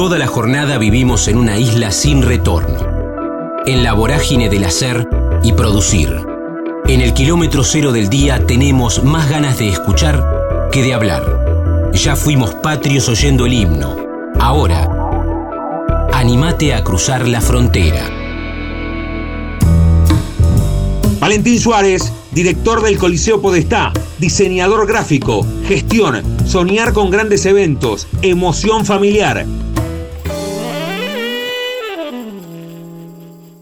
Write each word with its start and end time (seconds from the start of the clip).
Toda 0.00 0.16
la 0.16 0.26
jornada 0.26 0.78
vivimos 0.78 1.28
en 1.28 1.36
una 1.36 1.58
isla 1.58 1.90
sin 1.90 2.22
retorno, 2.22 2.78
en 3.66 3.82
la 3.82 3.92
vorágine 3.92 4.48
del 4.48 4.64
hacer 4.64 5.06
y 5.42 5.52
producir. 5.52 6.16
En 6.88 7.02
el 7.02 7.12
kilómetro 7.12 7.62
cero 7.64 7.92
del 7.92 8.08
día 8.08 8.46
tenemos 8.46 9.04
más 9.04 9.28
ganas 9.28 9.58
de 9.58 9.68
escuchar 9.68 10.24
que 10.72 10.82
de 10.82 10.94
hablar. 10.94 11.90
Ya 11.92 12.16
fuimos 12.16 12.54
patrios 12.54 13.10
oyendo 13.10 13.44
el 13.44 13.52
himno. 13.52 13.94
Ahora, 14.38 14.88
animate 16.14 16.72
a 16.72 16.82
cruzar 16.82 17.28
la 17.28 17.42
frontera. 17.42 18.08
Valentín 21.20 21.60
Suárez, 21.60 22.10
director 22.32 22.82
del 22.82 22.96
Coliseo 22.96 23.42
Podestá, 23.42 23.92
diseñador 24.18 24.86
gráfico, 24.86 25.46
gestión, 25.68 26.22
soñar 26.46 26.94
con 26.94 27.10
grandes 27.10 27.44
eventos, 27.44 28.08
emoción 28.22 28.86
familiar. 28.86 29.44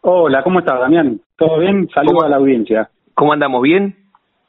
Hola, 0.01 0.43
¿cómo 0.43 0.59
estás, 0.59 0.79
Damián? 0.79 1.19
¿Todo 1.37 1.59
bien? 1.59 1.87
Saludos 1.93 2.23
a 2.23 2.29
la 2.29 2.37
audiencia. 2.37 2.89
¿Cómo 3.13 3.33
andamos? 3.33 3.61
¿Bien? 3.61 3.95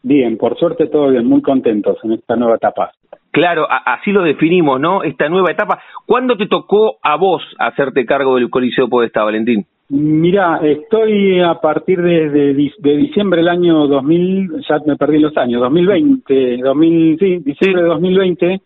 Bien, 0.02 0.38
por 0.38 0.56
suerte 0.58 0.86
todo 0.86 1.10
bien, 1.10 1.26
muy 1.26 1.42
contentos 1.42 1.98
en 2.04 2.12
esta 2.12 2.36
nueva 2.36 2.56
etapa. 2.56 2.92
Claro, 3.32 3.66
así 3.68 4.10
lo 4.10 4.22
definimos, 4.22 4.80
¿no? 4.80 5.04
Esta 5.04 5.28
nueva 5.28 5.52
etapa. 5.52 5.80
¿Cuándo 6.06 6.36
te 6.36 6.46
tocó 6.46 6.96
a 7.02 7.16
vos 7.16 7.42
hacerte 7.58 8.04
cargo 8.04 8.36
del 8.36 8.50
Coliseo 8.50 8.88
Podestá, 8.88 9.22
Valentín? 9.22 9.66
Mira, 9.92 10.60
estoy 10.62 11.40
a 11.40 11.54
partir 11.54 12.00
de, 12.00 12.30
de, 12.30 12.96
diciembre 12.96 13.40
del 13.40 13.48
año 13.48 13.88
2000, 13.88 14.64
ya 14.68 14.78
me 14.86 14.96
perdí 14.96 15.18
los 15.18 15.36
años, 15.36 15.60
2020, 15.62 16.58
2000, 16.58 17.18
sí, 17.18 17.38
diciembre 17.38 17.82
de 17.82 17.88
2020, 17.88 18.60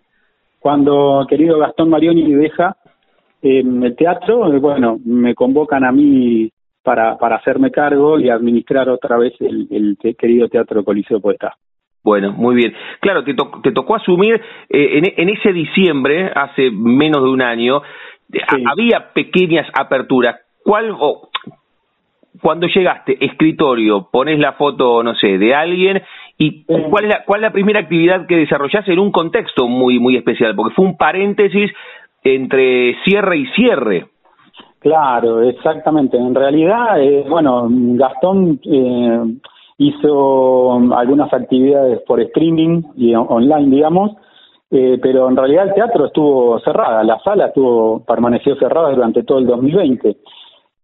cuando 0.61 1.27
querido 1.29 1.59
Gastón 1.59 1.89
Marioni 1.89 2.31
deja 2.35 2.77
el 3.41 3.97
teatro, 3.97 4.51
bueno, 4.61 4.99
me 5.05 5.35
convocan 5.35 5.85
a 5.85 5.93
mí 5.93 6.51
para, 6.83 7.17
para 7.17 7.37
hacerme 7.37 7.71
cargo 7.71 8.19
y 8.19 8.29
administrar 8.29 8.89
otra 8.91 9.17
vez 9.17 9.33
el, 9.41 9.67
el 9.71 9.97
querido 10.17 10.49
Teatro 10.49 10.85
Coliseo 10.85 11.21
Poeta. 11.21 11.55
Bueno, 12.03 12.33
muy 12.33 12.55
bien. 12.55 12.75
Claro, 13.01 13.25
te, 13.25 13.35
te 13.63 13.73
tocó 13.73 13.97
asumir 13.97 14.35
eh, 14.69 14.99
en, 14.99 15.05
en, 15.17 15.29
ese 15.31 15.55
diciembre, 15.55 16.31
hace 16.35 16.71
menos 16.71 17.23
de 17.23 17.31
un 17.31 17.41
año, 17.41 17.81
había 18.71 19.13
pequeñas 19.15 19.67
aperturas. 19.73 20.37
¿Cuál, 20.65 20.97
o, 20.99 21.29
cuando 22.43 22.67
llegaste, 22.67 23.25
escritorio, 23.25 24.09
pones 24.11 24.39
la 24.39 24.55
foto, 24.55 25.03
no 25.03 25.15
sé, 25.15 25.39
de 25.39 25.55
alguien, 25.55 26.03
y 26.37 26.65
cuál 26.65 27.05
es 27.05 27.11
la, 27.11 27.25
cuál 27.25 27.41
es 27.41 27.43
la 27.43 27.53
primera 27.53 27.81
actividad 27.81 28.27
que 28.27 28.37
desarrollaste 28.37 28.93
en 28.93 28.99
un 28.99 29.13
contexto 29.13 29.69
muy, 29.69 29.99
muy 29.99 30.17
especial, 30.17 30.55
porque 30.57 30.75
fue 30.75 30.85
un 30.85 30.97
paréntesis 30.97 31.71
entre 32.25 32.97
cierre 33.05 33.37
y 33.37 33.47
cierre. 33.49 34.07
Claro, 34.81 35.43
exactamente. 35.43 36.17
En 36.17 36.35
realidad, 36.35 37.01
eh, 37.01 37.25
bueno, 37.29 37.69
Gastón 37.71 38.61
eh, 38.65 39.21
hizo 39.79 40.73
algunas 40.95 41.33
actividades 41.33 42.01
por 42.07 42.21
streaming 42.21 42.83
y 42.97 43.15
online, 43.15 43.75
digamos, 43.75 44.13
eh, 44.71 44.99
pero 45.01 45.29
en 45.29 45.37
realidad 45.37 45.69
el 45.69 45.75
teatro 45.75 46.07
estuvo 46.07 46.59
cerrada, 46.61 47.05
la 47.05 47.19
sala 47.21 47.47
estuvo 47.47 48.05
permaneció 48.05 48.57
cerrada 48.57 48.91
durante 48.91 49.23
todo 49.23 49.39
el 49.39 49.47
2020. 49.47 50.17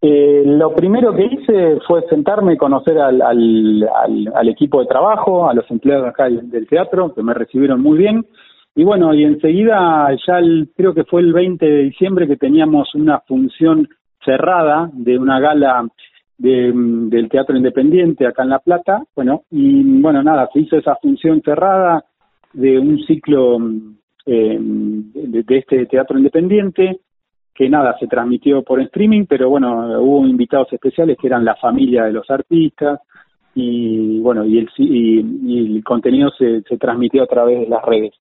Eh, 0.03 0.43
lo 0.47 0.75
primero 0.75 1.15
que 1.15 1.27
hice 1.27 1.78
fue 1.87 2.03
sentarme 2.09 2.55
y 2.55 2.56
conocer 2.56 2.99
al, 2.99 4.49
equipo 4.49 4.81
de 4.81 4.87
trabajo, 4.87 5.49
a 5.49 5.55
los 5.55 5.71
empleados 5.71 6.09
acá 6.09 6.28
del 6.31 6.66
teatro, 6.66 7.15
que 7.15 7.22
me 7.22 7.34
recibieron 7.34 7.83
muy 7.83 7.99
bien. 7.99 8.25
Y 8.75 8.84
bueno, 8.84 9.12
y 9.12 9.25
enseguida, 9.25 10.09
ya 10.27 10.41
creo 10.75 10.94
que 10.94 11.05
fue 11.05 11.21
el 11.21 11.33
20 11.33 11.66
de 11.66 11.83
diciembre 11.83 12.27
que 12.27 12.37
teníamos 12.37 12.94
una 12.94 13.21
función 13.21 13.88
cerrada 14.25 14.91
de 14.93 15.19
una 15.19 15.38
gala 15.38 15.87
de, 16.38 16.72
del 16.75 17.28
Teatro 17.28 17.56
Independiente 17.56 18.27
acá 18.27 18.44
en 18.44 18.50
La 18.50 18.61
Plata. 18.61 19.03
Bueno, 19.15 19.43
y 19.50 20.00
bueno, 20.00 20.22
nada, 20.22 20.49
se 20.53 20.61
hizo 20.61 20.77
esa 20.77 20.97
función 20.97 21.43
cerrada 21.43 22.05
de 22.55 22.78
un 22.78 22.99
ciclo 23.05 23.59
eh, 24.25 24.56
de 24.59 25.59
este 25.59 25.84
Teatro 25.87 26.17
Independiente 26.17 27.00
que 27.60 27.69
nada, 27.69 27.94
se 27.98 28.06
transmitió 28.06 28.62
por 28.62 28.81
streaming, 28.81 29.26
pero 29.28 29.50
bueno, 29.50 30.00
hubo 30.00 30.26
invitados 30.26 30.72
especiales 30.72 31.19
que 31.21 31.26
eran 31.26 31.44
la 31.44 31.56
familia 31.56 32.04
de 32.04 32.12
los 32.12 32.31
artistas 32.31 33.00
y 33.54 34.19
bueno, 34.21 34.47
y 34.47 34.56
el, 34.56 34.71
y, 34.78 35.76
el 35.76 35.84
contenido 35.84 36.31
se, 36.38 36.62
se 36.62 36.78
transmitió 36.78 37.22
a 37.22 37.26
través 37.26 37.60
de 37.60 37.66
las 37.66 37.84
redes. 37.84 38.15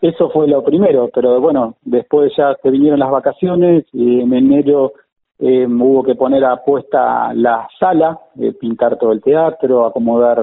Eso 0.00 0.30
fue 0.30 0.48
lo 0.48 0.64
primero, 0.64 1.10
pero 1.12 1.38
bueno, 1.38 1.74
después 1.82 2.32
ya 2.34 2.56
se 2.62 2.70
vinieron 2.70 2.98
las 2.98 3.10
vacaciones 3.10 3.84
y 3.92 4.20
en 4.20 4.32
enero 4.32 4.94
eh, 5.38 5.66
hubo 5.66 6.02
que 6.02 6.14
poner 6.14 6.46
a 6.46 6.64
puesta 6.64 7.34
la 7.34 7.68
sala, 7.78 8.18
eh, 8.40 8.54
pintar 8.58 8.96
todo 8.96 9.12
el 9.12 9.20
teatro, 9.20 9.84
acomodar 9.84 10.42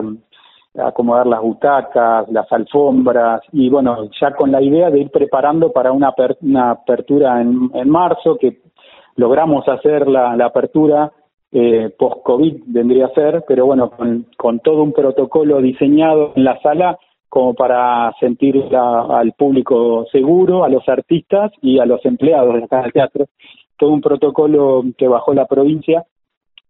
acomodar 0.77 1.27
las 1.27 1.41
butacas, 1.41 2.29
las 2.29 2.51
alfombras 2.51 3.41
y 3.51 3.69
bueno, 3.69 4.09
ya 4.19 4.31
con 4.31 4.51
la 4.51 4.61
idea 4.61 4.89
de 4.89 4.99
ir 4.99 5.09
preparando 5.09 5.71
para 5.71 5.91
una, 5.91 6.13
una 6.41 6.71
apertura 6.71 7.41
en, 7.41 7.69
en, 7.73 7.89
marzo, 7.89 8.37
que 8.37 8.59
logramos 9.15 9.67
hacer 9.67 10.07
la, 10.07 10.33
apertura 10.45 11.11
eh, 11.51 11.89
post-COVID, 11.97 12.63
vendría 12.67 13.05
a 13.05 13.13
ser, 13.13 13.43
pero 13.47 13.65
bueno, 13.65 13.91
con, 14.37 14.59
todo 14.59 14.83
un 14.83 14.93
protocolo 14.93 15.61
diseñado 15.61 16.33
en 16.35 16.43
la 16.43 16.59
sala 16.61 16.97
como 17.29 17.53
para 17.53 18.13
sentir 18.19 18.63
al 18.73 19.33
público 19.33 20.05
seguro, 20.11 20.63
a 20.63 20.69
los 20.69 20.87
artistas 20.87 21.51
y 21.61 21.79
a 21.79 21.85
los 21.85 22.05
empleados 22.05 22.53
de 22.53 22.67
la 22.69 22.81
del 22.81 22.93
teatro. 22.93 23.25
Todo 23.77 23.91
un 23.91 23.99
protocolo 23.99 24.83
que 24.97 25.07
bajó 25.07 25.33
la 25.33 25.45
provincia 25.45 26.05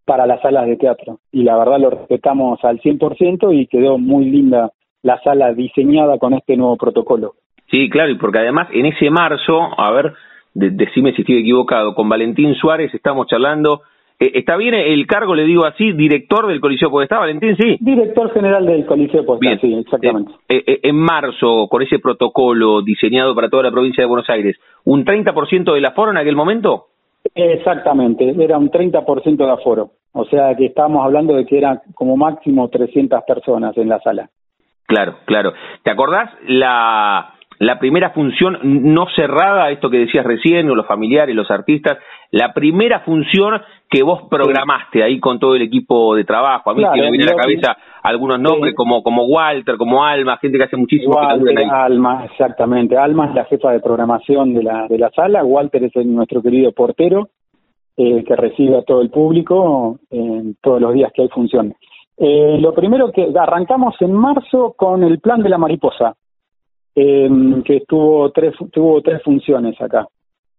para 0.06 0.28
las 0.28 0.42
salas 0.42 0.68
de 0.68 0.78
teatro. 0.78 1.20
Y 1.32 1.44
la 1.44 1.58
verdad 1.58 1.80
lo 1.80 1.90
respetamos 1.90 2.64
al 2.64 2.80
100% 2.80 3.54
y 3.54 3.68
quedó 3.68 3.98
muy 3.98 4.26
linda 4.26 4.72
la 5.02 5.20
sala 5.22 5.54
diseñada 5.54 6.18
con 6.18 6.34
este 6.34 6.56
nuevo 6.56 6.78
protocolo. 6.78 7.34
Sí, 7.70 7.90
claro, 7.90 8.12
y 8.12 8.16
porque 8.16 8.40
además 8.40 8.70
en 8.72 8.86
ese 8.86 9.10
marzo, 9.10 9.70
a 9.78 9.92
ver, 9.92 10.14
decime 10.54 11.14
si 11.14 11.22
estoy 11.22 11.40
equivocado, 11.40 11.94
con 11.96 12.08
Valentín 12.08 12.56
Suárez 12.56 12.94
estamos 12.94 13.28
charlando. 13.28 13.82
Eh, 14.20 14.32
¿Está 14.36 14.56
bien 14.56 14.74
el 14.74 15.06
cargo, 15.08 15.36
le 15.36 15.44
digo 15.44 15.66
así, 15.66 15.92
director 15.92 16.48
del 16.48 16.62
Coliseo 16.62 16.90
Podestá, 16.90 17.20
Valentín? 17.20 17.58
Sí. 17.58 17.78
Director 17.82 18.32
general 18.34 18.66
del 18.66 18.86
Coliseo 18.86 19.26
Podestá, 19.26 19.60
sí, 19.60 19.74
exactamente. 19.74 20.32
Eh, 20.48 20.64
eh, 20.66 20.80
en 20.84 20.96
marzo, 20.96 21.68
con 21.70 21.82
ese 21.82 22.00
protocolo 22.00 22.82
diseñado 22.82 23.36
para 23.36 23.50
toda 23.50 23.64
la 23.64 23.72
provincia 23.72 24.04
de 24.04 24.08
Buenos 24.08 24.30
Aires, 24.30 24.58
¿un 24.86 25.04
30% 25.04 25.74
del 25.74 25.86
aforo 25.86 26.12
en 26.12 26.18
aquel 26.18 26.36
momento? 26.36 26.86
Exactamente, 27.34 28.36
era 28.38 28.58
un 28.58 28.70
30% 28.70 29.38
de 29.38 29.52
aforo. 29.52 29.92
O 30.14 30.26
sea 30.26 30.56
que 30.56 30.68
estábamos 30.68 31.04
hablando 31.04 31.36
de 31.36 31.46
que 31.46 31.58
eran 31.58 31.82
como 31.94 32.16
máximo 32.16 32.70
300 32.70 33.24
personas 33.24 33.78
en 33.78 33.90
la 33.90 34.00
sala. 34.00 34.30
Claro, 34.88 35.18
claro. 35.26 35.54
¿Te 35.84 35.92
acordás 35.92 36.30
la, 36.48 37.34
la 37.60 37.80
primera 37.80 38.12
función 38.12 38.60
no 38.64 39.08
cerrada, 39.16 39.72
esto 39.72 39.90
que 39.90 40.00
decías 40.00 40.26
recién, 40.26 40.70
o 40.70 40.76
los 40.76 40.88
familiares, 40.88 41.36
los 41.36 41.50
artistas, 41.52 41.98
la 42.32 42.54
primera 42.54 43.02
función 43.02 43.62
que 43.90 44.04
vos 44.04 44.24
programaste 44.30 45.04
ahí 45.04 45.20
con 45.20 45.40
todo 45.40 45.56
el 45.56 45.64
equipo 45.64 46.16
de 46.16 46.24
trabajo? 46.24 46.70
A 46.70 46.74
mí 46.76 46.84
me 46.84 47.10
viene 47.12 47.24
a 47.24 47.36
la 47.36 47.42
cabeza 47.42 47.78
algunos 48.06 48.40
nombres 48.40 48.76
como, 48.76 49.02
como 49.04 49.26
Walter, 49.26 49.78
como 49.78 50.04
Alma, 50.04 50.38
gente 50.38 50.58
que 50.58 50.64
hace 50.64 50.78
muchísimo 50.78 51.16
Walter, 51.16 51.58
Alma, 51.72 52.26
exactamente. 52.26 52.98
Alma 52.98 53.28
es 53.28 53.36
la 53.36 53.46
jefa 53.46 53.72
de 53.72 53.80
programación 53.80 54.54
de 54.54 54.64
la, 54.64 54.88
de 54.88 54.98
la 54.98 55.10
sala, 55.12 55.44
Walter 55.44 55.84
es 55.84 56.06
nuestro 56.06 56.42
querido 56.42 56.72
portero, 56.72 57.30
eh, 57.98 58.24
que 58.24 58.36
recibe 58.36 58.78
a 58.78 58.84
todo 58.84 59.02
el 59.02 59.10
público 59.10 60.00
en 60.10 60.56
todos 60.62 60.82
los 60.82 60.94
días 60.94 61.12
que 61.14 61.24
hay 61.24 61.30
función. 61.30 61.74
Eh, 62.18 62.58
lo 62.60 62.74
primero 62.74 63.12
que 63.12 63.28
arrancamos 63.38 63.96
en 64.00 64.14
marzo 64.14 64.74
con 64.78 65.04
el 65.04 65.20
plan 65.20 65.42
de 65.42 65.50
la 65.50 65.58
mariposa, 65.58 66.16
eh, 66.96 67.30
que 67.66 67.82
tuvo 67.88 68.32
tres, 68.32 68.54
tuvo 68.72 69.02
tres 69.02 69.22
funciones 69.22 69.80
acá 69.82 70.08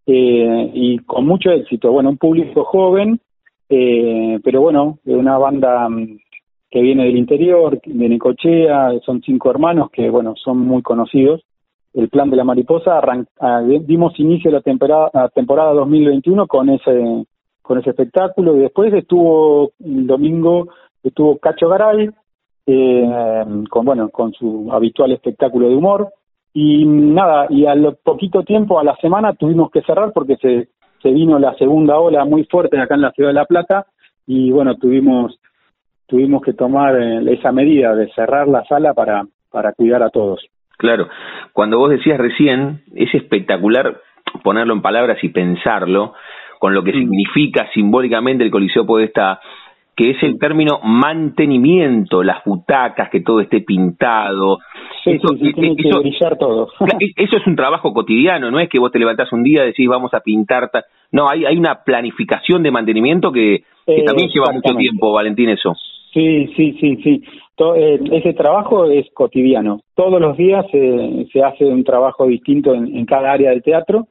eh, 0.06 0.70
y 0.74 0.98
con 0.98 1.26
mucho 1.26 1.50
éxito. 1.50 1.90
Bueno, 1.90 2.10
un 2.10 2.18
público 2.18 2.64
joven, 2.64 3.18
eh, 3.68 4.38
pero 4.44 4.60
bueno, 4.60 4.98
una 5.06 5.38
banda 5.38 5.88
mm, 5.88 6.18
que 6.70 6.80
viene 6.80 7.04
del 7.04 7.16
interior, 7.16 7.80
de 7.84 8.08
Necochea, 8.08 8.90
son 9.04 9.22
cinco 9.22 9.50
hermanos 9.50 9.90
que, 9.90 10.10
bueno, 10.10 10.34
son 10.36 10.58
muy 10.58 10.82
conocidos. 10.82 11.42
El 11.94 12.08
plan 12.08 12.28
de 12.28 12.36
la 12.36 12.44
mariposa, 12.44 13.00
ah, 13.40 13.62
dimos 13.62 14.18
inicio 14.20 14.50
a 14.50 14.54
la 14.54 14.60
temporada, 14.60 15.10
a 15.14 15.28
temporada 15.28 15.72
2021 15.72 16.46
con 16.46 16.68
ese, 16.68 17.24
con 17.62 17.78
ese 17.78 17.90
espectáculo 17.90 18.56
y 18.56 18.60
después 18.60 18.92
estuvo 18.92 19.70
el 19.82 20.06
domingo, 20.06 20.68
estuvo 21.02 21.38
Cacho 21.38 21.68
Garay, 21.68 22.10
eh, 22.66 23.44
con, 23.70 23.84
bueno, 23.86 24.10
con 24.10 24.32
su 24.32 24.68
habitual 24.70 25.12
espectáculo 25.12 25.68
de 25.68 25.76
humor. 25.76 26.08
Y 26.52 26.84
nada, 26.84 27.46
y 27.50 27.66
al 27.66 27.96
poquito 28.02 28.42
tiempo, 28.42 28.78
a 28.78 28.84
la 28.84 28.96
semana, 28.96 29.34
tuvimos 29.34 29.70
que 29.70 29.82
cerrar 29.82 30.12
porque 30.12 30.36
se, 30.36 30.68
se 31.02 31.10
vino 31.10 31.38
la 31.38 31.54
segunda 31.54 31.98
ola 31.98 32.24
muy 32.24 32.44
fuerte 32.44 32.78
acá 32.78 32.94
en 32.94 33.02
la 33.02 33.12
ciudad 33.12 33.30
de 33.30 33.34
La 33.34 33.44
Plata 33.44 33.86
y 34.26 34.50
bueno, 34.50 34.76
tuvimos 34.76 35.38
tuvimos 36.06 36.42
que 36.42 36.52
tomar 36.52 37.00
eh, 37.00 37.32
esa 37.32 37.52
medida 37.52 37.94
de 37.94 38.08
cerrar 38.12 38.48
la 38.48 38.64
sala 38.64 38.94
para, 38.94 39.24
para 39.50 39.72
cuidar 39.72 40.02
a 40.02 40.10
todos. 40.10 40.44
Claro, 40.78 41.08
cuando 41.52 41.78
vos 41.78 41.90
decías 41.90 42.18
recién, 42.18 42.82
es 42.94 43.14
espectacular 43.14 44.00
ponerlo 44.42 44.74
en 44.74 44.82
palabras 44.82 45.18
y 45.22 45.28
pensarlo, 45.30 46.14
con 46.58 46.74
lo 46.74 46.82
que 46.82 46.92
mm. 46.92 46.98
significa 46.98 47.68
simbólicamente 47.72 48.44
el 48.44 48.50
Coliseo 48.50 48.86
Podestá, 48.86 49.40
que 49.96 50.10
es 50.10 50.22
el 50.22 50.38
término 50.38 50.78
mantenimiento, 50.82 52.22
las 52.22 52.44
butacas, 52.44 53.08
que 53.08 53.22
todo 53.22 53.40
esté 53.40 53.62
pintado. 53.62 54.58
Sí, 55.02 55.12
eso, 55.12 55.28
sí, 55.28 55.54
tiene 55.54 55.74
que 55.74 55.88
brillar 55.98 56.36
todo. 56.36 56.68
eso 57.16 57.36
es 57.38 57.46
un 57.46 57.56
trabajo 57.56 57.94
cotidiano, 57.94 58.50
no 58.50 58.60
es 58.60 58.68
que 58.68 58.78
vos 58.78 58.92
te 58.92 58.98
levantás 58.98 59.32
un 59.32 59.42
día 59.42 59.62
y 59.64 59.68
decís 59.68 59.88
vamos 59.88 60.12
a 60.12 60.20
pintar. 60.20 60.70
No, 61.12 61.30
hay, 61.30 61.46
hay 61.46 61.56
una 61.56 61.82
planificación 61.82 62.62
de 62.62 62.70
mantenimiento 62.70 63.32
que, 63.32 63.62
que 63.86 64.02
también 64.02 64.28
lleva 64.28 64.52
mucho 64.52 64.74
tiempo, 64.74 65.12
Valentín, 65.12 65.48
eso. 65.48 65.74
Sí, 66.16 66.46
sí, 66.56 66.72
sí, 66.80 66.96
sí. 67.02 67.22
Eh, 67.76 68.00
ese 68.10 68.32
trabajo 68.32 68.86
es 68.86 69.04
cotidiano. 69.12 69.82
Todos 69.94 70.18
los 70.18 70.34
días 70.38 70.64
se 70.70 71.42
hace 71.42 71.66
un 71.66 71.84
trabajo 71.84 72.26
distinto 72.26 72.72
en, 72.74 73.04
cada 73.04 73.32
área 73.32 73.50
del 73.50 73.62
teatro 73.62 74.08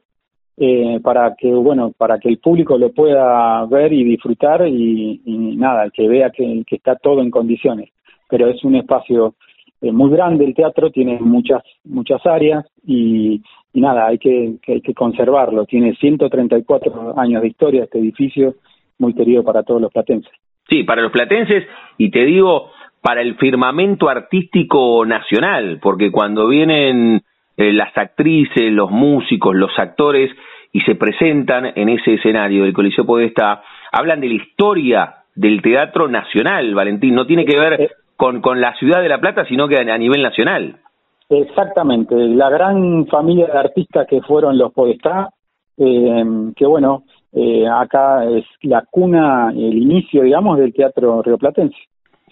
eh, 0.56 1.00
para 1.02 1.34
que, 1.34 1.52
bueno, 1.52 1.90
para 1.98 2.20
que 2.20 2.28
el 2.28 2.38
público 2.38 2.78
lo 2.78 2.92
pueda 2.92 3.64
ver 3.66 3.92
y 3.92 4.04
disfrutar 4.04 4.68
y, 4.68 5.20
nada, 5.56 5.90
que 5.90 6.06
vea 6.06 6.30
que, 6.30 6.62
está 6.70 6.94
todo 6.94 7.22
en 7.22 7.30
condiciones. 7.32 7.90
Pero 8.30 8.46
es 8.46 8.62
un 8.62 8.76
espacio 8.76 9.34
eh, 9.80 9.90
muy 9.90 10.12
grande 10.12 10.44
el 10.44 10.54
teatro, 10.54 10.92
tiene 10.92 11.18
muchas 11.18 11.64
muchas 11.82 12.24
áreas 12.24 12.64
y, 12.86 13.42
nada, 13.74 14.06
hay 14.06 14.18
que, 14.18 14.58
que, 14.62 14.74
hay 14.74 14.80
que 14.80 14.94
conservarlo. 14.94 15.64
Tiene 15.64 15.96
134 15.96 17.18
años 17.18 17.42
de 17.42 17.48
historia 17.48 17.82
este 17.82 17.98
edificio, 17.98 18.54
muy 18.96 19.12
querido 19.12 19.42
para 19.42 19.64
todos 19.64 19.80
los 19.82 19.92
platenses. 19.92 20.30
Sí, 20.68 20.82
para 20.84 21.02
los 21.02 21.12
platenses 21.12 21.64
y 21.98 22.10
te 22.10 22.24
digo, 22.24 22.70
para 23.00 23.22
el 23.22 23.36
firmamento 23.36 24.08
artístico 24.08 25.04
nacional, 25.06 25.78
porque 25.80 26.10
cuando 26.10 26.48
vienen 26.48 27.22
eh, 27.56 27.72
las 27.72 27.96
actrices, 27.96 28.72
los 28.72 28.90
músicos, 28.90 29.54
los 29.54 29.70
actores 29.78 30.30
y 30.72 30.80
se 30.80 30.96
presentan 30.96 31.72
en 31.74 31.88
ese 31.88 32.14
escenario 32.14 32.64
del 32.64 32.72
Coliseo 32.72 33.06
Podestá, 33.06 33.62
hablan 33.92 34.20
de 34.20 34.28
la 34.28 34.34
historia 34.34 35.14
del 35.34 35.62
teatro 35.62 36.08
nacional, 36.08 36.74
Valentín, 36.74 37.14
no 37.14 37.26
tiene 37.26 37.44
que 37.44 37.58
ver 37.58 37.80
eh, 37.80 37.90
con, 38.16 38.40
con 38.40 38.60
la 38.60 38.74
ciudad 38.74 39.00
de 39.02 39.08
La 39.08 39.20
Plata, 39.20 39.44
sino 39.46 39.68
que 39.68 39.76
a 39.76 39.98
nivel 39.98 40.22
nacional. 40.22 40.80
Exactamente, 41.28 42.14
la 42.14 42.50
gran 42.50 43.06
familia 43.06 43.46
de 43.46 43.58
artistas 43.58 44.06
que 44.08 44.20
fueron 44.22 44.58
los 44.58 44.72
Podestá, 44.72 45.30
eh, 45.76 46.24
que 46.56 46.66
bueno, 46.66 47.04
eh, 47.38 47.68
acá 47.68 48.24
es 48.24 48.46
la 48.62 48.82
cuna, 48.90 49.50
el 49.50 49.76
inicio, 49.76 50.22
digamos, 50.22 50.56
del 50.58 50.72
teatro 50.72 51.20
rioplatense. 51.20 51.76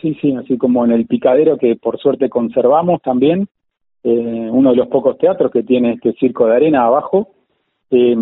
Sí, 0.00 0.16
sí, 0.18 0.34
así 0.34 0.56
como 0.56 0.82
en 0.86 0.92
el 0.92 1.06
Picadero 1.06 1.58
que 1.58 1.76
por 1.76 1.98
suerte 1.98 2.30
conservamos 2.30 3.02
también, 3.02 3.46
eh, 4.02 4.48
uno 4.50 4.70
de 4.70 4.76
los 4.76 4.88
pocos 4.88 5.18
teatros 5.18 5.50
que 5.52 5.62
tiene 5.62 5.92
este 5.92 6.14
circo 6.14 6.46
de 6.46 6.56
arena 6.56 6.86
abajo, 6.86 7.28
eh, 7.90 8.16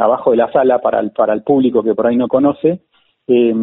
abajo 0.00 0.32
de 0.32 0.38
la 0.38 0.50
sala 0.50 0.80
para 0.80 0.98
el, 0.98 1.12
para 1.12 1.34
el 1.34 1.44
público 1.44 1.84
que 1.84 1.94
por 1.94 2.08
ahí 2.08 2.16
no 2.16 2.26
conoce, 2.26 2.80
eh, 3.28 3.54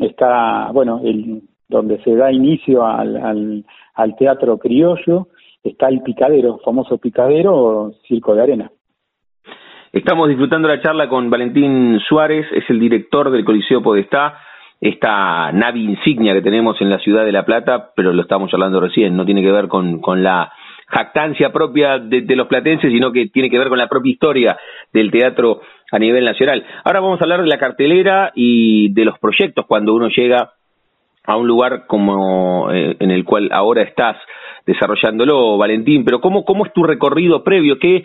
está, 0.00 0.70
bueno, 0.72 1.02
el, 1.04 1.42
donde 1.68 2.02
se 2.04 2.16
da 2.16 2.32
inicio 2.32 2.86
al, 2.86 3.18
al, 3.18 3.64
al 3.92 4.16
teatro 4.16 4.56
criollo, 4.56 5.28
está 5.62 5.88
el 5.88 6.00
Picadero, 6.00 6.58
famoso 6.64 6.96
Picadero, 6.96 7.92
circo 8.08 8.34
de 8.34 8.42
arena. 8.42 8.72
Estamos 9.92 10.28
disfrutando 10.28 10.68
la 10.68 10.82
charla 10.82 11.08
con 11.08 11.30
Valentín 11.30 11.98
Suárez, 12.06 12.46
es 12.52 12.68
el 12.68 12.78
director 12.78 13.30
del 13.30 13.42
Coliseo 13.42 13.82
Podestá, 13.82 14.38
esta 14.82 15.50
nave 15.52 15.78
insignia 15.78 16.34
que 16.34 16.42
tenemos 16.42 16.78
en 16.82 16.90
la 16.90 16.98
ciudad 16.98 17.24
de 17.24 17.32
La 17.32 17.46
Plata, 17.46 17.92
pero 17.96 18.12
lo 18.12 18.20
estamos 18.20 18.52
hablando 18.52 18.80
recién, 18.80 19.16
no 19.16 19.24
tiene 19.24 19.40
que 19.40 19.50
ver 19.50 19.66
con, 19.66 20.00
con 20.00 20.22
la 20.22 20.52
jactancia 20.88 21.52
propia 21.52 21.98
de, 21.98 22.36
los 22.36 22.48
platenses, 22.48 22.92
sino 22.92 23.12
que 23.12 23.28
tiene 23.28 23.48
que 23.48 23.58
ver 23.58 23.70
con 23.70 23.78
la 23.78 23.88
propia 23.88 24.12
historia 24.12 24.58
del 24.92 25.10
teatro 25.10 25.62
a 25.90 25.98
nivel 25.98 26.26
nacional. 26.26 26.66
Ahora 26.84 27.00
vamos 27.00 27.20
a 27.20 27.24
hablar 27.24 27.40
de 27.40 27.48
la 27.48 27.58
cartelera 27.58 28.30
y 28.34 28.92
de 28.92 29.06
los 29.06 29.18
proyectos 29.18 29.64
cuando 29.66 29.94
uno 29.94 30.08
llega 30.08 30.52
a 31.24 31.36
un 31.36 31.46
lugar 31.46 31.86
como 31.86 32.70
eh, 32.70 32.94
en 33.00 33.10
el 33.10 33.24
cual 33.24 33.48
ahora 33.52 33.82
estás 33.82 34.18
desarrollándolo, 34.66 35.56
Valentín, 35.56 36.04
pero 36.04 36.20
¿cómo, 36.20 36.44
cómo 36.44 36.66
es 36.66 36.74
tu 36.74 36.82
recorrido 36.82 37.42
previo? 37.42 37.78
¿Qué, 37.78 38.04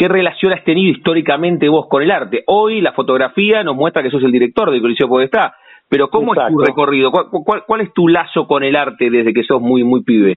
¿Qué 0.00 0.08
relación 0.08 0.54
has 0.54 0.64
tenido 0.64 0.90
históricamente 0.90 1.68
vos 1.68 1.86
con 1.86 2.02
el 2.02 2.10
arte? 2.10 2.42
Hoy 2.46 2.80
la 2.80 2.92
fotografía 2.92 3.62
nos 3.62 3.76
muestra 3.76 4.02
que 4.02 4.08
sos 4.08 4.22
el 4.22 4.32
director 4.32 4.70
del 4.70 4.80
Coliseo 4.80 5.06
Podestá, 5.06 5.56
pero 5.90 6.08
¿cómo 6.08 6.32
es 6.32 6.40
tu 6.48 6.58
recorrido? 6.58 7.10
¿Cuál, 7.10 7.80
es 7.82 7.92
tu 7.92 8.08
lazo 8.08 8.46
con 8.46 8.64
el 8.64 8.76
arte 8.76 9.10
desde 9.10 9.34
que 9.34 9.44
sos 9.44 9.60
muy, 9.60 9.84
muy 9.84 10.02
pibe? 10.02 10.36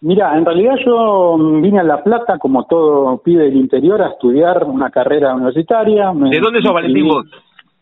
Mira, 0.00 0.36
en 0.36 0.44
realidad 0.44 0.74
yo 0.84 1.38
vine 1.38 1.78
a 1.78 1.84
La 1.84 2.02
Plata, 2.02 2.36
como 2.38 2.64
todo 2.64 3.22
pibe 3.22 3.44
del 3.44 3.54
interior, 3.54 4.02
a 4.02 4.08
estudiar 4.08 4.64
una 4.64 4.90
carrera 4.90 5.36
universitaria. 5.36 6.10
¿De 6.12 6.40
dónde 6.40 6.60
sos, 6.60 6.74
Valentín, 6.74 7.06
vos? 7.06 7.26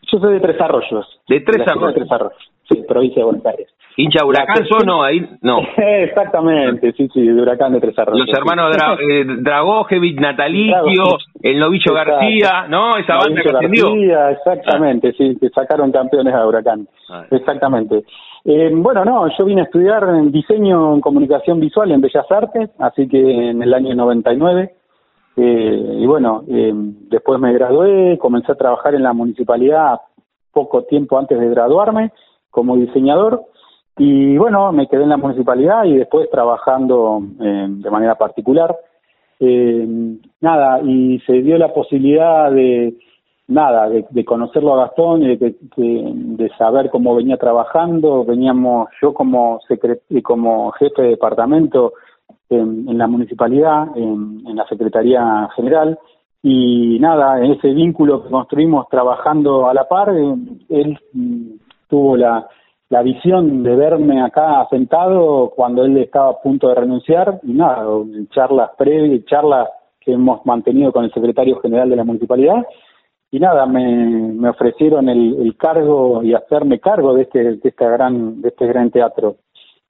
Yo 0.03 0.19
soy 0.19 0.33
de 0.35 0.39
Tres 0.41 0.61
Arroyos. 0.61 1.21
¿De 1.27 1.39
Tres 1.39 1.67
Arroyos? 1.67 1.95
De 1.95 2.01
Tres 2.01 2.11
Arroyos, 2.11 2.51
sí, 2.69 2.83
provincia 2.87 3.21
de 3.21 3.25
Buenos 3.25 3.45
Aires. 3.45 3.67
¿Hincha 3.97 4.25
Huracán 4.25 4.65
o 4.69 4.83
no? 4.83 5.03
Ahí, 5.03 5.25
no. 5.41 5.59
Exactamente, 5.77 6.91
sí, 6.93 7.07
sí, 7.13 7.21
de 7.21 7.41
Huracán 7.41 7.73
de 7.73 7.79
Tres 7.79 7.97
Arroyos. 7.97 8.27
Los 8.27 8.37
hermanos 8.37 8.75
Dra 8.75 8.97
eh, 8.99 9.25
Dragojevich, 9.39 10.19
Natalicio, 10.19 11.17
el 11.41 11.59
Novillo 11.59 11.93
García, 11.93 12.65
¿no? 12.67 12.97
Esa 12.97 13.15
banda 13.15 13.41
que 13.41 13.49
ascendió. 13.49 13.91
García, 13.91 14.31
exactamente, 14.31 15.13
sí, 15.13 15.37
que 15.39 15.49
sacaron 15.49 15.91
campeones 15.91 16.33
a 16.33 16.45
Huracán. 16.45 16.87
Ah. 17.09 17.25
Exactamente. 17.31 18.03
Eh, 18.43 18.69
bueno, 18.73 19.05
no, 19.05 19.27
yo 19.37 19.45
vine 19.45 19.61
a 19.61 19.63
estudiar 19.63 20.03
en 20.09 20.31
diseño 20.31 20.93
en 20.93 21.01
comunicación 21.01 21.59
visual 21.59 21.91
en 21.91 22.01
Bellas 22.01 22.29
Artes, 22.29 22.69
así 22.79 23.07
que 23.07 23.49
en 23.49 23.63
el 23.63 23.73
año 23.73 23.95
99. 23.95 24.75
Eh, 25.37 25.97
y 25.99 26.05
bueno, 26.05 26.43
eh, 26.49 26.71
después 26.73 27.39
me 27.39 27.53
gradué, 27.53 28.17
comencé 28.19 28.51
a 28.51 28.55
trabajar 28.55 28.93
en 28.93 29.03
la 29.03 29.13
municipalidad 29.13 29.99
poco 30.51 30.83
tiempo 30.83 31.17
antes 31.17 31.39
de 31.39 31.49
graduarme 31.49 32.11
como 32.55 32.77
diseñador 32.77 33.43
y 33.97 34.37
bueno, 34.37 34.71
me 34.71 34.87
quedé 34.87 35.03
en 35.03 35.09
la 35.09 35.17
municipalidad 35.17 35.85
y 35.85 35.97
después 35.97 36.29
trabajando 36.29 37.21
eh, 37.39 37.67
de 37.69 37.91
manera 37.91 38.15
particular. 38.15 38.75
Eh, 39.39 40.17
nada, 40.41 40.81
y 40.81 41.19
se 41.19 41.33
dio 41.41 41.57
la 41.57 41.73
posibilidad 41.73 42.51
de, 42.51 42.95
nada, 43.47 43.89
de, 43.89 44.25
conocerlo 44.25 44.73
a 44.73 44.85
Gastón 44.85 45.23
y 45.23 45.37
de, 45.37 45.55
de, 45.77 46.49
saber 46.57 46.89
cómo 46.89 47.15
venía 47.15 47.37
trabajando. 47.37 48.25
Veníamos, 48.25 48.89
yo 49.01 49.13
como, 49.13 49.59
secret 49.67 50.01
como 50.23 50.71
jefe 50.71 51.01
de 51.01 51.09
departamento 51.09 51.93
en, 52.49 52.89
en 52.89 52.97
la 52.97 53.07
municipalidad, 53.07 53.95
en, 53.95 54.43
en, 54.45 54.55
la 54.57 54.65
Secretaría 54.67 55.49
General, 55.55 55.97
y 56.43 56.99
nada, 56.99 57.43
en 57.43 57.53
ese 57.53 57.69
vínculo 57.69 58.23
que 58.23 58.29
construimos 58.29 58.87
trabajando 58.89 59.69
a 59.69 59.73
la 59.73 59.87
par, 59.87 60.09
eh, 60.09 60.35
él 60.69 60.99
mm, 61.13 61.64
tuvo 61.87 62.17
la 62.17 62.47
la 62.89 63.01
visión 63.01 63.63
de 63.63 63.75
verme 63.75 64.21
acá 64.21 64.67
sentado 64.69 65.51
cuando 65.55 65.83
él 65.83 65.97
estaba 65.97 66.29
a 66.29 66.41
punto 66.41 66.67
de 66.67 66.75
renunciar 66.75 67.39
y 67.43 67.53
nada, 67.53 67.87
charlas 68.29 68.71
previas, 68.77 69.25
charlas 69.25 69.69
que 69.99 70.13
hemos 70.13 70.45
mantenido 70.45 70.91
con 70.91 71.03
el 71.03 71.11
secretario 71.11 71.59
general 71.61 71.89
de 71.89 71.95
la 71.95 72.03
municipalidad 72.03 72.63
y 73.31 73.39
nada, 73.39 73.65
me, 73.65 73.83
me 74.33 74.49
ofrecieron 74.49 75.09
el, 75.09 75.55
cargo 75.57 76.21
y 76.23 76.33
hacerme 76.33 76.79
cargo 76.79 77.15
de 77.15 77.23
este, 77.23 77.43
de 77.43 77.59
este 77.63 77.85
gran, 77.85 78.41
de 78.41 78.49
este 78.49 78.67
gran 78.67 78.91
teatro. 78.91 79.37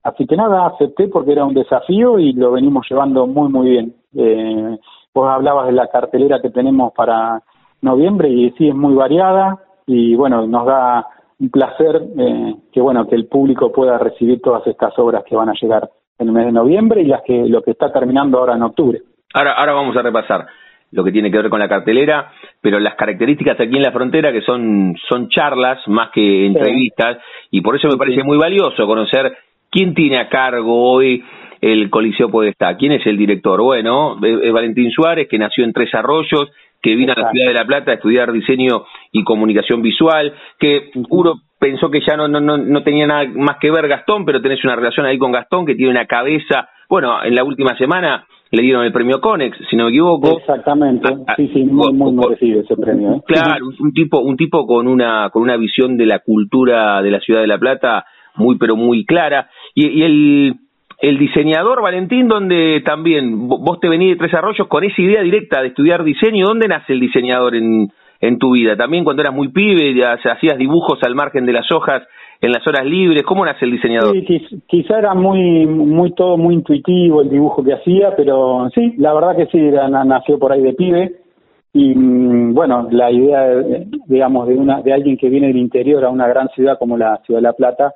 Así 0.02 0.26
que 0.26 0.38
nada, 0.38 0.66
acepté 0.68 1.10
porque 1.10 1.34
era 1.34 1.46
un 1.46 1.54
desafío 1.54 2.18
y 2.18 2.32
lo 2.34 2.54
venimos 2.54 2.88
llevando 2.90 3.28
muy 3.28 3.50
muy 3.50 3.70
bien. 3.70 3.96
Eh, 4.16 4.78
vos 5.14 5.30
hablabas 5.30 5.68
de 5.68 5.74
la 5.74 5.88
cartelera 5.88 6.42
que 6.42 6.50
tenemos 6.50 6.94
para 6.94 7.44
noviembre 7.82 8.30
y 8.30 8.52
sí 8.52 8.70
es 8.70 8.76
muy 8.76 8.94
variada, 8.94 9.60
y 9.86 10.16
bueno, 10.16 10.48
nos 10.48 10.66
da 10.66 11.08
un 11.40 11.50
placer 11.50 12.02
eh, 12.18 12.56
que 12.72 12.82
bueno 12.82 13.08
que 13.08 13.16
el 13.16 13.28
público 13.28 13.72
pueda 13.72 13.98
recibir 13.98 14.42
todas 14.42 14.66
estas 14.68 14.98
obras 15.00 15.24
que 15.28 15.36
van 15.36 15.50
a 15.50 15.54
llegar 15.60 15.90
en 16.18 16.28
el 16.28 16.34
mes 16.34 16.46
de 16.46 16.52
noviembre 16.52 17.02
y 17.02 17.06
las 17.06 17.22
que 17.24 17.46
lo 17.48 17.62
que 17.62 17.72
está 17.72 17.92
terminando 17.92 18.40
ahora 18.40 18.56
en 18.56 18.64
octubre. 18.64 19.02
Ahora, 19.34 19.54
ahora 19.54 19.74
vamos 19.74 19.98
a 19.98 20.02
repasar 20.02 20.46
lo 20.92 21.04
que 21.04 21.12
tiene 21.12 21.30
que 21.30 21.38
ver 21.38 21.50
con 21.50 21.60
la 21.60 21.68
cartelera, 21.68 22.32
pero 22.62 22.80
las 22.80 22.96
características 22.96 23.60
aquí 23.60 23.76
en 23.76 23.84
la 23.84 23.92
frontera 23.92 24.32
que 24.32 24.42
son, 24.42 24.96
son 25.10 25.28
charlas 25.30 25.80
más 25.88 26.10
que 26.12 26.46
entrevistas, 26.46 27.18
y 27.52 27.60
por 27.62 27.76
eso 27.76 27.90
me 27.90 27.98
parece 27.98 28.24
muy 28.24 28.38
valioso 28.38 28.88
conocer 28.88 29.36
quién 29.70 29.94
tiene 29.94 30.20
a 30.20 30.30
cargo 30.30 30.94
hoy 30.94 31.22
el 31.60 31.90
Coliseo 31.90 32.30
Podestá, 32.30 32.78
quién 32.78 32.94
es 32.94 33.06
el 33.08 33.18
director. 33.18 33.62
Bueno, 33.62 34.18
es 34.24 34.54
Valentín 34.54 34.92
Suárez, 34.92 35.28
que 35.28 35.38
nació 35.38 35.64
en 35.66 35.74
Tres 35.74 35.94
Arroyos, 35.94 36.52
que 36.82 36.96
vino 36.96 37.14
a 37.14 37.20
la 37.20 37.32
ciudad 37.32 37.48
de 37.48 37.54
La 37.54 37.66
Plata 37.66 37.92
a 37.92 37.96
estudiar 37.96 38.32
diseño 38.32 38.86
y 39.12 39.24
comunicación 39.24 39.82
visual, 39.82 40.34
que 40.60 40.92
uno 41.10 41.42
pensó 41.60 41.90
que 41.90 42.02
ya 42.06 42.16
no, 42.16 42.28
no, 42.28 42.40
no, 42.40 42.84
tenía 42.84 43.08
nada 43.08 43.26
más 43.36 43.58
que 43.60 43.72
ver 43.72 43.88
Gastón, 43.88 44.26
pero 44.26 44.42
tenés 44.42 44.64
una 44.64 44.76
relación 44.76 45.06
ahí 45.06 45.18
con 45.18 45.32
Gastón 45.32 45.66
que 45.66 45.76
tiene 45.76 45.92
una 45.92 46.06
cabeza, 46.06 46.70
bueno, 46.90 47.24
en 47.24 47.34
la 47.34 47.44
última 47.44 47.76
semana 47.78 48.26
le 48.52 48.62
dieron 48.62 48.86
el 48.86 48.94
premio 48.94 49.20
Conex, 49.20 49.58
si 49.70 49.76
no 49.76 49.86
me 49.86 49.90
equivoco. 49.90 50.38
Exactamente, 50.38 51.10
sí, 51.36 51.50
sí, 51.54 51.64
muy, 51.64 51.92
muy 51.94 52.14
merecido 52.14 52.62
ese 52.62 52.76
premio. 52.76 53.16
¿eh? 53.16 53.22
Claro, 53.26 53.68
un, 53.80 53.92
tipo, 53.92 54.20
un 54.20 54.38
tipo 54.38 54.66
con 54.68 54.88
una, 54.88 55.30
con 55.32 55.42
una 55.42 55.58
visión 55.58 55.98
de 55.98 56.06
la 56.06 56.20
cultura 56.20 57.02
de 57.02 57.12
la 57.12 57.20
ciudad 57.20 57.42
de 57.42 57.48
La 57.48 57.58
Plata 57.58 58.06
muy, 58.36 58.58
pero 58.58 58.76
muy 58.76 59.06
clara. 59.06 59.50
Y, 59.74 59.88
y 59.88 60.04
el, 60.04 60.56
el 61.00 61.18
diseñador 61.18 61.82
Valentín, 61.82 62.28
donde 62.28 62.82
también 62.86 63.48
vos 63.48 63.80
te 63.80 63.90
venís 63.90 64.12
de 64.12 64.16
Tres 64.16 64.34
Arroyos 64.34 64.68
con 64.68 64.84
esa 64.84 65.02
idea 65.02 65.22
directa 65.22 65.62
de 65.62 65.68
estudiar 65.68 66.04
diseño, 66.04 66.46
¿dónde 66.48 66.68
nace 66.68 66.94
el 66.94 67.00
diseñador 67.00 67.56
en, 67.56 67.90
en 68.22 68.40
tu 68.40 68.52
vida? 68.52 68.76
También 68.76 69.04
cuando 69.04 69.22
eras 69.22 69.34
muy 69.34 69.50
pibe, 69.50 69.94
hacías 70.06 70.58
dibujos 70.58 71.00
al 71.04 71.16
margen 71.16 71.46
de 71.46 71.54
las 71.54 71.72
hojas 71.72 72.04
en 72.42 72.52
las 72.52 72.66
horas 72.68 72.86
libres, 72.86 73.24
¿cómo 73.24 73.46
nace 73.46 73.66
el 73.66 73.72
diseñador? 73.72 74.14
Sí, 74.14 74.42
quizá 74.68 75.00
era 75.00 75.14
muy, 75.14 75.66
muy 75.66 76.14
todo 76.14 76.38
muy 76.38 76.56
intuitivo 76.56 77.22
el 77.22 77.30
dibujo 77.30 77.64
que 77.64 77.74
hacía, 77.74 78.14
pero 78.16 78.70
sí, 78.74 78.94
la 78.98 79.14
verdad 79.14 79.36
que 79.36 79.48
sí, 79.48 79.60
nació 80.06 80.38
por 80.38 80.52
ahí 80.52 80.62
de 80.62 80.74
pibe 80.74 81.16
y 81.74 81.94
mm, 81.94 82.54
bueno, 82.54 82.88
la 82.92 83.12
idea, 83.12 83.48
digamos, 84.08 84.48
de 84.48 84.56
una 84.56 84.82
de 84.82 84.94
alguien 84.94 85.18
que 85.18 85.30
viene 85.30 85.48
del 85.48 85.58
interior 85.58 86.06
a 86.06 86.10
una 86.10 86.28
gran 86.28 86.48
ciudad 86.50 86.78
como 86.78 86.98
la 86.98 87.18
ciudad 87.26 87.40
de 87.40 87.44
La 87.44 87.54
Plata 87.54 87.94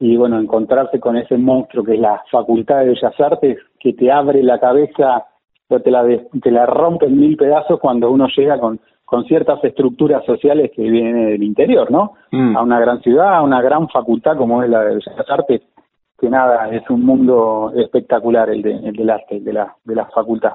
y 0.00 0.16
bueno, 0.16 0.38
encontrarse 0.38 1.00
con 1.00 1.16
ese 1.16 1.36
monstruo 1.36 1.84
que 1.84 1.94
es 1.94 2.00
la 2.00 2.22
Facultad 2.30 2.80
de 2.80 2.90
Bellas 2.90 3.20
Artes, 3.20 3.58
que 3.80 3.92
te 3.94 4.12
abre 4.12 4.42
la 4.42 4.60
cabeza, 4.60 5.26
o 5.68 5.80
te 5.80 5.90
la, 5.90 6.06
te 6.40 6.50
la 6.50 6.66
rompe 6.66 7.06
en 7.06 7.18
mil 7.18 7.36
pedazos 7.36 7.80
cuando 7.80 8.10
uno 8.10 8.26
llega 8.36 8.58
con, 8.58 8.80
con 9.04 9.24
ciertas 9.24 9.62
estructuras 9.64 10.24
sociales 10.24 10.70
que 10.74 10.82
vienen 10.82 11.26
del 11.30 11.42
interior, 11.42 11.90
¿no? 11.90 12.12
Mm. 12.30 12.56
A 12.56 12.62
una 12.62 12.78
gran 12.78 13.00
ciudad, 13.00 13.34
a 13.34 13.42
una 13.42 13.60
gran 13.60 13.88
facultad 13.88 14.36
como 14.36 14.62
es 14.62 14.70
la 14.70 14.82
de 14.82 14.94
Bellas 14.96 15.30
Artes, 15.30 15.62
que 16.18 16.30
nada, 16.30 16.68
es 16.70 16.88
un 16.90 17.04
mundo 17.04 17.72
espectacular 17.76 18.50
el, 18.50 18.62
de, 18.62 18.72
el 18.72 18.94
del 18.94 19.10
arte, 19.10 19.40
de 19.40 19.52
la, 19.52 19.74
de 19.84 19.94
la 19.94 20.06
facultad. 20.06 20.52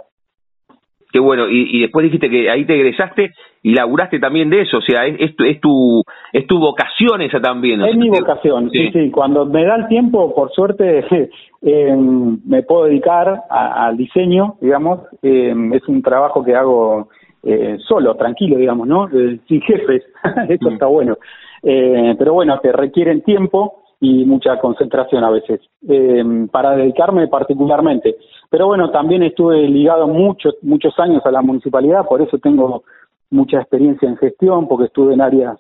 Qué 1.14 1.20
bueno, 1.20 1.48
y, 1.48 1.80
después 1.80 2.06
dijiste 2.06 2.28
que 2.28 2.50
ahí 2.50 2.66
te 2.66 2.74
egresaste 2.74 3.34
y 3.62 3.76
laburaste 3.76 4.18
también 4.18 4.50
de 4.50 4.62
eso, 4.62 4.80
o 4.80 4.82
sea, 4.82 5.06
es, 5.06 5.36
es, 5.38 5.62
tu, 5.62 6.04
es 6.32 6.48
tu 6.48 6.58
vocación 6.58 7.22
esa 7.22 7.40
también. 7.40 7.84
Es 7.84 7.96
mi 7.96 8.10
vocación, 8.10 8.72
sí. 8.72 8.90
sí, 8.92 9.12
Cuando 9.12 9.46
me 9.46 9.64
da 9.64 9.76
el 9.76 9.88
tiempo, 9.88 10.34
por 10.34 10.52
suerte, 10.52 11.06
eh, 11.62 11.96
me 12.48 12.64
puedo 12.64 12.86
dedicar 12.86 13.44
al 13.48 13.96
diseño, 13.96 14.56
digamos. 14.60 15.02
Eh, 15.22 15.54
es 15.74 15.88
un 15.88 16.02
trabajo 16.02 16.44
que 16.44 16.56
hago 16.56 17.10
eh, 17.44 17.78
solo, 17.88 18.16
tranquilo, 18.16 18.58
digamos, 18.58 18.88
¿no? 18.88 19.08
sin 19.48 19.62
jefes, 19.62 20.02
eso 20.50 20.68
mm. 20.68 20.74
está 20.74 20.88
bueno. 20.88 21.20
pero 21.62 22.34
bueno, 22.34 22.58
te 22.58 22.72
requieren 22.72 23.22
tiempo 23.22 23.83
y 24.04 24.26
mucha 24.26 24.60
concentración 24.60 25.24
a 25.24 25.30
veces, 25.30 25.62
eh, 25.88 26.22
para 26.52 26.76
dedicarme 26.76 27.30
particularmente. 27.30 28.18
Pero 28.50 28.68
bueno, 28.68 28.92
también 28.92 29.24
estuve 29.24 29.66
ligado 29.70 30.10
muchos, 30.10 30.56
muchos 30.62 30.94
años 31.00 31.26
a 31.26 31.32
la 31.32 31.42
municipalidad, 31.42 32.06
por 32.06 32.22
eso 32.22 32.38
tengo 32.38 32.84
mucha 33.30 33.62
experiencia 33.62 34.10
en 34.10 34.18
gestión, 34.18 34.68
porque 34.68 34.88
estuve 34.88 35.14
en 35.14 35.22
áreas 35.22 35.58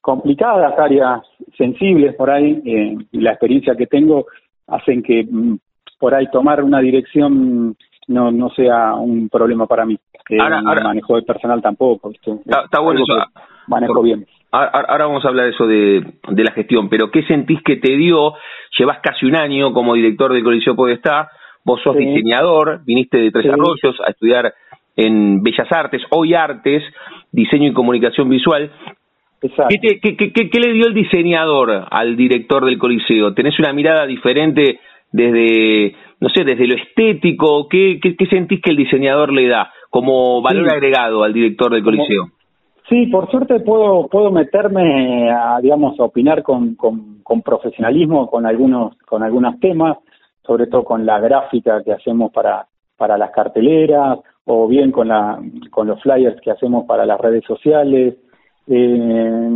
complicadas, 0.00 0.78
áreas 0.78 1.22
sensibles 1.58 2.14
por 2.14 2.30
ahí, 2.30 2.62
eh, 2.64 2.96
y 3.10 3.20
la 3.20 3.32
experiencia 3.32 3.74
que 3.74 3.88
tengo 3.88 4.26
hacen 4.68 5.02
que 5.02 5.26
mm, 5.28 5.56
por 5.98 6.14
ahí 6.14 6.30
tomar 6.30 6.62
una 6.62 6.78
dirección 6.78 7.76
no 8.06 8.30
no 8.30 8.48
sea 8.50 8.94
un 8.94 9.28
problema 9.28 9.66
para 9.66 9.84
mí. 9.84 9.98
Eh, 10.30 10.38
ahora, 10.40 10.62
manejo 10.62 11.16
de 11.16 11.22
personal 11.22 11.60
tampoco. 11.60 12.12
está, 12.12 12.80
bueno 12.80 13.02
eso. 13.02 13.14
Manejo 13.66 14.02
bien. 14.02 14.24
Ahora, 14.54 15.06
vamos 15.06 15.24
a 15.24 15.28
hablar 15.28 15.46
de 15.46 15.52
eso 15.52 15.66
de, 15.66 16.04
de, 16.28 16.44
la 16.44 16.52
gestión, 16.52 16.90
pero 16.90 17.10
¿qué 17.10 17.22
sentís 17.22 17.62
que 17.62 17.76
te 17.76 17.96
dio? 17.96 18.34
Llevas 18.78 18.98
casi 19.02 19.24
un 19.24 19.34
año 19.34 19.72
como 19.72 19.94
director 19.94 20.30
del 20.30 20.44
Coliseo 20.44 20.76
Podestá, 20.76 21.30
vos 21.64 21.80
sos 21.82 21.96
diseñador, 21.96 22.84
viniste 22.84 23.16
de 23.16 23.30
Tres 23.30 23.46
Arroyos 23.46 23.98
a 24.06 24.10
estudiar 24.10 24.52
en 24.94 25.42
Bellas 25.42 25.72
Artes, 25.72 26.02
hoy 26.10 26.34
Artes, 26.34 26.82
diseño 27.30 27.70
y 27.70 27.72
comunicación 27.72 28.28
visual. 28.28 28.70
¿Qué, 29.40 29.98
qué, 30.00 30.16
qué, 30.16 30.32
¿Qué, 30.50 30.60
le 30.60 30.74
dio 30.74 30.86
el 30.86 30.94
diseñador 30.94 31.86
al 31.90 32.14
director 32.14 32.64
del 32.66 32.78
Coliseo? 32.78 33.32
¿Tenés 33.32 33.58
una 33.58 33.72
mirada 33.72 34.06
diferente 34.06 34.80
desde, 35.10 35.96
no 36.20 36.28
sé, 36.28 36.44
desde 36.44 36.66
lo 36.66 36.74
estético? 36.74 37.68
¿Qué, 37.70 37.98
qué, 38.00 38.26
sentís 38.26 38.60
que 38.60 38.70
el 38.70 38.76
diseñador 38.76 39.32
le 39.32 39.48
da 39.48 39.72
como 39.88 40.42
valor 40.42 40.70
agregado 40.70 41.24
al 41.24 41.32
director 41.32 41.72
del 41.72 41.82
Coliseo? 41.82 42.28
Sí, 42.88 43.06
por 43.06 43.30
suerte 43.30 43.60
puedo 43.60 44.08
puedo 44.08 44.30
meterme 44.30 45.30
a 45.30 45.60
digamos 45.60 45.98
a 46.00 46.04
opinar 46.04 46.42
con, 46.42 46.74
con, 46.74 47.42
profesionalismo 47.42 48.28
con 48.28 48.44
algunos 48.44 48.96
con 49.06 49.22
algunos 49.22 49.58
temas, 49.60 49.98
sobre 50.46 50.66
todo 50.66 50.84
con 50.84 51.06
la 51.06 51.20
gráfica 51.20 51.82
que 51.82 51.92
hacemos 51.92 52.32
para 52.32 52.66
para 52.96 53.16
las 53.16 53.30
carteleras 53.30 54.18
o 54.44 54.66
bien 54.66 54.90
con 54.90 55.08
la 55.08 55.40
con 55.70 55.86
los 55.86 56.02
flyers 56.02 56.40
que 56.40 56.50
hacemos 56.50 56.84
para 56.86 57.06
las 57.06 57.20
redes 57.20 57.44
sociales. 57.44 58.16
Eh, 58.66 59.48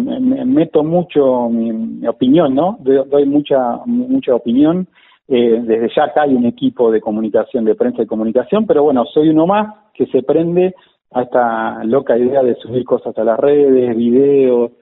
meto 0.44 0.82
mucho 0.82 1.48
mi, 1.48 2.06
opinión, 2.06 2.54
¿no? 2.54 2.78
Doy 2.80 3.26
mucha 3.26 3.80
mucha 3.86 4.34
opinión. 4.34 4.86
Eh, 5.28 5.60
desde 5.64 5.90
ya 5.94 6.04
acá 6.04 6.22
hay 6.22 6.34
un 6.34 6.46
equipo 6.46 6.92
de 6.92 7.00
comunicación, 7.00 7.64
de 7.64 7.74
prensa 7.74 8.02
y 8.02 8.06
comunicación, 8.06 8.64
pero 8.66 8.84
bueno, 8.84 9.04
soy 9.06 9.28
uno 9.30 9.46
más 9.46 9.74
que 9.92 10.06
se 10.06 10.22
prende 10.22 10.74
a 11.16 11.22
esta 11.22 11.84
loca 11.84 12.16
idea 12.18 12.42
de 12.42 12.54
subir 12.56 12.84
cosas 12.84 13.16
a 13.16 13.24
las 13.24 13.40
redes, 13.40 13.96
videos. 13.96 14.72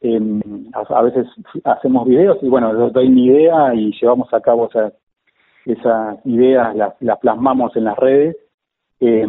Eh, 0.00 0.20
a, 0.72 1.02
veces 1.02 1.26
hacemos 1.62 2.06
videos 2.08 2.38
y 2.42 2.48
bueno, 2.48 2.74
doy 2.90 3.08
mi 3.08 3.26
idea 3.26 3.72
y 3.72 3.92
llevamos 4.00 4.32
a 4.34 4.40
cabo 4.40 4.68
esas, 4.68 4.92
esas 5.64 6.26
ideas, 6.26 6.74
las, 6.74 7.18
plasmamos 7.20 7.76
en 7.76 7.84
las 7.84 7.96
redes. 7.96 8.36
Eh, 8.98 9.26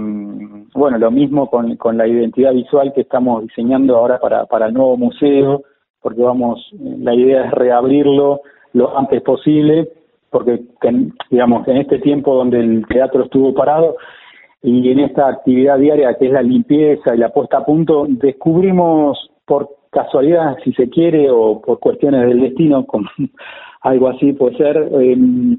bueno, 0.74 0.98
lo 0.98 1.12
mismo 1.12 1.48
con, 1.48 1.76
con 1.76 1.96
la 1.96 2.08
identidad 2.08 2.54
visual 2.54 2.92
que 2.94 3.02
estamos 3.02 3.44
diseñando 3.44 3.96
ahora 3.96 4.20
para, 4.20 4.46
para 4.46 4.66
el 4.66 4.74
nuevo 4.74 4.98
museo, 4.98 5.62
porque 6.02 6.24
vamos, 6.24 6.72
la 6.80 7.14
idea 7.14 7.46
es 7.46 7.52
reabrirlo 7.52 8.42
lo 8.74 8.98
antes 8.98 9.22
posible, 9.22 9.90
porque 10.32 10.64
digamos 11.30 11.68
en 11.68 11.78
este 11.78 12.00
tiempo 12.00 12.34
donde 12.34 12.60
el 12.60 12.88
teatro 12.88 13.26
estuvo 13.26 13.54
parado, 13.54 13.96
y 14.62 14.92
en 14.92 15.00
esta 15.00 15.28
actividad 15.28 15.78
diaria 15.78 16.16
que 16.16 16.28
es 16.28 16.32
la 16.32 16.42
limpieza 16.42 17.16
y 17.16 17.18
la 17.18 17.30
puesta 17.30 17.60
a 17.60 17.66
punto, 17.66 18.06
descubrimos 18.08 19.30
por 19.46 19.70
casualidad, 19.92 20.58
si 20.64 20.74
se 20.74 20.90
quiere, 20.90 21.30
o 21.30 21.62
por 21.62 21.80
cuestiones 21.80 22.28
del 22.28 22.42
destino, 22.42 22.86
como 22.86 23.08
algo 23.82 24.10
así 24.10 24.34
puede 24.34 24.58
ser, 24.58 24.78
em, 25.00 25.58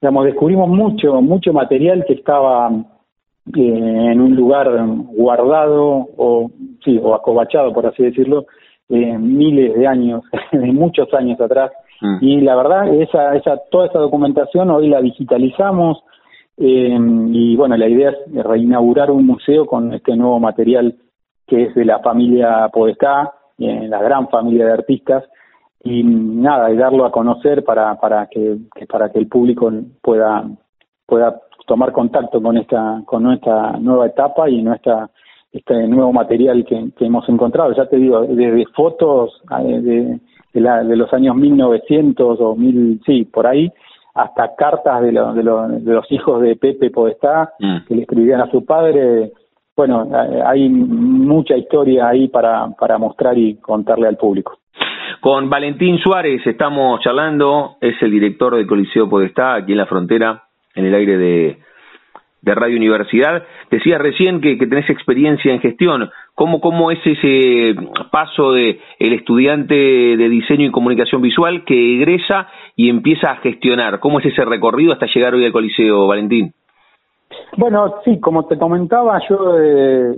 digamos, 0.00 0.24
descubrimos 0.24 0.68
mucho, 0.68 1.20
mucho 1.22 1.52
material 1.52 2.04
que 2.06 2.14
estaba 2.14 2.70
eh, 2.70 4.10
en 4.12 4.20
un 4.20 4.36
lugar 4.36 4.68
guardado 5.12 6.08
o, 6.16 6.50
sí, 6.84 7.00
o 7.02 7.14
acobachado, 7.14 7.72
por 7.72 7.86
así 7.86 8.02
decirlo, 8.02 8.46
eh, 8.88 9.18
miles 9.18 9.74
de 9.74 9.86
años, 9.86 10.22
de 10.52 10.72
muchos 10.72 11.12
años 11.14 11.40
atrás. 11.40 11.70
Mm. 12.00 12.18
Y 12.20 12.40
la 12.40 12.56
verdad, 12.56 12.94
esa, 12.94 13.34
esa, 13.36 13.58
toda 13.70 13.86
esa 13.86 13.98
documentación 13.98 14.70
hoy 14.70 14.88
la 14.88 15.00
digitalizamos, 15.00 16.02
eh, 16.62 16.98
y 17.32 17.56
bueno, 17.56 17.74
la 17.78 17.88
idea 17.88 18.10
es 18.10 18.44
reinaugurar 18.44 19.10
un 19.10 19.26
museo 19.26 19.64
con 19.64 19.94
este 19.94 20.14
nuevo 20.14 20.38
material 20.38 20.94
que 21.46 21.64
es 21.64 21.74
de 21.74 21.86
la 21.86 22.00
familia 22.00 22.68
Podestá, 22.68 23.32
eh, 23.58 23.88
la 23.88 24.02
gran 24.02 24.28
familia 24.28 24.66
de 24.66 24.72
artistas, 24.72 25.24
y 25.82 26.04
nada, 26.04 26.70
y 26.70 26.76
darlo 26.76 27.06
a 27.06 27.10
conocer 27.10 27.64
para, 27.64 27.98
para 27.98 28.26
que, 28.26 28.58
para 28.86 29.10
que 29.10 29.18
el 29.18 29.26
público 29.26 29.72
pueda, 30.02 30.44
pueda 31.06 31.40
tomar 31.66 31.92
contacto 31.92 32.42
con 32.42 32.58
esta, 32.58 33.02
con 33.06 33.22
nuestra 33.22 33.72
nueva 33.78 34.08
etapa 34.08 34.50
y 34.50 34.60
nuestra 34.60 35.08
este 35.52 35.88
nuevo 35.88 36.12
material 36.12 36.66
que, 36.66 36.92
hemos 37.00 37.26
encontrado. 37.28 37.72
Ya 37.74 37.86
te 37.86 37.96
digo, 37.96 38.20
desde 38.20 38.66
fotos 38.76 39.40
eh, 39.60 39.80
de, 39.80 40.20
de, 40.52 40.60
la, 40.60 40.84
de 40.84 40.94
los 40.94 41.10
años 41.14 41.34
1900 41.36 42.38
o 42.38 42.54
mil, 42.54 43.00
sí, 43.06 43.24
por 43.24 43.46
ahí, 43.46 43.72
hasta 44.14 44.54
cartas 44.56 45.02
de, 45.02 45.12
de, 45.12 45.42
los 45.92 46.12
hijos 46.12 46.42
de 46.42 46.56
Pepe 46.56 46.90
Podestá 46.90 47.52
mm. 47.58 47.86
que 47.86 47.94
le 47.94 48.02
escribían 48.02 48.40
a 48.40 48.50
su 48.50 48.64
padre 48.64 49.32
bueno, 49.80 50.10
hay 50.44 50.68
mucha 50.68 51.56
historia 51.56 52.08
ahí 52.08 52.28
para, 52.28 52.68
para 52.78 52.98
mostrar 52.98 53.38
y 53.38 53.56
contarle 53.56 54.08
al 54.08 54.18
público. 54.18 54.58
Con 55.20 55.48
Valentín 55.48 55.98
Suárez 55.98 56.46
estamos 56.46 57.00
charlando, 57.00 57.76
es 57.80 57.94
el 58.02 58.10
director 58.10 58.56
del 58.56 58.66
Coliseo 58.66 59.08
Podestá, 59.08 59.54
aquí 59.54 59.72
en 59.72 59.78
la 59.78 59.86
frontera, 59.86 60.44
en 60.74 60.84
el 60.84 60.94
aire 60.94 61.16
de, 61.16 61.58
de 62.42 62.54
Radio 62.54 62.76
Universidad. 62.76 63.42
Decías 63.70 64.00
recién 64.00 64.42
que, 64.42 64.58
que, 64.58 64.66
tenés 64.66 64.88
experiencia 64.90 65.50
en 65.50 65.60
gestión. 65.60 66.10
¿Cómo, 66.40 66.58
¿Cómo 66.58 66.90
es 66.90 66.98
ese 67.04 67.74
paso 68.10 68.52
de 68.52 68.80
el 68.98 69.12
estudiante 69.12 69.74
de 69.74 70.28
diseño 70.30 70.64
y 70.64 70.70
comunicación 70.70 71.20
visual 71.20 71.66
que 71.66 71.96
egresa 71.96 72.48
y 72.76 72.88
empieza 72.88 73.32
a 73.32 73.36
gestionar? 73.36 74.00
¿Cómo 74.00 74.20
es 74.20 74.24
ese 74.24 74.46
recorrido 74.46 74.94
hasta 74.94 75.04
llegar 75.14 75.34
hoy 75.34 75.44
al 75.44 75.52
Coliseo, 75.52 76.06
Valentín? 76.06 76.54
Bueno, 77.58 77.96
sí, 78.06 78.18
como 78.20 78.46
te 78.46 78.56
comentaba, 78.56 79.20
yo 79.28 79.58
eh, 79.60 80.14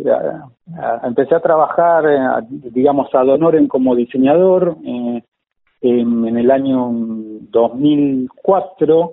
empecé 1.02 1.35
a 1.35 1.41
trabajar, 1.41 2.05
eh, 2.07 2.47
digamos, 2.71 3.12
a 3.17 3.25
Donoren 3.25 3.67
como 3.67 3.97
diseñador 3.97 4.76
eh, 4.87 5.23
en, 5.81 6.25
en 6.29 6.38
el 6.38 6.52
año 6.52 6.88
2004 7.50 9.12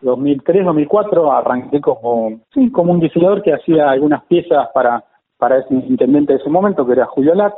2003, 0.00 0.64
2004 0.64 1.32
arranqué 1.32 1.82
como, 1.82 2.40
sí, 2.54 2.72
como 2.72 2.92
un 2.92 3.00
diseñador 3.00 3.42
que 3.42 3.52
hacía 3.52 3.90
algunas 3.90 4.24
piezas 4.24 4.68
para, 4.72 5.04
para 5.38 5.58
ese 5.58 5.74
intendente 5.74 6.32
de 6.32 6.38
ese 6.38 6.50
momento, 6.50 6.86
que 6.86 6.92
era 6.92 7.06
Julio 7.06 7.34
Lat, 7.34 7.54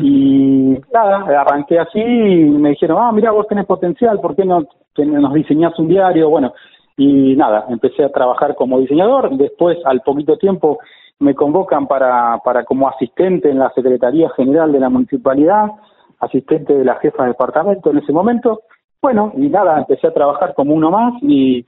y 0.00 0.78
nada, 0.94 1.24
arranqué 1.40 1.80
así 1.80 1.98
y 1.98 2.44
me 2.50 2.70
dijeron, 2.70 2.98
ah, 3.00 3.10
mira, 3.10 3.32
vos 3.32 3.48
tenés 3.48 3.66
potencial, 3.66 4.20
¿por 4.20 4.36
qué 4.36 4.44
no 4.44 4.64
nos 4.96 5.34
diseñás 5.34 5.76
un 5.78 5.88
diario? 5.88 6.30
Bueno, 6.30 6.52
y 6.96 7.34
nada, 7.34 7.66
empecé 7.68 8.04
a 8.04 8.12
trabajar 8.12 8.54
como 8.54 8.78
diseñador, 8.78 9.36
después 9.36 9.78
al 9.84 10.02
poquito 10.02 10.36
tiempo 10.36 10.78
me 11.18 11.34
convocan 11.34 11.88
para, 11.88 12.38
para 12.44 12.64
como 12.64 12.88
asistente 12.88 13.50
en 13.50 13.58
la 13.58 13.70
Secretaría 13.70 14.30
General 14.30 14.70
de 14.70 14.78
la 14.78 14.88
Municipalidad, 14.88 15.72
asistente 16.20 16.74
de 16.74 16.84
la 16.84 16.96
jefa 16.96 17.24
de 17.24 17.30
departamento 17.30 17.90
en 17.90 17.98
ese 17.98 18.12
momento, 18.12 18.60
bueno, 19.02 19.32
y 19.36 19.48
nada, 19.48 19.78
empecé 19.78 20.06
a 20.06 20.14
trabajar 20.14 20.54
como 20.54 20.74
uno 20.74 20.92
más 20.92 21.14
y 21.22 21.66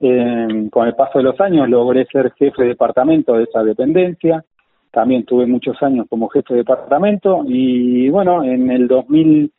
eh, 0.00 0.68
con 0.72 0.86
el 0.86 0.94
paso 0.94 1.18
de 1.18 1.24
los 1.24 1.38
años 1.38 1.68
logré 1.68 2.06
ser 2.06 2.32
jefe 2.32 2.62
de 2.62 2.68
departamento 2.70 3.34
de 3.34 3.44
esa 3.44 3.62
dependencia. 3.62 4.42
También 4.90 5.24
tuve 5.24 5.46
muchos 5.46 5.80
años 5.82 6.06
como 6.08 6.28
jefe 6.28 6.54
de 6.54 6.60
departamento 6.60 7.44
y 7.46 8.08
bueno, 8.10 8.42
en 8.42 8.70
el 8.70 8.88
2000 8.88 9.52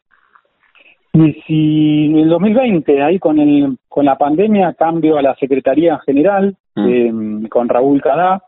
y 1.13 2.05
en 2.05 2.17
el 2.17 2.29
2020, 2.29 3.01
ahí 3.01 3.19
con 3.19 3.39
el 3.39 3.77
con 3.89 4.05
la 4.05 4.17
pandemia, 4.17 4.73
cambio 4.73 5.17
a 5.17 5.21
la 5.21 5.35
Secretaría 5.35 5.99
General 5.99 6.55
mm. 6.75 6.87
eh, 6.87 7.49
con 7.49 7.67
Raúl 7.67 8.01
Cadá, 8.01 8.41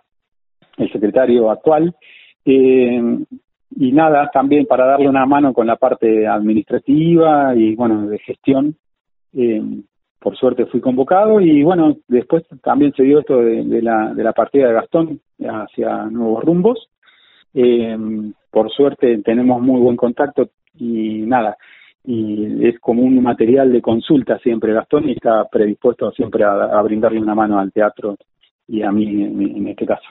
el 0.77 0.91
secretario 0.91 1.51
actual, 1.51 1.93
eh, 2.45 3.01
y 3.75 3.91
nada, 3.91 4.29
también 4.31 4.65
para 4.65 4.85
darle 4.85 5.09
una 5.09 5.25
mano 5.25 5.53
con 5.53 5.67
la 5.67 5.75
parte 5.75 6.27
administrativa 6.27 7.53
y 7.55 7.75
bueno, 7.75 8.07
de 8.07 8.19
gestión. 8.19 8.75
Eh, 9.33 9.61
por 10.23 10.37
suerte 10.37 10.65
fui 10.67 10.79
convocado 10.79 11.41
y 11.41 11.63
bueno, 11.63 11.97
después 12.07 12.43
también 12.63 12.93
se 12.93 13.03
dio 13.03 13.19
esto 13.19 13.41
de, 13.41 13.81
la, 13.81 14.13
de 14.13 14.23
la 14.23 14.31
partida 14.31 14.67
de 14.67 14.73
Gastón 14.73 15.19
hacia 15.45 16.05
nuevos 16.05 16.43
rumbos. 16.43 16.87
Eh, 17.53 17.97
por 18.49 18.71
suerte 18.71 19.21
tenemos 19.23 19.61
muy 19.61 19.81
buen 19.81 19.97
contacto 19.97 20.47
y 20.79 21.23
nada, 21.27 21.57
y 22.05 22.65
es 22.65 22.79
como 22.79 23.01
un 23.03 23.21
material 23.21 23.71
de 23.73 23.81
consulta 23.81 24.39
siempre 24.39 24.73
Gastón 24.73 25.09
y 25.09 25.11
está 25.11 25.43
predispuesto 25.51 26.09
siempre 26.11 26.45
a, 26.45 26.81
brindarle 26.81 27.19
una 27.19 27.35
mano 27.35 27.59
al 27.59 27.73
teatro 27.73 28.15
y 28.67 28.81
a 28.81 28.91
mí 28.91 29.03
en, 29.03 29.67
este 29.67 29.85
caso. 29.85 30.07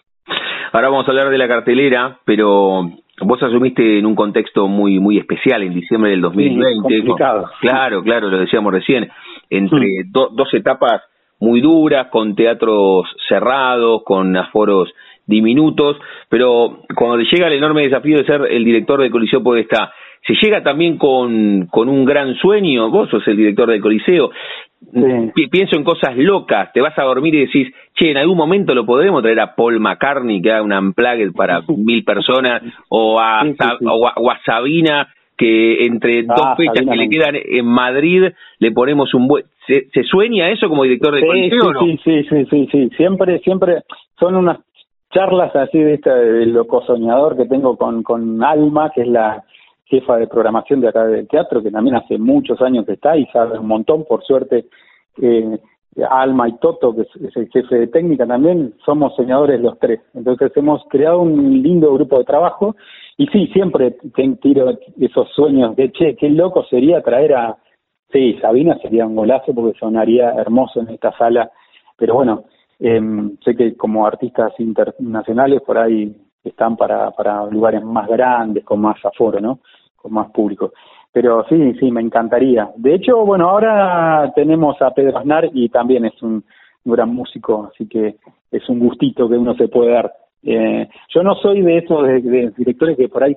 Ahora 0.72 0.90
vamos 0.90 1.08
a 1.08 1.10
hablar 1.10 1.30
de 1.30 1.38
la 1.38 1.48
cartelera, 1.48 2.18
pero 2.26 2.82
vos 3.22 3.42
asumiste 3.42 3.98
en 3.98 4.04
un 4.04 4.14
contexto 4.14 4.68
muy 4.68 4.98
muy 4.98 5.18
especial 5.18 5.62
en 5.62 5.72
diciembre 5.72 6.10
del 6.10 6.20
2020. 6.20 7.02
claro, 7.60 8.02
claro, 8.02 8.28
lo 8.28 8.38
decíamos 8.38 8.74
recién 8.74 9.08
entre 9.56 10.04
mm. 10.04 10.12
dos 10.12 10.54
etapas 10.54 11.02
muy 11.42 11.60
duras, 11.60 12.06
con 12.08 12.36
teatros 12.36 13.06
cerrados, 13.28 14.02
con 14.04 14.36
aforos 14.36 14.92
diminutos, 15.26 15.96
pero 16.28 16.80
cuando 16.94 17.16
le 17.16 17.24
llega 17.24 17.48
el 17.48 17.54
enorme 17.54 17.82
desafío 17.82 18.18
de 18.18 18.24
ser 18.24 18.42
el 18.48 18.64
director 18.64 19.00
del 19.00 19.10
Coliseo 19.10 19.42
Podestá, 19.42 19.92
se 20.24 20.34
llega 20.40 20.62
también 20.62 20.98
con, 20.98 21.66
con 21.66 21.88
un 21.88 22.04
gran 22.04 22.36
sueño, 22.36 22.90
vos 22.90 23.10
sos 23.10 23.26
el 23.26 23.36
director 23.36 23.68
del 23.68 23.80
Coliseo, 23.80 24.30
pienso 25.50 25.76
en 25.76 25.82
cosas 25.82 26.16
locas, 26.16 26.72
te 26.72 26.80
vas 26.80 26.96
a 26.96 27.02
dormir 27.02 27.34
y 27.34 27.46
decís, 27.46 27.72
che, 27.94 28.12
en 28.12 28.18
algún 28.18 28.36
momento 28.36 28.72
lo 28.72 28.86
podremos 28.86 29.22
traer 29.22 29.40
a 29.40 29.54
Paul 29.56 29.80
McCartney 29.80 30.40
que 30.40 30.52
haga 30.52 30.62
un 30.62 30.72
unplugged 30.72 31.32
para 31.32 31.62
mil 31.76 32.04
personas, 32.04 32.62
o 32.88 33.18
a, 33.18 33.42
o 33.90 34.30
a 34.30 34.40
Sabina 34.44 35.08
que 35.42 35.86
entre 35.86 36.22
dos 36.22 36.40
ah, 36.40 36.54
fechas 36.56 36.86
que 36.88 36.96
le 36.96 37.08
quedan 37.08 37.34
en 37.34 37.66
Madrid 37.66 38.28
le 38.58 38.70
ponemos 38.70 39.12
un 39.14 39.26
buen... 39.26 39.44
¿Se, 39.66 40.02
sueña 40.04 40.50
eso 40.50 40.68
como 40.68 40.84
director 40.84 41.14
de 41.14 41.20
sí, 41.20 41.50
sí, 41.50 41.56
no? 41.56 41.80
Sí, 41.80 42.00
sí, 42.04 42.24
sí, 42.28 42.46
sí, 42.50 42.68
sí, 42.70 42.90
siempre, 42.96 43.38
siempre 43.40 43.82
son 44.18 44.36
unas 44.36 44.58
charlas 45.10 45.54
así 45.56 45.78
de 45.78 45.94
esta 45.94 46.14
de 46.14 46.46
loco 46.46 46.82
soñador 46.84 47.36
que 47.36 47.46
tengo 47.46 47.76
con, 47.76 48.02
con 48.02 48.42
Alma, 48.42 48.90
que 48.94 49.02
es 49.02 49.08
la 49.08 49.44
jefa 49.86 50.16
de 50.16 50.26
programación 50.26 50.80
de 50.80 50.88
acá 50.88 51.04
del 51.06 51.28
teatro, 51.28 51.62
que 51.62 51.70
también 51.70 51.96
hace 51.96 52.18
muchos 52.18 52.60
años 52.62 52.86
que 52.86 52.92
está 52.92 53.16
y 53.16 53.26
sabe 53.26 53.58
un 53.58 53.66
montón, 53.66 54.04
por 54.04 54.22
suerte, 54.24 54.66
eh, 55.20 55.58
Alma 56.08 56.48
y 56.48 56.56
Toto, 56.58 56.94
que 56.94 57.02
es, 57.02 57.36
el 57.36 57.48
jefe 57.50 57.76
de 57.76 57.86
técnica 57.88 58.26
también, 58.26 58.74
somos 58.84 59.14
soñadores 59.14 59.60
los 59.60 59.78
tres. 59.78 60.00
Entonces 60.14 60.50
hemos 60.56 60.82
creado 60.88 61.20
un 61.20 61.62
lindo 61.62 61.92
grupo 61.92 62.18
de 62.18 62.24
trabajo 62.24 62.76
y 63.22 63.26
sí, 63.28 63.46
siempre 63.52 63.96
tiro 64.40 64.76
esos 64.98 65.28
sueños 65.30 65.76
de, 65.76 65.92
che, 65.92 66.16
qué 66.16 66.28
loco 66.28 66.64
sería 66.64 67.02
traer 67.02 67.34
a, 67.34 67.56
sí, 68.10 68.36
Sabina 68.40 68.76
sería 68.78 69.06
un 69.06 69.14
golazo 69.14 69.54
porque 69.54 69.78
sonaría 69.78 70.30
hermoso 70.32 70.80
en 70.80 70.88
esta 70.88 71.16
sala, 71.16 71.48
pero 71.96 72.14
bueno, 72.14 72.44
em, 72.80 73.36
sé 73.44 73.54
que 73.54 73.76
como 73.76 74.04
artistas 74.04 74.52
internacionales 74.58 75.62
por 75.64 75.78
ahí 75.78 76.12
están 76.42 76.76
para, 76.76 77.12
para 77.12 77.46
lugares 77.46 77.84
más 77.84 78.08
grandes, 78.08 78.64
con 78.64 78.80
más 78.80 78.96
aforo, 79.04 79.40
¿no? 79.40 79.60
Con 79.94 80.14
más 80.14 80.28
público. 80.32 80.72
Pero 81.12 81.44
sí, 81.48 81.74
sí, 81.78 81.92
me 81.92 82.00
encantaría. 82.00 82.70
De 82.74 82.94
hecho, 82.96 83.24
bueno, 83.24 83.50
ahora 83.50 84.32
tenemos 84.34 84.82
a 84.82 84.90
Pedro 84.90 85.18
Aznar 85.18 85.48
y 85.52 85.68
también 85.68 86.06
es 86.06 86.20
un, 86.22 86.42
gran 86.84 87.14
músico, 87.14 87.70
así 87.72 87.86
que 87.86 88.16
es 88.50 88.68
un 88.68 88.80
gustito 88.80 89.28
que 89.28 89.36
uno 89.36 89.54
se 89.54 89.68
puede 89.68 89.92
dar. 89.92 90.12
Eh, 90.44 90.88
yo 91.14 91.22
no 91.22 91.36
soy 91.36 91.62
de 91.62 91.78
esos 91.78 92.02
de, 92.06 92.52
directores 92.56 92.96
que 92.96 93.08
por 93.08 93.22
ahí, 93.22 93.34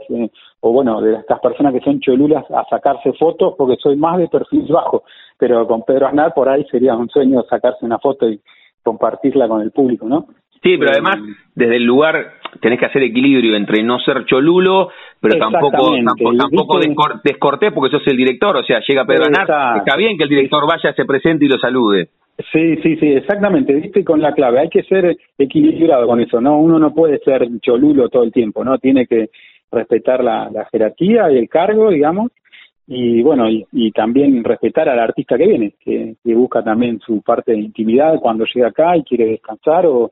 o 0.62 0.72
bueno, 0.72 1.02
de 1.02 1.16
estas 1.16 1.40
personas 1.40 1.74
que 1.74 1.82
son 1.82 2.00
cholulas 2.00 2.44
a 2.50 2.66
sacarse 2.70 3.14
fotos, 3.14 3.54
porque 3.58 3.76
soy 3.80 3.96
más 3.96 4.18
de 4.18 4.28
perfil 4.28 4.66
bajo, 4.70 5.04
pero 5.38 5.68
con 5.68 5.84
Pedro 5.84 6.08
Aznar 6.08 6.34
por 6.34 6.50
ahí 6.50 6.66
sería 6.72 6.96
un 6.96 7.10
sueño 7.10 7.44
sacarse 7.50 7.86
una 7.86 8.00
foto 8.00 8.28
y 8.28 8.40
compartirla 8.82 9.48
con 9.48 9.62
el 9.62 9.72
público, 9.72 10.08
¿no? 10.08 10.28
Sí, 10.64 10.78
pero 10.80 10.92
además, 10.94 11.18
desde 11.54 11.76
el 11.76 11.84
lugar 11.84 12.34
tenés 12.60 12.80
que 12.80 12.88
hacer 12.88 13.04
equilibrio 13.04 13.56
entre 13.56 13.84
no 13.84 14.00
ser 14.00 14.26
cholulo, 14.26 14.90
pero 15.22 15.38
tampoco 15.38 15.96
tampoco, 16.38 16.80
descortés 17.24 17.72
porque 17.72 17.96
sos 17.96 18.08
el 18.08 18.18
director, 18.18 18.58
o 18.58 18.64
sea, 18.64 18.82
llega 18.88 19.06
Pedro 19.06 19.26
Anar, 19.26 19.78
está 19.78 19.96
bien 19.96 20.18
que 20.18 20.24
el 20.24 20.30
director 20.30 20.68
vaya, 20.68 20.92
se 20.94 21.06
presente 21.06 21.46
y 21.46 21.50
lo 21.50 21.60
salude. 21.60 22.10
Sí, 22.52 22.76
sí, 22.84 22.98
sí, 22.98 23.08
exactamente, 23.14 23.74
viste 23.74 24.04
con 24.04 24.22
la 24.22 24.34
clave, 24.34 24.60
hay 24.60 24.70
que 24.70 24.84
ser 24.84 25.18
equilibrado 25.38 26.06
con 26.06 26.20
eso, 26.20 26.42
¿no? 26.42 26.60
Uno 26.60 26.78
no 26.78 26.94
puede 26.94 27.20
ser 27.20 27.48
cholulo 27.62 28.10
todo 28.10 28.24
el 28.24 28.34
tiempo, 28.34 28.64
¿no? 28.66 28.78
Tiene 28.78 29.08
que 29.08 29.30
respetar 29.72 30.22
la, 30.22 30.68
jerarquía 30.70 31.32
y 31.32 31.38
el 31.38 31.48
cargo, 31.48 31.90
digamos, 31.90 32.32
y 32.88 33.22
bueno, 33.22 33.50
y, 33.50 33.92
también 33.92 34.44
respetar 34.44 34.90
al 34.90 35.00
artista 35.00 35.38
que 35.38 35.48
viene, 35.48 35.74
que, 35.80 36.16
busca 36.36 36.62
también 36.62 37.00
su 37.00 37.22
parte 37.22 37.54
de 37.54 37.60
intimidad 37.60 38.20
cuando 38.20 38.46
llega 38.54 38.68
acá 38.68 38.98
y 38.98 39.04
quiere 39.04 39.26
descansar 39.28 39.86
o, 39.86 40.12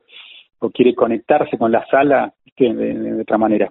o 0.58 0.70
quiere 0.70 0.94
conectarse 0.94 1.58
con 1.58 1.70
la 1.70 1.84
sala 1.86 2.32
de, 2.56 3.20
otra 3.20 3.38
manera. 3.38 3.70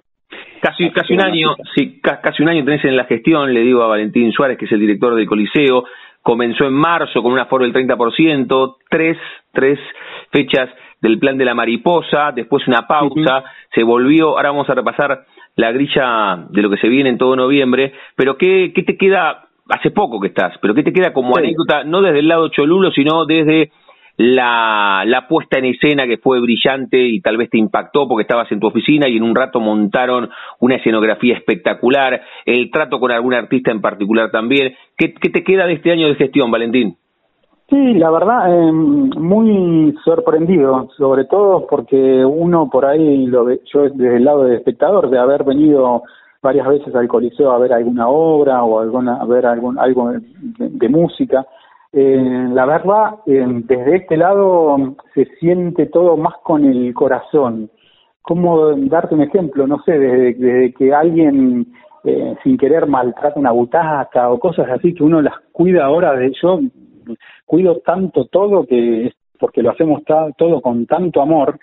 Casi, 0.60 0.90
casi 0.90 1.12
un 1.12 1.22
año, 1.22 1.54
sí, 1.74 2.00
casi 2.00 2.42
un 2.42 2.48
año 2.48 2.64
tenés 2.64 2.84
en 2.84 2.96
la 2.96 3.04
gestión, 3.04 3.52
le 3.52 3.60
digo 3.60 3.82
a 3.82 3.88
Valentín 3.88 4.32
Suárez, 4.32 4.56
que 4.56 4.64
es 4.64 4.72
el 4.72 4.80
director 4.80 5.14
del 5.14 5.26
Coliseo, 5.26 5.84
comenzó 6.24 6.64
en 6.64 6.72
marzo 6.72 7.22
con 7.22 7.32
un 7.32 7.38
aforo 7.38 7.64
del 7.64 7.74
30%, 7.74 8.76
tres, 8.88 9.18
tres 9.52 9.78
fechas 10.32 10.70
del 11.02 11.18
plan 11.18 11.36
de 11.36 11.44
la 11.44 11.54
mariposa, 11.54 12.32
después 12.34 12.66
una 12.66 12.86
pausa, 12.86 13.44
se 13.74 13.82
volvió, 13.82 14.30
ahora 14.30 14.48
vamos 14.50 14.68
a 14.70 14.74
repasar 14.74 15.26
la 15.54 15.70
grilla 15.70 16.46
de 16.48 16.62
lo 16.62 16.70
que 16.70 16.78
se 16.78 16.88
viene 16.88 17.10
en 17.10 17.18
todo 17.18 17.36
noviembre, 17.36 17.92
pero 18.16 18.38
¿qué, 18.38 18.72
qué 18.74 18.82
te 18.84 18.96
queda, 18.96 19.48
hace 19.68 19.90
poco 19.90 20.18
que 20.18 20.28
estás, 20.28 20.54
pero 20.62 20.74
qué 20.74 20.82
te 20.82 20.94
queda 20.94 21.12
como 21.12 21.36
anécdota, 21.36 21.84
no 21.84 22.00
desde 22.00 22.20
el 22.20 22.28
lado 22.28 22.48
cholulo, 22.48 22.90
sino 22.90 23.26
desde 23.26 23.70
la, 24.16 25.02
la 25.06 25.26
puesta 25.26 25.58
en 25.58 25.66
escena 25.66 26.06
que 26.06 26.18
fue 26.18 26.40
brillante 26.40 26.98
y 26.98 27.20
tal 27.20 27.36
vez 27.36 27.50
te 27.50 27.58
impactó 27.58 28.06
porque 28.06 28.22
estabas 28.22 28.50
en 28.52 28.60
tu 28.60 28.68
oficina 28.68 29.08
y 29.08 29.16
en 29.16 29.22
un 29.22 29.34
rato 29.34 29.60
montaron 29.60 30.30
una 30.60 30.76
escenografía 30.76 31.36
espectacular, 31.36 32.22
el 32.46 32.70
trato 32.70 33.00
con 33.00 33.10
algún 33.10 33.34
artista 33.34 33.70
en 33.70 33.80
particular 33.80 34.30
también. 34.30 34.74
¿Qué, 34.96 35.14
qué 35.14 35.30
te 35.30 35.42
queda 35.42 35.66
de 35.66 35.74
este 35.74 35.90
año 35.90 36.08
de 36.08 36.14
gestión, 36.14 36.50
Valentín? 36.50 36.96
Sí, 37.70 37.94
la 37.94 38.10
verdad, 38.10 38.54
eh, 38.54 38.72
muy 38.72 39.94
sorprendido, 40.04 40.88
sobre 40.98 41.24
todo 41.24 41.66
porque 41.66 42.24
uno 42.24 42.68
por 42.70 42.84
ahí, 42.84 43.26
lo 43.26 43.46
ve, 43.46 43.60
yo 43.72 43.84
desde 43.84 44.16
el 44.16 44.24
lado 44.24 44.44
de 44.44 44.56
espectador, 44.56 45.08
de 45.08 45.18
haber 45.18 45.44
venido 45.44 46.02
varias 46.42 46.68
veces 46.68 46.94
al 46.94 47.08
Coliseo 47.08 47.52
a 47.52 47.58
ver 47.58 47.72
alguna 47.72 48.06
obra 48.06 48.62
o 48.62 48.80
alguna, 48.80 49.16
a 49.16 49.24
ver 49.24 49.46
algún, 49.46 49.78
algo 49.78 50.12
de, 50.12 50.88
música, 50.90 51.46
eh, 51.96 52.48
la 52.52 52.66
verdad, 52.66 53.16
eh, 53.26 53.46
desde 53.46 53.96
este 53.96 54.16
lado 54.16 54.96
se 55.14 55.26
siente 55.38 55.86
todo 55.86 56.16
más 56.16 56.34
con 56.42 56.64
el 56.64 56.92
corazón. 56.92 57.70
¿Cómo 58.22 58.74
darte 58.74 59.14
un 59.14 59.22
ejemplo? 59.22 59.66
No 59.66 59.80
sé, 59.84 59.98
desde, 59.98 60.34
desde 60.34 60.72
que 60.72 60.92
alguien 60.92 61.66
eh, 62.02 62.36
sin 62.42 62.58
querer 62.58 62.86
maltrata 62.86 63.38
una 63.40 63.52
butaca 63.52 64.28
o 64.30 64.38
cosas 64.38 64.68
así 64.68 64.92
que 64.92 65.02
uno 65.02 65.22
las 65.22 65.34
cuida 65.52 65.86
ahora 65.86 66.12
de 66.12 66.32
yo 66.42 66.60
cuido 67.46 67.78
tanto 67.78 68.26
todo 68.26 68.66
que 68.66 69.10
porque 69.38 69.62
lo 69.62 69.70
hacemos 69.70 70.02
todo 70.36 70.60
con 70.60 70.84
tanto 70.84 71.22
amor 71.22 71.58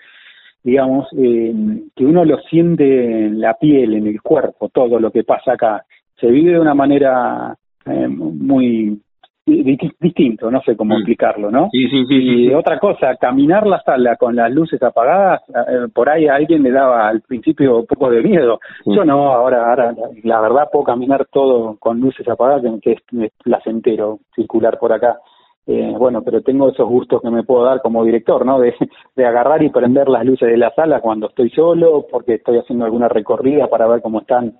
digamos 0.64 1.06
eh, 1.16 1.54
que 1.94 2.04
uno 2.04 2.24
lo 2.24 2.38
siente 2.50 3.26
en 3.26 3.40
la 3.40 3.54
piel 3.54 3.94
en 3.94 4.08
el 4.08 4.20
cuerpo 4.20 4.68
todo 4.68 4.98
lo 4.98 5.12
que 5.12 5.22
pasa 5.22 5.52
acá 5.52 5.84
se 6.18 6.26
vive 6.26 6.54
de 6.54 6.60
una 6.60 6.74
manera 6.74 7.56
muy 7.86 9.00
distinto, 9.44 10.50
no 10.50 10.60
sé 10.62 10.76
cómo 10.76 10.94
mm. 10.94 10.98
explicarlo, 10.98 11.50
¿no? 11.50 11.68
Sí, 11.72 11.88
sí, 11.88 12.06
sí. 12.06 12.14
Y 12.14 12.54
otra 12.54 12.78
cosa, 12.78 13.16
caminar 13.16 13.66
la 13.66 13.80
sala 13.82 14.16
con 14.16 14.36
las 14.36 14.52
luces 14.52 14.80
apagadas, 14.82 15.42
eh, 15.48 15.88
por 15.92 16.08
ahí 16.08 16.28
a 16.28 16.36
alguien 16.36 16.62
le 16.62 16.70
daba 16.70 17.08
al 17.08 17.22
principio 17.22 17.78
un 17.78 17.86
poco 17.86 18.10
de 18.10 18.22
miedo. 18.22 18.60
Yo 18.86 19.04
no, 19.04 19.32
ahora, 19.32 19.70
ahora 19.70 19.94
la 20.22 20.40
verdad 20.40 20.68
puedo 20.70 20.84
caminar 20.84 21.26
todo 21.30 21.76
con 21.78 22.00
luces 22.00 22.26
apagadas, 22.28 22.62
que 22.82 22.92
es, 22.92 23.32
placentero 23.42 24.20
circular 24.34 24.78
por 24.78 24.92
acá. 24.92 25.18
Eh, 25.66 25.94
bueno, 25.96 26.22
pero 26.22 26.42
tengo 26.42 26.70
esos 26.70 26.88
gustos 26.88 27.22
que 27.22 27.30
me 27.30 27.44
puedo 27.44 27.64
dar 27.64 27.80
como 27.82 28.04
director, 28.04 28.44
¿no? 28.44 28.58
De, 28.60 28.74
de 29.16 29.26
agarrar 29.26 29.62
y 29.62 29.70
prender 29.70 30.08
las 30.08 30.24
luces 30.24 30.48
de 30.48 30.56
la 30.56 30.72
sala 30.74 31.00
cuando 31.00 31.28
estoy 31.28 31.50
solo, 31.50 32.06
porque 32.10 32.34
estoy 32.34 32.58
haciendo 32.58 32.84
alguna 32.84 33.08
recorrida 33.08 33.68
para 33.68 33.86
ver 33.88 34.02
cómo 34.02 34.20
están, 34.20 34.54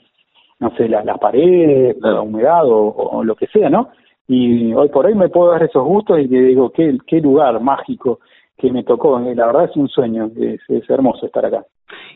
no 0.58 0.74
sé, 0.76 0.88
las 0.88 1.18
paredes, 1.18 1.96
la 2.00 2.20
humedad 2.20 2.62
o 2.64 3.22
lo 3.22 3.34
que 3.36 3.46
sea, 3.46 3.68
¿no? 3.68 3.88
Y 4.28 4.72
hoy 4.74 4.88
por 4.88 5.06
hoy 5.06 5.14
me 5.14 5.28
puedo 5.28 5.50
dar 5.50 5.62
esos 5.62 5.84
gustos 5.84 6.20
y 6.20 6.28
que 6.28 6.40
digo, 6.40 6.70
qué, 6.70 6.96
qué 7.06 7.20
lugar 7.20 7.60
mágico 7.60 8.20
que 8.56 8.70
me 8.70 8.84
tocó, 8.84 9.18
eh, 9.20 9.34
la 9.34 9.46
verdad 9.46 9.64
es 9.64 9.76
un 9.76 9.88
sueño, 9.88 10.30
es, 10.36 10.60
es 10.68 10.88
hermoso 10.88 11.26
estar 11.26 11.44
acá. 11.44 11.64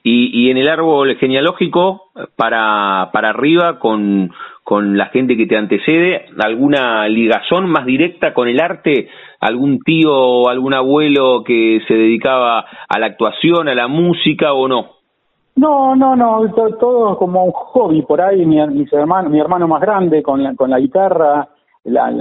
Y, 0.02 0.30
y 0.32 0.50
en 0.50 0.56
el 0.56 0.68
árbol 0.68 1.16
genealógico, 1.16 2.10
para, 2.36 3.10
para 3.12 3.30
arriba, 3.30 3.78
con, 3.78 4.30
con 4.62 4.96
la 4.96 5.06
gente 5.06 5.36
que 5.36 5.46
te 5.46 5.56
antecede, 5.56 6.26
¿alguna 6.38 7.08
ligazón 7.08 7.68
más 7.68 7.84
directa 7.84 8.32
con 8.32 8.48
el 8.48 8.60
arte? 8.60 9.08
¿Algún 9.40 9.80
tío 9.80 10.12
o 10.12 10.48
algún 10.48 10.74
abuelo 10.74 11.42
que 11.44 11.80
se 11.86 11.94
dedicaba 11.94 12.64
a 12.88 12.98
la 12.98 13.06
actuación, 13.06 13.68
a 13.68 13.74
la 13.74 13.88
música 13.88 14.52
o 14.52 14.68
no? 14.68 14.96
No, 15.56 15.96
no, 15.96 16.14
no, 16.14 16.42
todo, 16.78 17.16
como 17.16 17.44
un 17.44 17.52
hobby 17.52 18.02
por 18.02 18.20
ahí, 18.20 18.44
mi, 18.44 18.64
mis 18.68 18.92
hermanos, 18.92 19.32
mi 19.32 19.40
hermano 19.40 19.66
más 19.66 19.80
grande 19.80 20.22
con 20.22 20.42
la, 20.42 20.54
con 20.54 20.70
la 20.70 20.78
guitarra, 20.78 21.48
la, 21.86 22.12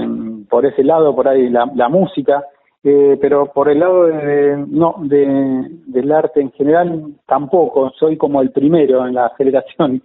por 0.49 0.65
ese 0.65 0.83
lado, 0.83 1.15
por 1.15 1.27
ahí 1.27 1.49
la, 1.49 1.69
la 1.75 1.89
música, 1.89 2.43
eh, 2.83 3.17
pero 3.19 3.51
por 3.51 3.69
el 3.69 3.79
lado 3.79 4.05
de, 4.05 4.63
no, 4.67 4.95
de, 4.99 5.67
del 5.87 6.11
arte 6.11 6.41
en 6.41 6.51
general 6.51 7.13
tampoco, 7.25 7.91
soy 7.97 8.17
como 8.17 8.41
el 8.41 8.51
primero 8.51 9.07
en 9.07 9.15
la 9.15 9.31
generación 9.37 10.01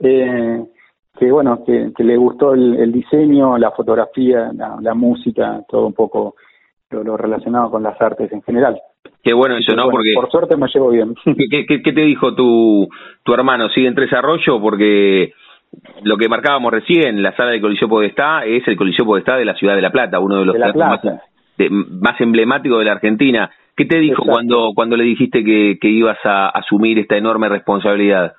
eh, 0.00 0.64
que 1.18 1.30
bueno, 1.30 1.62
que, 1.64 1.92
que 1.96 2.04
le 2.04 2.16
gustó 2.16 2.54
el, 2.54 2.76
el, 2.76 2.90
diseño, 2.90 3.58
la 3.58 3.70
fotografía, 3.72 4.50
la, 4.54 4.76
la 4.80 4.94
música, 4.94 5.60
todo 5.68 5.86
un 5.86 5.92
poco 5.92 6.34
lo, 6.90 7.04
lo, 7.04 7.16
relacionado 7.16 7.70
con 7.70 7.82
las 7.82 8.00
artes 8.00 8.32
en 8.32 8.42
general. 8.42 8.80
Qué 9.22 9.32
bueno 9.32 9.56
eso, 9.56 9.76
¿no? 9.76 9.90
Porque 9.90 10.12
por 10.14 10.30
suerte 10.30 10.56
me 10.56 10.66
llevo 10.72 10.90
bien. 10.90 11.14
¿Qué, 11.24 11.66
qué, 11.66 11.82
qué 11.82 11.92
te 11.92 12.00
dijo 12.00 12.34
tu, 12.34 12.88
tu 13.22 13.34
hermano? 13.34 13.68
¿Sigue 13.68 13.86
en 13.86 13.94
Tres 13.94 14.12
Arroyo? 14.12 14.60
Porque 14.60 15.32
lo 16.02 16.16
que 16.16 16.28
marcábamos 16.28 16.72
recién, 16.72 17.22
la 17.22 17.34
sala 17.36 17.50
del 17.50 17.60
Coliseo 17.60 17.88
Podestá 17.88 18.44
es 18.44 18.66
el 18.66 18.76
Coliseo 18.76 19.04
Podestá 19.04 19.36
de 19.36 19.44
la 19.44 19.54
ciudad 19.54 19.74
de 19.74 19.82
La 19.82 19.90
Plata, 19.90 20.20
uno 20.20 20.40
de 20.40 20.44
los 20.46 20.56
más, 20.76 21.00
más, 21.70 22.20
emblemáticos 22.20 22.78
de 22.78 22.84
la 22.84 22.92
Argentina. 22.92 23.50
¿Qué 23.76 23.86
te 23.86 23.98
dijo 23.98 24.22
cuando, 24.24 24.72
cuando 24.74 24.96
le 24.96 25.04
dijiste 25.04 25.42
que, 25.44 25.78
que 25.80 25.88
ibas 25.88 26.18
a 26.24 26.48
asumir 26.48 26.98
esta 26.98 27.16
enorme 27.16 27.48
responsabilidad? 27.48 28.34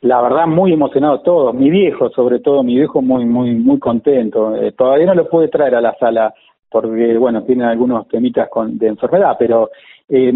La 0.00 0.20
verdad, 0.20 0.46
muy 0.46 0.72
emocionado 0.72 1.20
todo. 1.20 1.52
Mi 1.52 1.70
viejo, 1.70 2.10
sobre 2.10 2.38
todo, 2.38 2.62
mi 2.62 2.76
viejo 2.76 3.02
muy, 3.02 3.24
muy, 3.24 3.54
muy 3.54 3.78
contento. 3.80 4.54
Eh, 4.54 4.72
todavía 4.72 5.06
no 5.06 5.14
lo 5.14 5.28
pude 5.28 5.48
traer 5.48 5.74
a 5.74 5.80
la 5.80 5.94
sala 5.98 6.32
porque, 6.70 7.16
bueno, 7.18 7.42
tiene 7.42 7.64
algunos 7.64 8.06
temitas 8.06 8.48
con, 8.48 8.78
de 8.78 8.88
enfermedad, 8.88 9.34
pero 9.38 9.70
eh, 10.08 10.32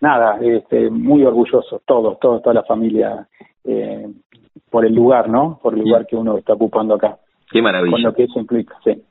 nada, 0.00 0.38
este, 0.42 0.90
muy 0.90 1.24
orgulloso, 1.24 1.80
todos, 1.86 2.18
todos, 2.18 2.42
toda 2.42 2.54
la 2.54 2.64
familia. 2.64 3.26
Eh, 3.64 4.06
por 4.70 4.84
el 4.84 4.94
lugar, 4.94 5.28
¿no? 5.28 5.58
Por 5.62 5.74
el 5.74 5.80
lugar 5.80 6.06
que 6.06 6.16
uno 6.16 6.38
está 6.38 6.54
ocupando 6.54 6.94
acá. 6.94 7.16
Qué 7.50 7.62
maravilla. 7.62 7.92
Con 7.92 8.02
lo 8.02 8.14
que 8.14 8.24
eso 8.24 8.38
implica, 8.38 8.74
sí. 8.84 9.02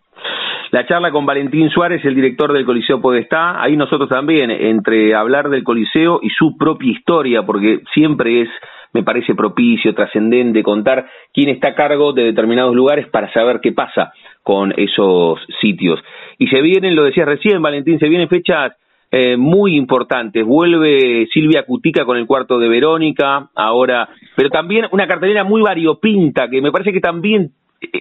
La 0.72 0.86
charla 0.86 1.12
con 1.12 1.26
Valentín 1.26 1.70
Suárez, 1.70 2.04
el 2.04 2.16
director 2.16 2.52
del 2.52 2.66
Coliseo 2.66 3.00
Podestá, 3.00 3.62
ahí 3.62 3.78
nosotros 3.78 4.10
también, 4.10 4.52
entre 4.52 5.16
hablar 5.16 5.50
del 5.50 5.64
Coliseo 5.64 6.20
y 6.22 6.30
su 6.30 6.58
propia 6.58 6.92
historia, 6.92 7.44
porque 7.44 7.82
siempre 7.94 8.42
es, 8.42 8.50
me 8.92 9.04
parece 9.04 9.34
propicio, 9.34 9.96
trascendente, 9.96 10.64
contar 10.64 11.08
quién 11.34 11.50
está 11.50 11.70
a 11.70 11.76
cargo 11.76 12.12
de 12.12 12.24
determinados 12.24 12.76
lugares 12.76 13.08
para 13.08 13.32
saber 13.32 13.62
qué 13.62 13.72
pasa 13.72 14.12
con 14.44 14.74
esos 14.76 15.40
sitios. 15.62 16.02
Y 16.38 16.48
se 16.48 16.62
vienen, 16.62 16.96
lo 16.96 17.04
decías 17.04 17.28
recién, 17.28 17.62
Valentín, 17.62 17.98
se 18.00 18.10
vienen 18.10 18.28
fechas 18.28 18.74
eh, 19.12 19.38
muy 19.38 19.78
importantes. 19.78 20.46
Vuelve 20.46 21.28
Silvia 21.32 21.64
Cutica 21.64 22.06
con 22.06 22.18
el 22.18 22.26
cuarto 22.26 22.60
de 22.60 22.68
Verónica, 22.68 23.50
ahora, 23.56 24.10
pero 24.36 24.50
también 24.50 24.86
una 24.92 25.08
cartelera 25.08 25.44
muy 25.44 25.62
variopinta, 25.62 26.50
que 26.50 26.62
me 26.62 26.72
parece 26.72 26.92
que 26.92 27.00
también 27.00 27.52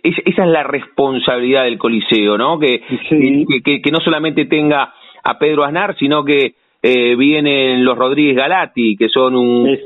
esa 0.02 0.44
es 0.44 0.48
la 0.48 0.62
responsabilidad 0.62 1.64
del 1.64 1.78
Coliseo, 1.78 2.38
¿no? 2.38 2.58
Que, 2.58 2.80
que, 3.08 3.82
que, 3.82 3.90
no 3.90 4.00
solamente 4.00 4.46
tenga 4.46 4.94
a 5.22 5.38
Pedro 5.38 5.64
Aznar, 5.64 5.96
sino 5.98 6.24
que 6.24 6.54
eh, 6.82 7.16
vienen 7.16 7.84
los 7.84 7.96
Rodríguez 7.96 8.36
Galati, 8.36 8.96
que 8.96 9.08
son 9.08 9.36
un... 9.36 9.78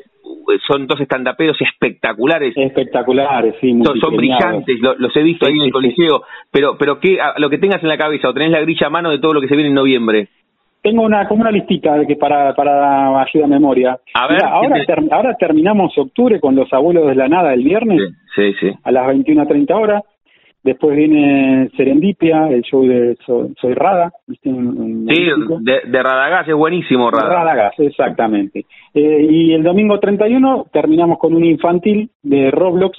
son 0.67 0.87
dos 0.87 1.01
estandaperos 1.01 1.61
espectaculares. 1.61 2.57
Espectaculares, 2.57 3.57
sí. 3.61 3.79
Son, 3.83 4.17
brillantes, 4.17 4.79
los 4.81 5.17
he 5.17 5.23
visto 5.23 5.47
ahí 5.47 5.57
en 5.57 5.65
el 5.65 5.73
Coliseo. 5.73 6.23
Pero, 6.51 6.77
pero 6.79 7.01
¿qué, 7.01 7.19
lo 7.39 7.51
que 7.51 7.59
tengas 7.59 7.83
en 7.83 7.89
la 7.89 7.99
cabeza, 7.99 8.29
o 8.29 8.35
tenés 8.35 8.51
la 8.51 8.61
grilla 8.61 8.87
a 8.87 8.91
mano 8.91 9.11
de 9.11 9.19
todo 9.19 9.35
lo 9.35 9.41
que 9.41 9.49
se 9.49 9.57
viene 9.57 9.71
en 9.71 9.75
noviembre. 9.75 10.29
Tengo 10.83 11.03
una 11.03 11.29
como 11.29 11.43
una 11.43 11.51
listita 11.51 11.95
de 11.97 12.07
que 12.07 12.17
para 12.17 12.55
para 12.55 13.21
ayuda 13.21 13.45
a 13.45 13.49
memoria. 13.49 13.99
ahora 14.15 14.85
ahora 15.11 15.35
terminamos 15.39 15.97
octubre 15.99 16.41
con 16.41 16.55
los 16.55 16.73
abuelos 16.73 17.07
de 17.07 17.15
la 17.15 17.29
nada 17.29 17.53
el 17.53 17.65
viernes. 17.65 18.01
Sí, 18.35 18.53
sí. 18.61 18.71
A 18.83 18.91
las 18.91 19.07
21:30 19.07 19.75
horas. 19.75 20.03
Después 20.63 20.95
viene 20.95 21.71
Serendipia, 21.75 22.49
el 22.49 22.61
show 22.63 22.87
de 22.87 23.17
Soy, 23.25 23.73
Rada. 23.73 24.13
sí, 24.27 24.41
de, 24.45 25.81
de, 25.87 26.03
Radagás, 26.03 26.47
es 26.47 26.55
buenísimo 26.55 27.11
Radagás. 27.11 27.35
Radagás, 27.35 27.79
exactamente. 27.79 28.67
Eh, 28.93 29.27
y 29.31 29.55
el 29.55 29.63
domingo 29.63 29.99
31 29.99 30.67
terminamos 30.71 31.19
con 31.19 31.35
un 31.35 31.47
infantil 31.47 32.11
de 32.23 32.51
Roblox 32.51 32.99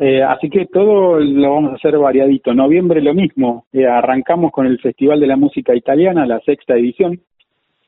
eh, 0.00 0.22
así 0.22 0.48
que 0.48 0.66
todo 0.66 1.18
lo 1.18 1.54
vamos 1.54 1.72
a 1.72 1.74
hacer 1.74 1.98
variadito. 1.98 2.54
Noviembre 2.54 3.02
lo 3.02 3.14
mismo. 3.14 3.66
Eh, 3.72 3.84
arrancamos 3.84 4.52
con 4.52 4.66
el 4.66 4.78
Festival 4.78 5.18
de 5.18 5.26
la 5.26 5.36
Música 5.36 5.74
Italiana, 5.74 6.24
la 6.24 6.38
sexta 6.40 6.74
edición. 6.74 7.20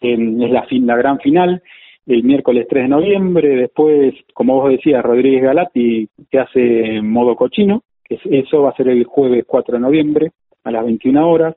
es 0.00 0.50
la, 0.50 0.64
fin, 0.64 0.86
la 0.86 0.96
gran 0.96 1.20
final. 1.20 1.62
El 2.06 2.24
miércoles 2.24 2.66
3 2.68 2.84
de 2.84 2.88
noviembre. 2.88 3.48
Después, 3.56 4.14
como 4.34 4.56
vos 4.56 4.70
decías, 4.70 5.04
Rodríguez 5.04 5.44
Galati, 5.44 6.08
que 6.28 6.38
hace 6.40 7.00
modo 7.00 7.36
cochino. 7.36 7.82
Que 8.04 8.18
eso 8.24 8.62
va 8.62 8.70
a 8.70 8.76
ser 8.76 8.88
el 8.88 9.04
jueves 9.04 9.44
4 9.46 9.74
de 9.74 9.80
noviembre 9.80 10.32
a 10.64 10.72
las 10.72 10.84
21 10.84 11.30
horas. 11.30 11.54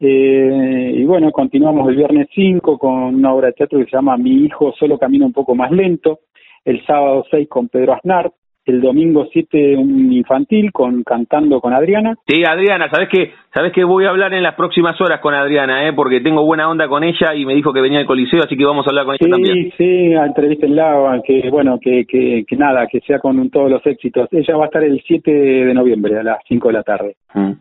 Eh, 0.00 0.92
y 0.94 1.04
bueno, 1.04 1.30
continuamos 1.30 1.86
el 1.90 1.96
viernes 1.96 2.28
5 2.34 2.78
con 2.78 3.14
una 3.16 3.34
obra 3.34 3.48
de 3.48 3.52
teatro 3.52 3.78
que 3.78 3.84
se 3.84 3.96
llama 3.96 4.16
Mi 4.16 4.44
hijo 4.44 4.72
solo 4.78 4.98
camina 4.98 5.26
un 5.26 5.34
poco 5.34 5.54
más 5.54 5.70
lento. 5.70 6.20
El 6.64 6.84
sábado 6.86 7.26
6 7.30 7.48
con 7.48 7.68
Pedro 7.68 7.92
Aznar 7.92 8.32
el 8.66 8.80
domingo 8.80 9.26
7 9.30 9.76
un 9.76 10.12
infantil 10.12 10.72
con 10.72 11.02
cantando 11.02 11.60
con 11.60 11.74
Adriana. 11.74 12.14
Sí, 12.26 12.42
Adriana, 12.44 12.88
sabes 12.90 13.08
que 13.08 13.32
sabes 13.52 13.72
que 13.72 13.84
voy 13.84 14.04
a 14.04 14.10
hablar 14.10 14.32
en 14.32 14.42
las 14.42 14.54
próximas 14.54 14.98
horas 15.00 15.20
con 15.20 15.34
Adriana, 15.34 15.86
eh, 15.86 15.92
porque 15.92 16.20
tengo 16.20 16.44
buena 16.44 16.68
onda 16.68 16.88
con 16.88 17.04
ella 17.04 17.34
y 17.34 17.44
me 17.44 17.54
dijo 17.54 17.72
que 17.72 17.80
venía 17.80 18.00
al 18.00 18.06
Coliseo, 18.06 18.42
así 18.42 18.56
que 18.56 18.64
vamos 18.64 18.86
a 18.86 18.90
hablar 18.90 19.04
con 19.04 19.16
ella 19.20 19.30
también. 19.30 19.54
Sí, 19.54 19.72
sí, 19.76 20.12
entrevístenla, 20.12 21.20
que 21.26 21.50
bueno, 21.50 21.78
que, 21.78 22.04
que, 22.06 22.44
que 22.46 22.56
nada, 22.56 22.86
que 22.86 23.00
sea 23.00 23.18
con 23.18 23.50
todos 23.50 23.70
los 23.70 23.86
éxitos. 23.86 24.28
Ella 24.32 24.56
va 24.56 24.64
a 24.64 24.66
estar 24.66 24.82
el 24.82 25.02
7 25.06 25.30
de 25.30 25.74
noviembre 25.74 26.18
a 26.18 26.22
las 26.22 26.38
5 26.48 26.68
de 26.68 26.74
la 26.74 26.82
tarde. 26.82 27.16
Mm. 27.34 27.52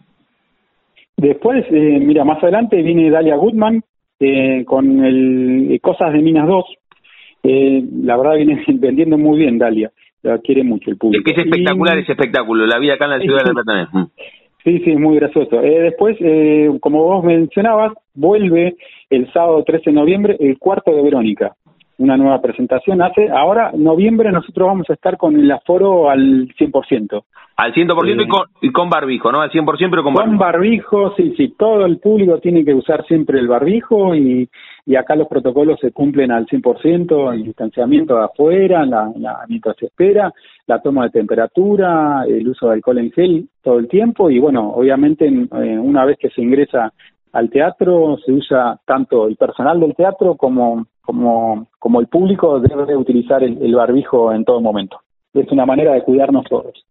Después, 1.18 1.66
eh, 1.70 2.00
mira, 2.02 2.24
más 2.24 2.42
adelante 2.42 2.82
viene 2.82 3.10
Dalia 3.10 3.36
Goodman 3.36 3.82
eh, 4.20 4.64
con 4.66 5.04
el 5.04 5.80
Cosas 5.82 6.14
de 6.14 6.20
Minas 6.20 6.48
2. 6.48 6.66
Eh, 7.44 7.84
la 8.04 8.16
verdad 8.16 8.36
viene 8.36 8.64
vendiendo 8.68 9.18
muy 9.18 9.40
bien 9.40 9.58
Dalia 9.58 9.92
la 10.24 10.40
quiere 10.40 10.64
mucho 10.64 10.90
el 10.90 10.98
público. 10.98 11.24
Es 11.24 11.36
que 11.36 11.42
es 11.42 11.46
espectacular 11.46 11.98
ese 12.00 12.14
espectáculo, 12.14 12.66
la 12.66 12.80
vida 12.80 12.96
acá 12.96 13.06
en 13.06 13.12
la 13.12 13.20
ciudad 13.20 13.44
de 13.44 13.54
La 13.54 13.64
Plata. 13.64 14.10
Sí, 14.64 14.80
sí, 14.80 14.96
muy 14.96 15.18
gracioso. 15.18 15.62
Eh, 15.62 15.82
después, 15.82 16.16
eh, 16.22 16.70
como 16.80 17.04
vos 17.04 17.24
mencionabas, 17.24 17.92
vuelve 18.14 18.76
el 19.10 19.32
sábado 19.34 19.64
13 19.64 19.90
de 19.90 19.96
noviembre 19.96 20.38
el 20.40 20.58
cuarto 20.58 20.96
de 20.96 21.04
Verónica 21.04 21.54
una 21.98 22.18
nueva 22.18 22.42
presentación. 22.42 23.02
Hace 23.02 23.30
ahora, 23.30 23.72
noviembre, 23.74 24.32
nosotros 24.32 24.68
vamos 24.68 24.90
a 24.90 24.94
estar 24.94 25.18
con 25.18 25.40
el 25.40 25.52
aforo 25.52 26.10
al 26.10 26.48
100%. 26.58 27.24
Al 27.56 27.72
100% 27.72 28.08
y, 28.08 28.24
eh, 28.24 28.28
con, 28.28 28.42
y 28.62 28.72
con 28.72 28.90
barbijo, 28.90 29.32
¿no? 29.32 29.42
Al 29.42 29.52
100% 29.52 29.90
pero 29.90 30.04
con 30.04 30.14
barbijo. 30.14 30.32
Con 30.32 30.38
barbijo, 30.38 31.14
sí, 31.16 31.34
sí. 31.38 31.56
Todo 31.58 31.86
el 31.86 32.00
público 32.00 32.40
tiene 32.40 32.66
que 32.66 32.74
usar 32.74 33.06
siempre 33.06 33.40
el 33.40 33.48
barbijo 33.48 34.16
y, 34.16 34.50
y 34.86 34.96
acá 34.96 35.16
los 35.16 35.28
protocolos 35.28 35.80
se 35.80 35.92
cumplen 35.92 36.32
al 36.32 36.48
100%, 36.48 37.34
el 37.34 37.44
distanciamiento 37.44 38.16
de 38.16 38.24
afuera, 38.24 38.86
la, 38.86 39.12
la, 39.18 39.40
mientras 39.48 39.76
se 39.78 39.86
espera, 39.86 40.34
la 40.66 40.82
toma 40.82 41.06
de 41.06 41.12
temperatura, 41.12 42.24
el 42.28 42.48
uso 42.48 42.68
de 42.68 42.74
alcohol 42.74 42.98
en 42.98 43.12
gel 43.12 43.48
todo 43.62 43.80
el 43.80 43.88
tiempo 43.88 44.30
y 44.30 44.40
bueno, 44.40 44.72
obviamente 44.72 45.28
eh, 45.28 45.80
una 45.80 46.06
vez 46.06 46.18
que 46.18 46.30
se 46.30 46.42
ingresa 46.42 46.92
al 47.34 47.50
teatro 47.50 48.18
se 48.26 48.32
usa 48.32 48.80
tanto 48.86 49.28
el 49.28 49.36
personal 49.36 49.80
del 49.80 49.96
teatro 49.96 50.36
como 50.36 50.86
como, 51.06 51.68
como 51.80 52.00
el 52.00 52.08
público 52.08 52.60
debe 52.60 52.96
utilizar 52.96 53.44
el, 53.44 53.76
barbijo 53.76 54.32
en 54.32 54.46
todo 54.46 54.62
momento. 54.62 55.00
Es 55.34 55.52
una 55.52 55.66
manera 55.66 55.94
de 55.94 56.04
cuidarnos 56.04 56.46
todos. 56.46 56.86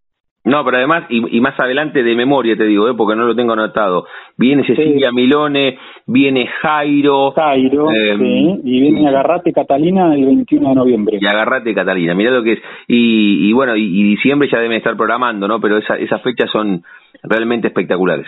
No, 0.45 0.63
pero 0.65 0.75
además, 0.75 1.05
y, 1.09 1.39
más 1.39 1.57
adelante 1.57 2.03
de 2.03 2.15
memoria 2.15 2.57
te 2.57 2.65
digo, 2.65 2.89
¿eh? 2.89 2.93
porque 2.97 3.15
no 3.15 3.25
lo 3.25 3.33
tengo 3.33 3.53
anotado, 3.53 4.05
viene 4.37 4.65
Cecilia 4.67 5.09
Milone, 5.13 5.77
viene 6.05 6.47
Jairo. 6.61 7.31
Jairo, 7.31 7.89
eh, 7.89 8.17
sí, 8.17 8.59
y 8.65 8.81
viene 8.81 9.07
Agarrate 9.07 9.53
Catalina 9.53 10.13
el 10.13 10.25
21 10.25 10.69
de 10.69 10.75
noviembre. 10.75 11.17
Y 11.21 11.25
Agarrate 11.25 11.73
Catalina, 11.73 12.13
mirá 12.13 12.31
lo 12.31 12.43
que 12.43 12.53
es. 12.53 12.59
Y, 12.89 13.49
y 13.49 13.53
bueno, 13.53 13.77
y, 13.77 14.03
diciembre 14.03 14.49
ya 14.51 14.59
deben 14.59 14.77
estar 14.77 14.97
programando, 14.97 15.47
¿no? 15.47 15.61
Pero 15.61 15.77
esa, 15.77 15.95
esas 15.95 16.21
fechas 16.21 16.51
son 16.51 16.83
realmente 17.23 17.69
espectaculares. 17.69 18.27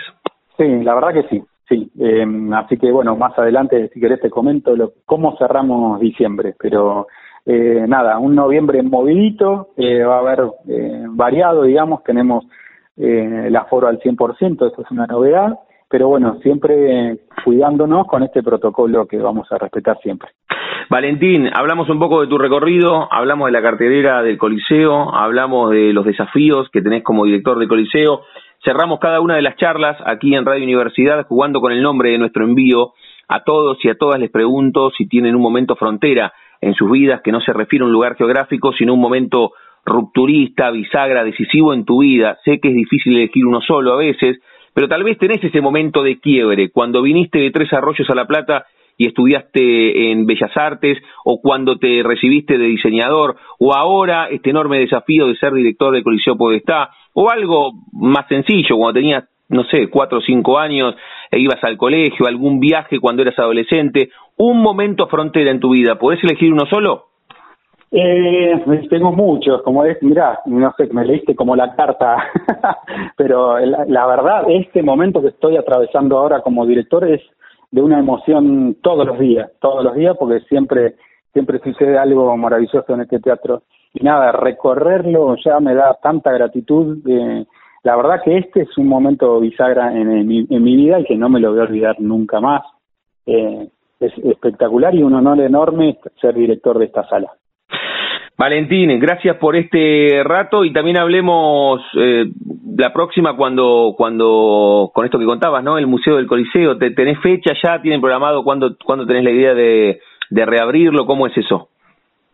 Sí, 0.56 0.64
la 0.82 0.94
verdad 0.94 1.12
que 1.12 1.28
sí. 1.28 1.42
Sí, 1.68 1.90
eh, 1.98 2.24
así 2.54 2.76
que 2.76 2.92
bueno, 2.92 3.16
más 3.16 3.36
adelante, 3.38 3.90
si 3.92 4.00
querés, 4.00 4.20
te 4.20 4.30
comento 4.30 4.76
lo, 4.76 4.92
cómo 5.04 5.36
cerramos 5.36 5.98
diciembre, 5.98 6.54
pero 6.58 7.08
eh, 7.44 7.84
nada, 7.88 8.18
un 8.18 8.34
noviembre 8.34 8.82
movidito, 8.82 9.68
eh, 9.76 10.02
va 10.02 10.16
a 10.16 10.20
haber 10.20 10.44
eh, 10.68 11.04
variado, 11.08 11.62
digamos, 11.62 12.04
tenemos 12.04 12.44
eh, 12.96 13.44
el 13.46 13.56
aforo 13.56 13.88
al 13.88 14.00
100%, 14.00 14.54
eso 14.54 14.82
es 14.82 14.90
una 14.90 15.06
novedad, 15.06 15.58
pero 15.88 16.08
bueno, 16.08 16.38
siempre 16.42 17.18
cuidándonos 17.44 18.06
con 18.06 18.22
este 18.22 18.42
protocolo 18.42 19.06
que 19.06 19.18
vamos 19.18 19.50
a 19.52 19.58
respetar 19.58 19.98
siempre. 20.02 20.30
Valentín, 20.88 21.48
hablamos 21.52 21.88
un 21.88 21.98
poco 21.98 22.20
de 22.20 22.28
tu 22.28 22.38
recorrido, 22.38 23.08
hablamos 23.12 23.46
de 23.46 23.52
la 23.52 23.62
cartelera 23.62 24.22
del 24.22 24.38
Coliseo, 24.38 25.14
hablamos 25.14 25.70
de 25.70 25.92
los 25.92 26.04
desafíos 26.04 26.68
que 26.70 26.82
tenés 26.82 27.02
como 27.02 27.24
director 27.24 27.58
del 27.58 27.68
Coliseo, 27.68 28.22
Cerramos 28.66 28.98
cada 28.98 29.20
una 29.20 29.36
de 29.36 29.42
las 29.42 29.54
charlas 29.58 29.96
aquí 30.04 30.34
en 30.34 30.44
Radio 30.44 30.64
Universidad 30.64 31.24
jugando 31.28 31.60
con 31.60 31.70
el 31.70 31.80
nombre 31.80 32.10
de 32.10 32.18
nuestro 32.18 32.42
envío. 32.42 32.94
A 33.28 33.44
todos 33.44 33.78
y 33.84 33.88
a 33.88 33.94
todas 33.94 34.18
les 34.18 34.28
pregunto 34.28 34.90
si 34.90 35.06
tienen 35.06 35.36
un 35.36 35.40
momento 35.40 35.76
frontera 35.76 36.32
en 36.60 36.74
sus 36.74 36.90
vidas 36.90 37.20
que 37.22 37.30
no 37.30 37.40
se 37.40 37.52
refiere 37.52 37.84
a 37.84 37.86
un 37.86 37.92
lugar 37.92 38.16
geográfico, 38.16 38.72
sino 38.72 38.94
un 38.94 39.00
momento 39.00 39.52
rupturista, 39.84 40.72
bisagra, 40.72 41.22
decisivo 41.22 41.74
en 41.74 41.84
tu 41.84 42.00
vida. 42.00 42.38
Sé 42.44 42.58
que 42.58 42.70
es 42.70 42.74
difícil 42.74 43.16
elegir 43.16 43.46
uno 43.46 43.60
solo 43.60 43.92
a 43.92 43.98
veces, 43.98 44.40
pero 44.74 44.88
tal 44.88 45.04
vez 45.04 45.16
tenés 45.16 45.44
ese 45.44 45.60
momento 45.60 46.02
de 46.02 46.18
quiebre, 46.18 46.72
cuando 46.72 47.02
viniste 47.02 47.38
de 47.38 47.52
Tres 47.52 47.72
Arroyos 47.72 48.10
a 48.10 48.16
La 48.16 48.26
Plata 48.26 48.66
y 48.98 49.06
estudiaste 49.06 50.10
en 50.10 50.26
Bellas 50.26 50.56
Artes, 50.56 50.98
o 51.24 51.40
cuando 51.40 51.78
te 51.78 52.02
recibiste 52.02 52.58
de 52.58 52.64
diseñador, 52.64 53.36
o 53.60 53.74
ahora 53.74 54.26
este 54.28 54.50
enorme 54.50 54.80
desafío 54.80 55.28
de 55.28 55.36
ser 55.36 55.52
director 55.52 55.92
del 55.92 56.02
Coliseo 56.02 56.36
Podestá, 56.36 56.90
o 57.18 57.30
algo 57.30 57.72
más 57.92 58.28
sencillo, 58.28 58.76
cuando 58.76 59.00
tenías, 59.00 59.24
no 59.48 59.64
sé, 59.64 59.88
cuatro 59.88 60.18
o 60.18 60.20
cinco 60.20 60.58
años 60.58 60.94
e 61.30 61.38
ibas 61.38 61.64
al 61.64 61.78
colegio, 61.78 62.26
algún 62.26 62.60
viaje 62.60 63.00
cuando 63.00 63.22
eras 63.22 63.38
adolescente, 63.38 64.10
un 64.36 64.60
momento 64.60 65.06
frontera 65.06 65.50
en 65.50 65.58
tu 65.58 65.70
vida, 65.70 65.98
¿podés 65.98 66.22
elegir 66.22 66.52
uno 66.52 66.66
solo? 66.66 67.06
Eh, 67.90 68.62
tengo 68.90 69.12
muchos, 69.12 69.62
como 69.62 69.82
es, 69.84 70.02
mirá, 70.02 70.40
no 70.44 70.74
sé, 70.76 70.88
me 70.92 71.06
leíste 71.06 71.34
como 71.34 71.56
la 71.56 71.74
carta, 71.74 72.18
pero 73.16 73.58
la, 73.60 73.86
la, 73.86 74.06
verdad, 74.06 74.44
este 74.50 74.82
momento 74.82 75.22
que 75.22 75.28
estoy 75.28 75.56
atravesando 75.56 76.18
ahora 76.18 76.42
como 76.42 76.66
director 76.66 77.10
es 77.10 77.22
de 77.70 77.80
una 77.80 77.98
emoción 77.98 78.76
todos 78.82 79.06
los 79.06 79.18
días, 79.18 79.50
todos 79.62 79.82
los 79.82 79.94
días, 79.94 80.14
porque 80.18 80.40
siempre, 80.50 80.96
siempre 81.32 81.60
sucede 81.60 81.96
algo 81.96 82.36
maravilloso 82.36 82.92
en 82.92 83.00
este 83.00 83.20
teatro 83.20 83.62
y 83.98 84.04
nada, 84.04 84.32
recorrerlo 84.32 85.36
ya 85.42 85.58
me 85.58 85.74
da 85.74 85.96
tanta 86.02 86.30
gratitud. 86.32 86.98
Eh, 87.08 87.46
la 87.82 87.96
verdad 87.96 88.20
que 88.22 88.36
este 88.36 88.62
es 88.62 88.78
un 88.78 88.88
momento 88.88 89.40
bisagra 89.40 89.92
en, 89.92 90.26
mi, 90.26 90.76
vida 90.76 91.00
y 91.00 91.04
que 91.04 91.16
no 91.16 91.28
me 91.30 91.40
lo 91.40 91.52
voy 91.52 91.60
a 91.60 91.64
olvidar 91.64 91.96
nunca 91.98 92.40
más. 92.40 92.62
Eh, 93.24 93.68
es 93.98 94.12
espectacular 94.18 94.94
y 94.94 95.02
un 95.02 95.14
honor 95.14 95.40
enorme 95.40 95.98
ser 96.20 96.34
director 96.34 96.78
de 96.78 96.84
esta 96.84 97.08
sala. 97.08 97.32
Valentín, 98.36 99.00
gracias 99.00 99.36
por 99.38 99.56
este 99.56 100.22
rato 100.22 100.62
y 100.66 100.72
también 100.74 100.98
hablemos 100.98 101.80
eh, 101.98 102.26
la 102.76 102.92
próxima 102.92 103.34
cuando, 103.34 103.94
cuando, 103.96 104.90
con 104.92 105.06
esto 105.06 105.18
que 105.18 105.24
contabas, 105.24 105.64
¿no? 105.64 105.78
El 105.78 105.86
Museo 105.86 106.16
del 106.16 106.26
Coliseo, 106.26 106.76
¿tenés 106.76 107.18
fecha 107.20 107.54
ya? 107.64 107.80
¿Tienen 107.80 108.02
programado 108.02 108.44
cuándo, 108.44 108.76
cuándo 108.84 109.06
tenés 109.06 109.24
la 109.24 109.30
idea 109.30 109.54
de, 109.54 110.00
de 110.28 110.44
reabrirlo? 110.44 111.06
¿Cómo 111.06 111.26
es 111.26 111.38
eso? 111.38 111.70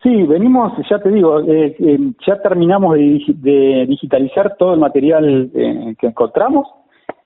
Sí, 0.03 0.23
venimos, 0.23 0.73
ya 0.89 0.99
te 0.99 1.09
digo, 1.09 1.39
eh, 1.39 1.77
eh, 1.79 1.97
ya 2.27 2.41
terminamos 2.41 2.97
de, 2.97 3.85
digitalizar 3.87 4.57
todo 4.57 4.73
el 4.73 4.79
material 4.81 5.49
eh, 5.55 5.95
que 5.97 6.07
encontramos. 6.07 6.67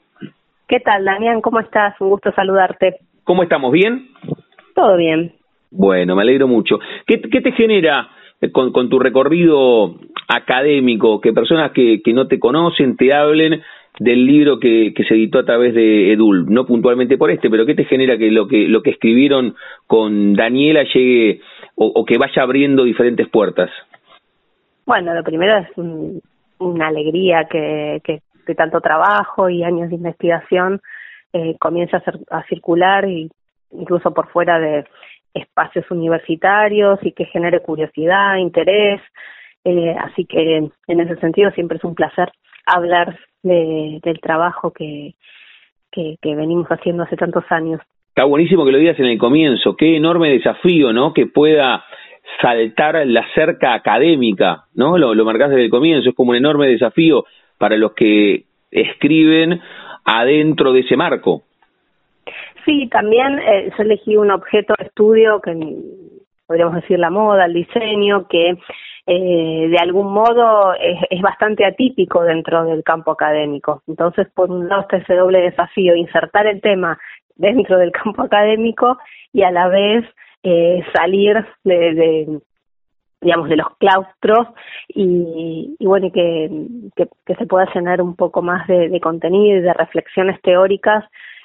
¿Qué 0.66 0.80
tal, 0.80 1.04
Damián? 1.04 1.40
¿Cómo 1.40 1.60
estás? 1.60 1.94
Un 2.00 2.08
gusto 2.08 2.32
saludarte. 2.32 2.96
¿Cómo 3.22 3.44
estamos? 3.44 3.70
¿Bien? 3.70 4.08
Todo 4.74 4.96
bien. 4.96 5.34
Bueno, 5.70 6.16
me 6.16 6.22
alegro 6.22 6.48
mucho. 6.48 6.80
¿Qué, 7.06 7.18
te 7.18 7.52
genera 7.52 8.08
eh, 8.40 8.50
con, 8.50 8.72
tu 8.88 8.98
recorrido 8.98 9.94
académico 10.26 11.20
que 11.20 11.32
personas 11.32 11.70
que, 11.70 12.02
no 12.12 12.26
te 12.26 12.40
conocen 12.40 12.96
te 12.96 13.14
hablen 13.14 13.62
del 13.98 14.26
libro 14.26 14.58
que, 14.58 14.92
se 15.08 15.14
editó 15.14 15.38
a 15.38 15.44
través 15.44 15.74
de 15.74 16.12
Edul, 16.12 16.46
no 16.48 16.66
puntualmente 16.66 17.16
por 17.16 17.30
este, 17.30 17.48
pero 17.48 17.64
¿qué 17.64 17.74
te 17.74 17.84
genera 17.84 18.18
que 18.18 18.30
lo 18.30 18.46
que, 18.46 18.68
lo 18.68 18.82
que 18.82 18.90
escribieron 18.90 19.54
con 19.86 20.34
Daniela 20.34 20.84
llegue 20.84 21.40
o, 21.74 22.04
que 22.04 22.18
vaya 22.18 22.42
abriendo 22.42 22.84
diferentes 22.84 23.28
puertas? 23.28 23.70
Bueno, 24.84 25.14
lo 25.14 25.22
primero 25.22 25.58
es 25.58 25.68
una 26.58 26.88
alegría 26.88 27.46
que, 27.50 28.00
que, 28.04 28.20
que 28.46 28.54
tanto 28.54 28.80
trabajo 28.80 29.48
y 29.48 29.62
años 29.62 29.88
de 29.88 29.96
investigación 29.96 30.80
eh, 31.32 31.56
comienza 31.58 32.02
a, 32.30 32.42
circular 32.44 33.08
y 33.08 33.30
incluso 33.72 34.12
por 34.14 34.28
fuera 34.28 34.58
de 34.58 34.84
espacios 35.34 35.90
universitarios 35.90 36.98
y 37.02 37.12
que 37.12 37.26
genere 37.26 37.60
curiosidad, 37.60 38.36
interés. 38.36 39.00
Eh, 39.64 39.94
así 39.98 40.24
que 40.24 40.58
en 40.58 41.00
ese 41.00 41.16
sentido 41.16 41.50
siempre 41.50 41.78
es 41.78 41.84
un 41.84 41.94
placer 41.94 42.30
hablar 42.66 43.18
de, 43.42 44.00
del 44.02 44.20
trabajo 44.20 44.72
que, 44.72 45.14
que, 45.90 46.16
que 46.20 46.34
venimos 46.34 46.66
haciendo 46.68 47.04
hace 47.04 47.16
tantos 47.16 47.44
años. 47.50 47.80
Está 48.08 48.24
buenísimo 48.24 48.64
que 48.64 48.72
lo 48.72 48.78
digas 48.78 48.98
en 48.98 49.06
el 49.06 49.18
comienzo, 49.18 49.76
qué 49.76 49.96
enorme 49.96 50.30
desafío, 50.30 50.92
¿no? 50.92 51.12
Que 51.12 51.26
pueda 51.26 51.84
saltar 52.40 53.06
la 53.06 53.24
cerca 53.34 53.74
académica, 53.74 54.64
¿no? 54.74 54.98
Lo, 54.98 55.14
lo 55.14 55.24
marcás 55.24 55.50
desde 55.50 55.64
el 55.64 55.70
comienzo, 55.70 56.10
es 56.10 56.14
como 56.14 56.30
un 56.30 56.36
enorme 56.36 56.66
desafío 56.66 57.24
para 57.58 57.76
los 57.76 57.92
que 57.92 58.44
escriben 58.70 59.60
adentro 60.04 60.72
de 60.72 60.80
ese 60.80 60.96
marco. 60.96 61.42
Sí, 62.64 62.88
también 62.88 63.38
eh, 63.38 63.70
yo 63.76 63.82
elegí 63.84 64.16
un 64.16 64.30
objeto 64.30 64.74
de 64.78 64.86
estudio 64.86 65.40
que 65.40 65.54
podríamos 66.46 66.74
decir 66.76 66.98
la 66.98 67.10
moda, 67.10 67.46
el 67.46 67.54
diseño, 67.54 68.26
que 68.28 68.56
eh, 69.06 69.68
de 69.68 69.78
algún 69.78 70.12
modo 70.12 70.74
es, 70.74 70.98
es, 71.10 71.22
bastante 71.22 71.64
atípico 71.64 72.22
dentro 72.24 72.64
del 72.64 72.82
campo 72.82 73.12
académico. 73.12 73.82
Entonces, 73.86 74.26
por 74.34 74.50
un 74.50 74.68
lado 74.68 74.82
está 74.82 74.96
ese 74.96 75.14
doble 75.14 75.40
desafío, 75.40 75.94
insertar 75.94 76.46
el 76.46 76.60
tema 76.60 76.98
dentro 77.36 77.78
del 77.78 77.92
campo 77.92 78.22
académico 78.22 78.98
y 79.32 79.42
a 79.42 79.50
la 79.50 79.68
vez 79.68 80.04
eh, 80.42 80.84
salir 80.94 81.44
de, 81.64 82.40
digamos, 83.20 83.48
de 83.48 83.56
los 83.56 83.76
claustros 83.78 84.48
y, 84.88 85.74
y 85.78 85.86
bueno, 85.86 86.10
que, 86.12 86.48
que, 86.94 87.34
se 87.34 87.46
pueda 87.46 87.66
llenar 87.74 88.00
un 88.00 88.14
poco 88.14 88.42
más 88.42 88.66
de, 88.68 89.00
contenido 89.00 89.58
y 89.58 89.62
de 89.62 89.72
reflexiones 89.72 90.40
teóricas 90.42 91.04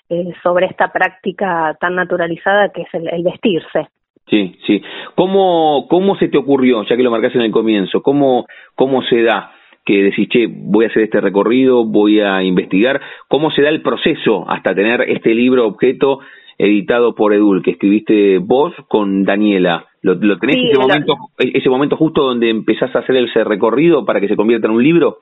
eh, 0.10 0.34
sobre 0.43 0.67
esta 0.67 0.91
práctica 0.91 1.76
tan 1.80 1.95
naturalizada 1.95 2.69
que 2.69 2.84
es 2.84 2.93
el, 2.93 3.24
vestirse. 3.24 3.88
Sí, 4.32 4.56
sí. 4.65 4.82
¿Cómo, 5.15 5.88
¿Cómo 5.89 6.15
se 6.15 6.30
te 6.30 6.38
ocurrió, 6.38 6.84
ya 6.84 6.96
que 6.96 7.04
lo 7.04 7.12
marcaste 7.12 7.38
en 7.38 7.44
el 7.44 7.52
comienzo, 7.52 8.02
cómo, 8.02 8.46
cómo 8.76 9.04
se 9.04 9.24
da 9.24 9.52
que 9.84 10.04
decís, 10.04 10.30
che, 10.30 10.48
voy 10.48 10.86
a 10.86 10.88
hacer 10.88 11.04
este 11.04 11.20
recorrido, 11.20 11.84
voy 11.84 12.22
a 12.22 12.41
investigar? 12.41 13.02
¿Cómo 13.28 13.52
se 13.52 13.62
da 13.62 13.67
el 13.67 13.82
proceso 13.82 14.50
hasta 14.50 14.74
tener 14.74 15.02
este 15.02 15.36
libro 15.36 15.67
objeto 15.67 16.20
editado 16.58 17.13
por 17.13 17.34
Edul, 17.34 17.62
que 17.62 17.72
escribiste 17.72 18.38
vos 18.38 18.74
con 18.88 19.26
Daniela? 19.26 19.88
¿Lo, 20.02 20.13
lo 20.13 20.39
tenés 20.39 20.63
ese, 20.63 20.80
momento, 20.80 21.15
ese 21.38 21.70
momento 21.70 21.98
justo 21.98 22.24
donde 22.24 22.50
empezás 22.50 22.96
a 22.96 23.00
hacer 23.00 23.17
ese 23.17 23.44
recorrido 23.44 24.06
para 24.06 24.22
que 24.22 24.30
se 24.30 24.38
convierta 24.38 24.67
en 24.67 24.76
un 24.76 24.84
libro? 24.84 25.17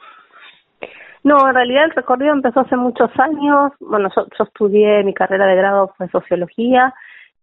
No, 1.24 1.48
en 1.48 1.56
realidad 1.56 1.86
el 1.86 1.92
recorrido 1.92 2.34
empezó 2.34 2.60
hace 2.60 2.78
muchos 2.78 3.10
años. 3.20 3.72
Bueno, 3.80 4.10
yo, 4.16 4.28
yo 4.38 4.44
estudié, 4.44 5.04
mi 5.04 5.16
carrera 5.16 5.48
de 5.48 5.56
grado 5.56 5.94
fue 5.98 6.08
sociología 6.10 6.94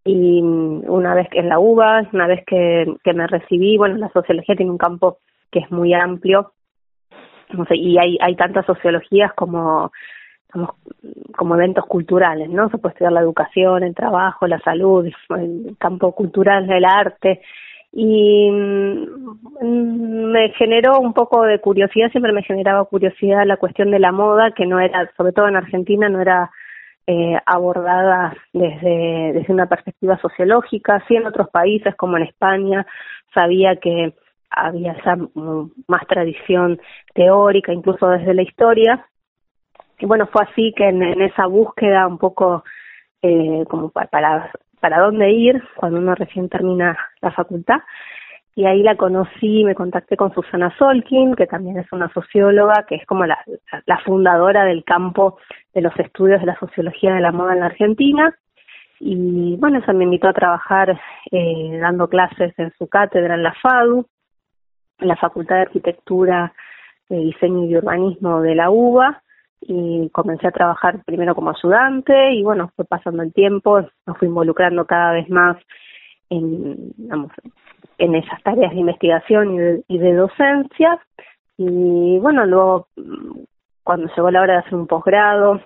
y 0.07 0.41
una 0.41 1.13
vez 1.13 1.27
que 1.29 1.39
en 1.39 1.49
la 1.49 1.59
UBA, 1.59 2.09
una 2.13 2.27
vez 2.27 2.43
que, 2.45 2.85
que 3.03 3.13
me 3.13 3.27
recibí, 3.27 3.77
bueno, 3.77 3.97
la 3.97 4.09
sociología 4.09 4.55
tiene 4.55 4.71
un 4.71 4.77
campo 4.77 5.19
que 5.51 5.59
es 5.59 5.71
muy 5.71 5.93
amplio 5.93 6.53
no 7.53 7.65
sé, 7.65 7.75
y 7.75 7.97
hay, 7.97 8.17
hay 8.21 8.35
tantas 8.35 8.65
sociologías 8.65 9.33
como 9.33 9.91
como 11.35 11.55
eventos 11.55 11.85
culturales, 11.85 12.49
¿no? 12.49 12.69
Se 12.69 12.77
puede 12.77 12.93
estudiar 12.93 13.11
la 13.11 13.19
educación, 13.19 13.83
el 13.83 13.93
trabajo, 13.93 14.47
la 14.47 14.59
salud, 14.59 15.05
el 15.29 15.75
campo 15.77 16.13
cultural, 16.13 16.71
el 16.71 16.85
arte. 16.85 17.41
Y 17.91 18.49
mm, 18.49 20.31
me 20.31 20.49
generó 20.53 20.99
un 20.99 21.13
poco 21.13 21.43
de 21.43 21.59
curiosidad, 21.59 22.09
siempre 22.11 22.31
me 22.31 22.43
generaba 22.43 22.85
curiosidad 22.85 23.45
la 23.45 23.57
cuestión 23.57 23.91
de 23.91 23.99
la 23.99 24.11
moda, 24.11 24.51
que 24.51 24.65
no 24.65 24.79
era, 24.79 25.11
sobre 25.17 25.33
todo 25.33 25.47
en 25.47 25.57
Argentina, 25.57 26.09
no 26.09 26.21
era 26.21 26.49
eh, 27.07 27.37
abordada 27.45 28.35
desde, 28.53 29.33
desde 29.33 29.53
una 29.53 29.67
perspectiva 29.67 30.17
sociológica. 30.19 31.03
Sí, 31.07 31.15
en 31.15 31.25
otros 31.25 31.49
países, 31.49 31.95
como 31.95 32.17
en 32.17 32.23
España, 32.23 32.85
sabía 33.33 33.77
que 33.77 34.13
había 34.49 34.95
más 35.87 36.07
tradición 36.07 36.79
teórica, 37.13 37.73
incluso 37.73 38.07
desde 38.07 38.33
la 38.33 38.43
historia, 38.43 39.05
y 39.99 40.05
bueno, 40.05 40.27
fue 40.27 40.43
así 40.43 40.73
que 40.75 40.87
en, 40.89 41.01
esa 41.21 41.47
búsqueda 41.47 42.07
un 42.07 42.17
poco 42.17 42.63
eh, 43.21 43.65
como 43.69 43.89
para, 43.89 44.07
para, 44.07 44.51
para 44.79 44.99
dónde 44.99 45.31
ir 45.31 45.61
cuando 45.75 45.99
uno 45.99 46.13
recién 46.15 46.49
termina 46.49 46.97
la 47.21 47.31
facultad, 47.31 47.79
y 48.57 48.65
ahí 48.65 48.81
la 48.81 48.95
conocí, 48.95 49.63
me 49.63 49.75
contacté 49.75 50.17
con 50.17 50.33
Susana 50.33 50.75
Solkin, 50.79 51.35
que 51.35 51.45
también 51.45 51.77
es 51.77 51.85
una 51.91 52.11
socióloga, 52.11 52.87
que 52.89 52.95
es 52.95 53.05
como 53.05 53.23
la, 53.23 53.37
fundadora 54.03 54.65
del 54.65 54.83
campo 54.83 55.37
de 55.75 55.81
los 55.81 55.95
estudios 55.99 56.39
de 56.39 56.47
la 56.47 56.57
sociología 56.57 57.13
de 57.13 57.21
la 57.21 57.31
moda 57.31 57.53
en 57.53 57.59
la 57.59 57.67
Argentina. 57.67 58.35
Y 58.99 59.57
bueno, 59.57 59.77
ella 59.77 59.93
me 59.93 60.05
invitó 60.05 60.27
a 60.29 60.33
trabajar 60.33 60.99
eh, 61.29 61.77
dando 61.79 62.09
clases 62.09 62.57
en 62.57 62.73
su 62.79 62.87
cátedra 62.87 63.35
en 63.35 63.43
la 63.43 63.53
FADU, 63.61 64.07
en 65.01 65.07
la 65.07 65.17
Facultad 65.17 65.57
de 65.57 65.61
Arquitectura, 65.61 66.51
de 67.09 67.17
Diseño 67.17 67.65
y 67.65 67.77
Urbanismo 67.77 68.41
de 68.41 68.55
la 68.55 68.71
UBA, 68.71 69.21
y 69.61 70.09
comencé 70.09 70.47
a 70.47 70.51
trabajar 70.51 71.03
primero 71.05 71.35
como 71.35 71.51
ayudante 71.51 72.33
y 72.33 72.41
bueno, 72.41 72.71
fue 72.75 72.85
pasando 72.85 73.21
el 73.21 73.31
tiempo, 73.33 73.81
me 74.07 74.13
fui 74.15 74.27
involucrando 74.27 74.87
cada 74.87 75.11
vez 75.11 75.29
más 75.29 75.57
en, 76.31 76.91
digamos, 76.97 77.31
en 77.97 78.15
esas 78.15 78.41
tareas 78.43 78.71
de 78.71 78.79
investigación 78.79 79.53
y 79.53 79.57
de, 79.57 79.83
y 79.87 79.97
de 79.97 80.13
docencia. 80.13 80.99
Y 81.57 82.19
bueno, 82.19 82.45
luego 82.45 82.87
cuando 83.83 84.11
llegó 84.15 84.31
la 84.31 84.41
hora 84.41 84.53
de 84.53 84.59
hacer 84.59 84.75
un 84.75 84.87
posgrado, 84.87 85.61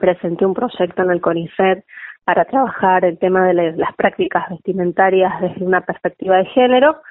presenté 0.00 0.44
un 0.46 0.54
proyecto 0.54 1.02
en 1.02 1.10
el 1.10 1.20
CONICET 1.20 1.84
para 2.24 2.44
trabajar 2.44 3.04
el 3.04 3.18
tema 3.18 3.46
de 3.46 3.54
las 3.76 3.94
prácticas 3.94 4.48
vestimentarias 4.50 5.40
desde 5.40 5.64
una 5.64 5.80
perspectiva 5.82 6.38
de 6.38 6.46
género. 6.46 7.02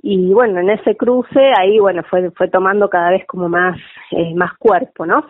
Y 0.00 0.32
bueno 0.32 0.60
en 0.60 0.70
ese 0.70 0.96
cruce 0.96 1.52
ahí 1.58 1.80
bueno 1.80 2.04
fue 2.04 2.30
fue 2.30 2.48
tomando 2.48 2.88
cada 2.88 3.10
vez 3.10 3.26
como 3.26 3.48
más 3.48 3.76
eh, 4.12 4.32
más 4.36 4.56
cuerpo 4.56 5.04
no 5.04 5.28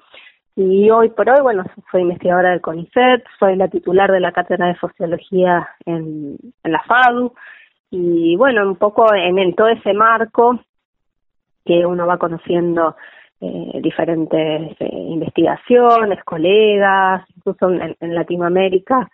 y 0.57 0.91
hoy 0.91 1.09
por 1.09 1.27
hoy 1.31 1.41
bueno 1.41 1.65
soy 1.91 2.03
investigadora 2.03 2.51
del 2.51 2.61
CONICET 2.61 3.25
soy 3.39 3.57
la 3.57 3.69
titular 3.69 4.13
de 4.13 4.21
la 4.21 4.31
cátedra 4.31 4.67
de 4.67 4.77
sociología 4.77 5.71
en 5.87 6.37
la 6.65 6.83
FADU 6.83 7.33
y 7.91 8.37
bueno 8.37 8.67
un 8.67 8.77
poco 8.77 9.13
en, 9.15 9.55
todo 9.55 9.69
ese 9.69 9.95
marco 9.95 10.61
que 11.65 11.85
uno 11.87 12.07
va 12.07 12.19
conociendo 12.19 12.97
eh, 13.41 13.81
diferentes 13.83 14.77
eh, 14.81 14.89
investigaciones 14.91 16.23
colegas 16.25 17.25
incluso 17.37 17.71
en 17.71 18.15
Latinoamérica 18.15 19.09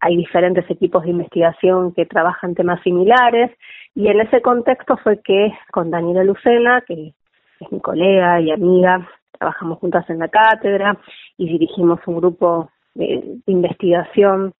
hay 0.00 0.16
diferentes 0.16 0.68
equipos 0.70 1.04
de 1.04 1.10
investigación 1.10 1.92
que 1.92 2.06
trabajan 2.06 2.54
temas 2.54 2.82
similares. 2.82 3.50
Y 3.94 4.08
en 4.08 4.20
ese 4.20 4.40
contexto 4.40 4.96
fue 4.96 5.20
que 5.22 5.52
con 5.70 5.90
Daniela 5.90 6.24
Lucena, 6.24 6.82
que 6.86 7.12
es 7.60 7.72
mi 7.72 7.80
colega 7.80 8.40
y 8.40 8.50
amiga, 8.50 9.06
trabajamos 9.38 9.78
juntas 9.78 10.08
en 10.08 10.18
la 10.18 10.28
cátedra 10.28 10.98
y 11.36 11.46
dirigimos 11.46 12.00
un 12.06 12.16
grupo 12.16 12.70
de, 12.94 13.36
investigación, 13.46 14.54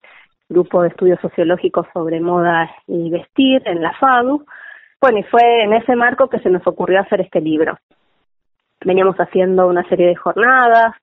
grupo 0.51 0.81
de 0.81 0.89
estudios 0.89 1.19
sociológicos 1.21 1.87
sobre 1.93 2.19
moda 2.19 2.69
y 2.87 3.09
vestir 3.09 3.61
en 3.65 3.81
la 3.81 3.93
FADU. 3.93 4.45
Bueno, 4.99 5.19
y 5.19 5.23
fue 5.23 5.63
en 5.63 5.73
ese 5.73 5.95
marco 5.95 6.29
que 6.29 6.39
se 6.39 6.49
nos 6.49 6.65
ocurrió 6.67 6.99
hacer 6.99 7.21
este 7.21 7.41
libro. 7.41 7.77
Veníamos 8.85 9.15
haciendo 9.17 9.67
una 9.67 9.87
serie 9.89 10.07
de 10.07 10.15
jornadas 10.15 10.95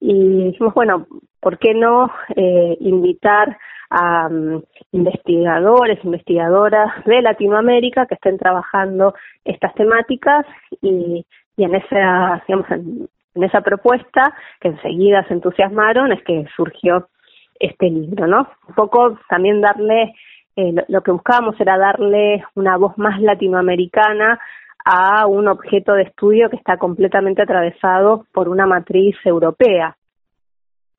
y 0.00 0.44
dijimos, 0.44 0.74
bueno, 0.74 1.06
¿por 1.40 1.58
qué 1.58 1.74
no 1.74 2.10
eh, 2.34 2.76
invitar 2.80 3.56
a 3.90 4.28
mm, 4.28 4.62
investigadores, 4.92 6.04
investigadoras 6.04 7.04
de 7.04 7.22
Latinoamérica 7.22 8.06
que 8.06 8.14
estén 8.14 8.38
trabajando 8.38 9.14
estas 9.44 9.74
temáticas 9.74 10.46
y, 10.82 11.24
en 11.56 11.74
esa, 11.74 12.42
digamos, 12.46 12.70
en, 12.70 13.08
esa 13.42 13.60
propuesta 13.60 14.34
que 14.60 14.68
enseguida 14.68 15.24
se 15.26 15.34
entusiasmaron 15.34 16.12
es 16.12 16.22
que 16.24 16.46
surgió 16.56 17.08
este 17.64 17.90
libro, 17.90 18.26
¿no? 18.26 18.48
Un 18.68 18.74
poco 18.74 19.18
también 19.28 19.60
darle, 19.60 20.14
eh, 20.56 20.74
lo, 20.88 21.02
que 21.02 21.10
buscábamos 21.10 21.58
era 21.60 21.78
darle 21.78 22.44
una 22.54 22.76
voz 22.76 22.96
más 22.98 23.20
latinoamericana 23.20 24.38
a 24.84 25.26
un 25.26 25.48
objeto 25.48 25.94
de 25.94 26.02
estudio 26.02 26.50
que 26.50 26.56
está 26.56 26.76
completamente 26.76 27.42
atravesado 27.42 28.26
por 28.32 28.48
una 28.48 28.66
matriz 28.66 29.16
europea, 29.24 29.96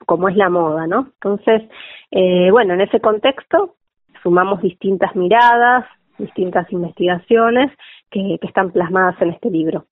como 0.06 0.28
es 0.28 0.36
la 0.36 0.50
moda, 0.50 0.88
¿no? 0.88 1.10
Entonces, 1.22 1.64
eh, 2.12 2.50
bueno, 2.52 2.74
en 2.74 2.82
ese 2.82 3.00
contexto 3.00 3.76
sumamos 4.24 4.62
distintas 4.62 5.16
miradas, 5.16 5.86
distintas 6.18 6.72
investigaciones 6.72 7.72
que, 8.10 8.38
que 8.42 8.48
están 8.48 8.72
plasmadas 8.72 9.22
en 9.22 9.30
este 9.30 9.50
libro. 9.52 9.86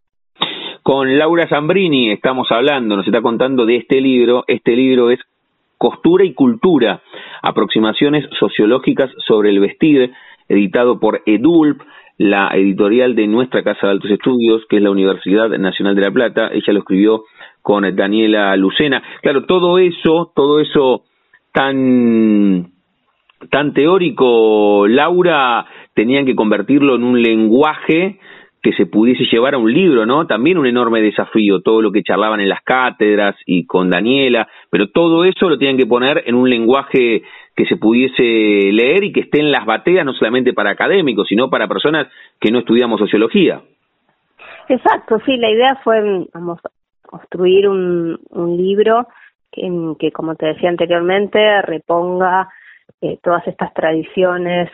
Con 0.81 1.17
Laura 1.17 1.47
Zambrini 1.47 2.11
estamos 2.11 2.51
hablando, 2.51 2.97
nos 2.97 3.07
está 3.07 3.21
contando 3.21 3.65
de 3.65 3.77
este 3.77 4.01
libro. 4.01 4.43
Este 4.47 4.75
libro 4.75 5.11
es 5.11 5.19
Costura 5.83 6.23
y 6.23 6.33
Cultura, 6.33 7.01
aproximaciones 7.41 8.25
sociológicas 8.39 9.11
sobre 9.27 9.49
el 9.49 9.59
vestir, 9.59 10.13
editado 10.47 10.97
por 10.97 11.23
EDULP, 11.25 11.81
la 12.17 12.51
editorial 12.53 13.15
de 13.15 13.27
nuestra 13.27 13.65
Casa 13.65 13.87
de 13.87 13.91
Altos 13.91 14.11
Estudios, 14.11 14.61
que 14.69 14.77
es 14.77 14.81
la 14.81 14.91
Universidad 14.91 15.49
Nacional 15.49 15.93
de 15.95 16.01
La 16.03 16.11
Plata. 16.11 16.51
Ella 16.53 16.71
lo 16.71 16.79
escribió 16.79 17.23
con 17.61 17.83
Daniela 17.97 18.55
Lucena. 18.55 19.03
Claro, 19.21 19.45
todo 19.45 19.77
eso, 19.77 20.31
todo 20.33 20.61
eso 20.61 21.03
tan 21.51 22.71
tan 23.51 23.73
teórico, 23.73 24.87
Laura, 24.87 25.65
tenían 25.93 26.25
que 26.25 26.33
convertirlo 26.33 26.95
en 26.95 27.03
un 27.03 27.21
lenguaje 27.21 28.21
que 28.63 28.71
se 28.73 28.85
pudiese 28.85 29.25
llevar 29.25 29.55
a 29.55 29.57
un 29.57 29.71
libro, 29.71 30.05
¿no? 30.05 30.25
También 30.25 30.57
un 30.57 30.65
enorme 30.65 31.01
desafío, 31.01 31.61
todo 31.61 31.81
lo 31.81 31.91
que 31.91 32.01
charlaban 32.01 32.39
en 32.39 32.47
las 32.47 32.63
cátedras 32.63 33.35
y 33.45 33.65
con 33.65 33.89
Daniela, 33.89 34.47
pero 34.69 34.87
todo 34.87 35.25
eso 35.25 35.49
lo 35.49 35.57
tenían 35.57 35.77
que 35.77 35.85
poner 35.85 36.23
en 36.25 36.35
un 36.35 36.49
lenguaje 36.49 37.23
que 37.57 37.65
se 37.65 37.75
pudiese 37.75 38.23
leer 38.23 39.03
y 39.03 39.11
que 39.11 39.19
esté 39.19 39.41
en 39.41 39.51
las 39.51 39.65
bateas 39.65 40.05
no 40.05 40.13
solamente 40.13 40.53
para 40.53 40.71
académicos, 40.71 41.27
sino 41.27 41.49
para 41.49 41.67
personas 41.67 42.07
que 42.39 42.51
no 42.51 42.59
estudiamos 42.59 43.01
sociología. 43.01 43.61
Exacto, 44.69 45.19
sí, 45.25 45.35
la 45.35 45.51
idea 45.51 45.77
fue 45.83 46.25
vamos, 46.33 46.59
construir 47.05 47.67
un, 47.67 48.17
un 48.29 48.55
libro 48.55 49.07
que, 49.51 49.69
que, 49.99 50.11
como 50.13 50.35
te 50.35 50.45
decía 50.45 50.69
anteriormente, 50.69 51.61
reponga 51.63 52.47
eh, 53.01 53.19
todas 53.21 53.45
estas 53.47 53.73
tradiciones 53.73 54.69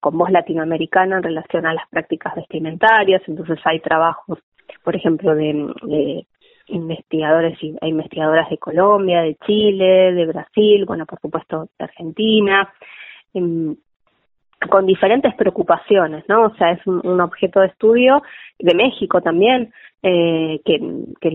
con 0.00 0.18
voz 0.18 0.30
latinoamericana 0.30 1.18
en 1.18 1.22
relación 1.22 1.64
a 1.64 1.74
las 1.74 1.88
prácticas 1.88 2.34
vestimentarias. 2.34 3.22
Entonces 3.28 3.58
hay 3.64 3.78
trabajos, 3.78 4.40
por 4.82 4.96
ejemplo, 4.96 5.34
de, 5.34 6.26
investigadores 6.66 7.58
e 7.62 7.88
investigadoras 7.88 8.48
de 8.50 8.58
Colombia, 8.58 9.22
de 9.22 9.36
Chile, 9.46 10.12
de 10.12 10.26
Brasil, 10.26 10.84
bueno, 10.86 11.06
por 11.06 11.20
supuesto, 11.20 11.68
de 11.78 11.84
Argentina, 11.84 12.72
con 13.32 14.86
diferentes 14.86 15.34
preocupaciones, 15.34 16.24
¿no? 16.28 16.46
O 16.46 16.54
sea, 16.56 16.72
es 16.72 16.86
un, 16.86 17.20
objeto 17.20 17.60
de 17.60 17.66
estudio 17.66 18.22
de 18.58 18.74
México 18.74 19.20
también, 19.20 19.72
eh, 20.02 20.60
que, 20.64 20.78
que 21.20 21.30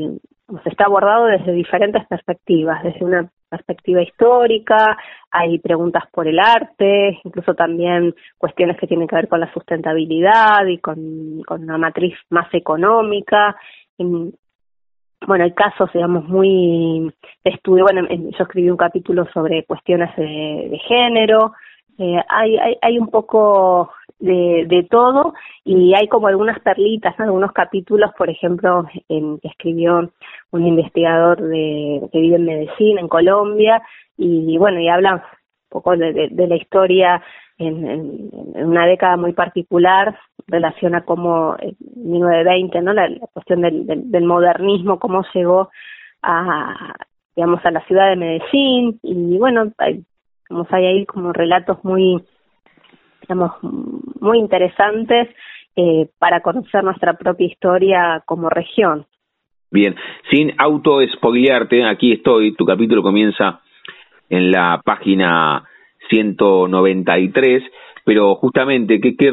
se 0.63 0.69
está 0.69 0.85
abordado 0.85 1.25
desde 1.25 1.51
diferentes 1.51 2.05
perspectivas, 2.07 2.83
desde 2.83 3.05
una 3.05 3.29
perspectiva 3.49 4.01
histórica, 4.01 4.97
hay 5.31 5.59
preguntas 5.59 6.03
por 6.11 6.27
el 6.27 6.39
arte, 6.39 7.19
incluso 7.23 7.53
también 7.53 8.13
cuestiones 8.37 8.77
que 8.77 8.87
tienen 8.87 9.07
que 9.07 9.15
ver 9.15 9.27
con 9.27 9.39
la 9.39 9.51
sustentabilidad 9.53 10.65
y 10.67 10.77
con, 10.79 11.43
una 11.49 11.77
matriz 11.77 12.15
más 12.29 12.53
económica. 12.53 13.55
bueno, 13.97 15.43
hay 15.43 15.53
casos, 15.53 15.91
digamos, 15.93 16.25
muy 16.27 17.13
de 17.43 17.51
estudio. 17.51 17.83
Bueno, 17.83 18.07
yo 18.09 18.43
escribí 18.43 18.69
un 18.69 18.77
capítulo 18.77 19.27
sobre 19.33 19.65
cuestiones 19.65 20.15
de, 20.15 20.67
de 20.69 20.79
género. 20.87 21.53
Eh, 21.97 22.21
hay, 22.29 22.57
hay, 22.57 22.77
hay 22.81 22.99
un 22.99 23.09
poco 23.09 23.91
de, 24.19 24.65
de 24.67 24.83
todo 24.89 25.33
y 25.63 25.93
hay 25.93 26.07
como 26.07 26.27
algunas 26.27 26.59
perlitas, 26.59 27.19
algunos 27.19 27.51
capítulos, 27.51 28.11
por 28.17 28.29
ejemplo, 28.29 28.85
en, 29.09 29.39
que 29.39 29.49
escribió 29.49 30.11
un 30.51 30.65
investigador 30.65 31.41
de, 31.41 32.07
que 32.11 32.19
vive 32.19 32.37
en 32.37 32.45
Medellín, 32.45 32.97
en 32.97 33.07
Colombia, 33.07 33.81
y 34.17 34.57
bueno, 34.57 34.79
y 34.79 34.89
habla 34.89 35.15
un 35.15 35.21
poco 35.69 35.95
de, 35.95 36.29
de, 36.31 36.47
la 36.47 36.55
historia 36.55 37.21
en, 37.57 38.31
una 38.55 38.85
década 38.87 39.17
muy 39.17 39.33
particular, 39.33 40.17
relaciona 40.47 41.03
cómo 41.03 41.55
en 41.59 41.75
1920, 41.95 42.81
¿no? 42.81 42.93
La, 42.93 43.09
cuestión 43.33 43.61
del, 43.61 43.85
del, 43.85 44.23
modernismo, 44.23 44.99
cómo 44.99 45.23
llegó 45.33 45.69
a, 46.23 46.95
digamos, 47.35 47.63
a 47.65 47.71
la 47.71 47.85
ciudad 47.85 48.09
de 48.09 48.15
Medellín, 48.15 48.99
y 49.03 49.37
bueno, 49.37 49.71
hay, 49.77 50.03
hay 50.71 50.85
ahí 50.85 51.05
como 51.05 51.33
relatos 51.33 51.83
muy 51.83 52.23
digamos, 53.27 53.51
muy 54.21 54.39
interesantes 54.39 55.29
eh, 55.75 56.07
para 56.17 56.41
conocer 56.41 56.83
nuestra 56.83 57.13
propia 57.13 57.47
historia 57.47 58.23
como 58.25 58.49
región. 58.49 59.05
Bien, 59.69 59.95
sin 60.31 60.53
auto-spoilearte, 60.57 61.83
aquí 61.85 62.13
estoy, 62.13 62.55
tu 62.55 62.65
capítulo 62.65 63.03
comienza 63.03 63.59
en 64.29 64.51
la 64.51 64.81
página 64.83 65.65
193, 66.09 67.63
pero 68.05 68.35
justamente, 68.35 69.01
¿qué, 69.01 69.15
qué 69.17 69.31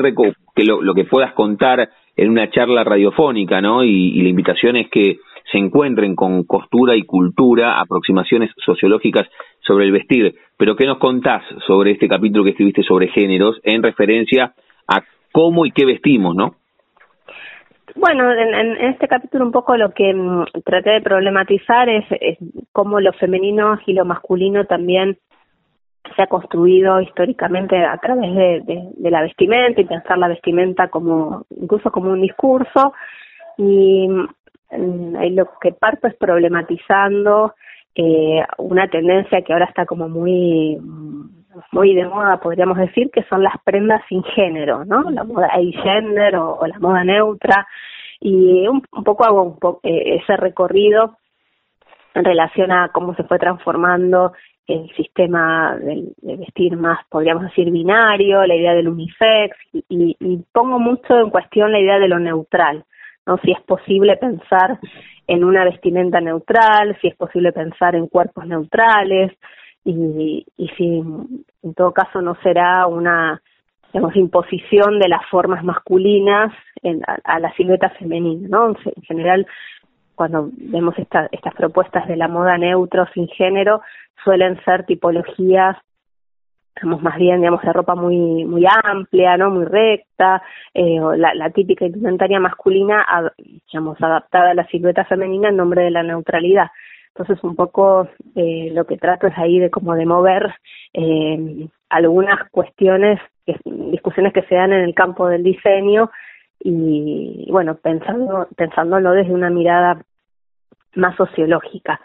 que 0.56 0.64
lo, 0.64 0.82
lo, 0.82 0.94
que 0.94 1.04
puedas 1.04 1.32
contar 1.34 1.88
en 2.16 2.30
una 2.30 2.50
charla 2.50 2.82
radiofónica, 2.82 3.60
¿no? 3.60 3.84
y 3.84 4.20
la 4.20 4.28
invitación 4.28 4.76
es 4.76 4.88
que 4.90 5.18
se 5.50 5.58
encuentren 5.58 6.14
con 6.14 6.44
costura 6.44 6.96
y 6.96 7.02
cultura, 7.02 7.80
aproximaciones 7.80 8.50
sociológicas 8.64 9.28
sobre 9.60 9.84
el 9.84 9.92
vestir. 9.92 10.34
Pero 10.56 10.76
¿qué 10.76 10.86
nos 10.86 10.98
contás 10.98 11.42
sobre 11.66 11.92
este 11.92 12.08
capítulo 12.08 12.44
que 12.44 12.50
escribiste 12.50 12.82
sobre 12.82 13.08
géneros 13.08 13.60
en 13.62 13.82
referencia 13.82 14.54
a 14.88 15.02
cómo 15.32 15.66
y 15.66 15.72
qué 15.72 15.84
vestimos, 15.84 16.34
no? 16.34 16.54
Bueno, 17.96 18.32
en, 18.32 18.76
este 18.92 19.06
capítulo 19.06 19.44
un 19.44 19.52
poco 19.52 19.76
lo 19.76 19.92
que 19.92 20.12
mm, 20.12 20.44
traté 20.64 20.90
de 20.90 21.00
problematizar 21.00 21.88
es, 21.88 22.04
cómo 22.72 23.00
lo 23.00 23.12
femenino 23.12 23.78
y 23.86 23.92
lo 23.92 24.04
masculino 24.04 24.64
también 24.64 25.18
se 26.16 26.22
ha 26.22 26.26
construido 26.26 27.00
históricamente 27.00 27.76
a 27.76 27.96
través 27.98 28.34
de, 28.34 28.90
de, 28.96 29.10
la 29.10 29.22
vestimenta 29.22 29.80
y 29.80 29.86
pensar 29.86 30.18
la 30.18 30.28
vestimenta 30.28 30.88
como 30.88 31.46
incluso 31.50 31.90
como 31.90 32.10
un 32.10 32.20
discurso 32.20 32.92
y 33.56 34.08
mm, 34.70 35.16
lo 35.34 35.48
que 35.60 35.72
parto 35.72 36.08
es 36.08 36.14
problematizando 36.16 37.54
eh, 37.94 38.44
una 38.58 38.88
tendencia 38.88 39.42
que 39.42 39.52
ahora 39.52 39.66
está 39.66 39.86
como 39.86 40.08
muy 40.08 40.80
muy 41.72 41.94
de 41.94 42.06
moda, 42.06 42.38
podríamos 42.38 42.78
decir, 42.78 43.10
que 43.12 43.22
son 43.24 43.42
las 43.42 43.54
prendas 43.64 44.02
sin 44.08 44.22
género, 44.24 44.84
¿no? 44.84 45.10
La 45.10 45.24
moda 45.24 45.50
gender 45.82 46.36
o, 46.36 46.56
o 46.56 46.66
la 46.66 46.78
moda 46.78 47.04
neutra. 47.04 47.66
Y 48.20 48.66
un, 48.66 48.80
poco 48.80 49.24
hago 49.24 49.42
un 49.42 49.58
po 49.58 49.80
eh, 49.82 50.16
ese 50.20 50.36
recorrido 50.36 51.18
en 52.14 52.24
relación 52.24 52.72
a 52.72 52.88
cómo 52.88 53.14
se 53.14 53.24
fue 53.24 53.38
transformando 53.38 54.32
el 54.66 54.88
sistema 54.96 55.76
de, 55.76 56.12
vestir 56.22 56.76
más, 56.76 56.98
podríamos 57.10 57.44
decir, 57.44 57.70
binario, 57.70 58.46
la 58.46 58.54
idea 58.54 58.74
del 58.74 58.88
unisex, 58.88 59.56
y, 59.72 60.16
y 60.18 60.38
pongo 60.52 60.78
mucho 60.78 61.18
en 61.18 61.28
cuestión 61.28 61.70
la 61.70 61.80
idea 61.80 61.98
de 61.98 62.08
lo 62.08 62.18
neutral, 62.18 62.84
¿no? 63.26 63.38
Si 63.38 63.52
es 63.52 63.60
posible 63.62 64.16
pensar 64.16 64.78
en 65.26 65.44
una 65.44 65.64
vestimenta 65.64 66.20
neutral, 66.20 66.96
si 67.00 67.08
es 67.08 67.16
posible 67.16 67.52
pensar 67.52 67.94
en 67.94 68.08
cuerpos 68.08 68.46
neutrales 68.46 69.32
y, 69.84 70.46
y 70.56 70.68
si 70.76 70.84
en 71.62 71.74
todo 71.74 71.92
caso 71.92 72.20
no 72.20 72.36
será 72.42 72.86
una 72.86 73.40
digamos, 73.94 74.16
imposición 74.16 74.98
de 74.98 75.08
las 75.08 75.24
formas 75.30 75.62
masculinas 75.62 76.52
en, 76.82 77.00
a, 77.06 77.38
la 77.38 77.54
silueta 77.54 77.90
femenina, 77.90 78.48
¿no? 78.48 78.70
En 78.70 79.02
general, 79.04 79.46
cuando 80.16 80.50
vemos 80.52 80.98
esta, 80.98 81.28
estas 81.30 81.54
propuestas 81.54 82.08
de 82.08 82.16
la 82.16 82.26
moda 82.26 82.58
neutro 82.58 83.06
sin 83.14 83.28
género, 83.28 83.82
suelen 84.24 84.60
ser 84.64 84.84
tipologías 84.84 85.76
digamos 86.76 87.02
más 87.02 87.16
bien 87.18 87.40
digamos 87.40 87.62
de 87.62 87.72
ropa 87.72 87.94
muy 87.94 88.44
muy 88.44 88.64
amplia 88.66 89.36
no 89.36 89.50
muy 89.50 89.64
recta 89.64 90.42
eh, 90.72 90.98
la, 91.16 91.34
la, 91.34 91.50
típica 91.50 91.86
indumentaria 91.86 92.40
masculina 92.40 93.06
digamos 93.70 94.00
adaptada 94.02 94.50
a 94.50 94.54
la 94.54 94.66
silueta 94.66 95.04
femenina 95.04 95.48
en 95.48 95.56
nombre 95.56 95.82
de 95.82 95.90
la 95.90 96.02
neutralidad. 96.02 96.70
Entonces 97.16 97.42
un 97.44 97.54
poco 97.54 98.08
eh, 98.34 98.70
lo 98.72 98.86
que 98.86 98.96
trato 98.96 99.28
es 99.28 99.38
ahí 99.38 99.60
de 99.60 99.70
como 99.70 99.94
de 99.94 100.04
mover 100.04 100.52
eh, 100.92 101.68
algunas 101.88 102.50
cuestiones 102.50 103.20
discusiones 103.64 104.32
que 104.32 104.42
se 104.42 104.54
dan 104.56 104.72
en 104.72 104.80
el 104.80 104.94
campo 104.94 105.28
del 105.28 105.44
diseño 105.44 106.10
y 106.58 107.46
bueno 107.50 107.76
pensando 107.76 108.48
pensándolo 108.56 109.12
desde 109.12 109.32
una 109.32 109.50
mirada 109.50 110.02
más 110.94 111.14
sociológica 111.16 112.00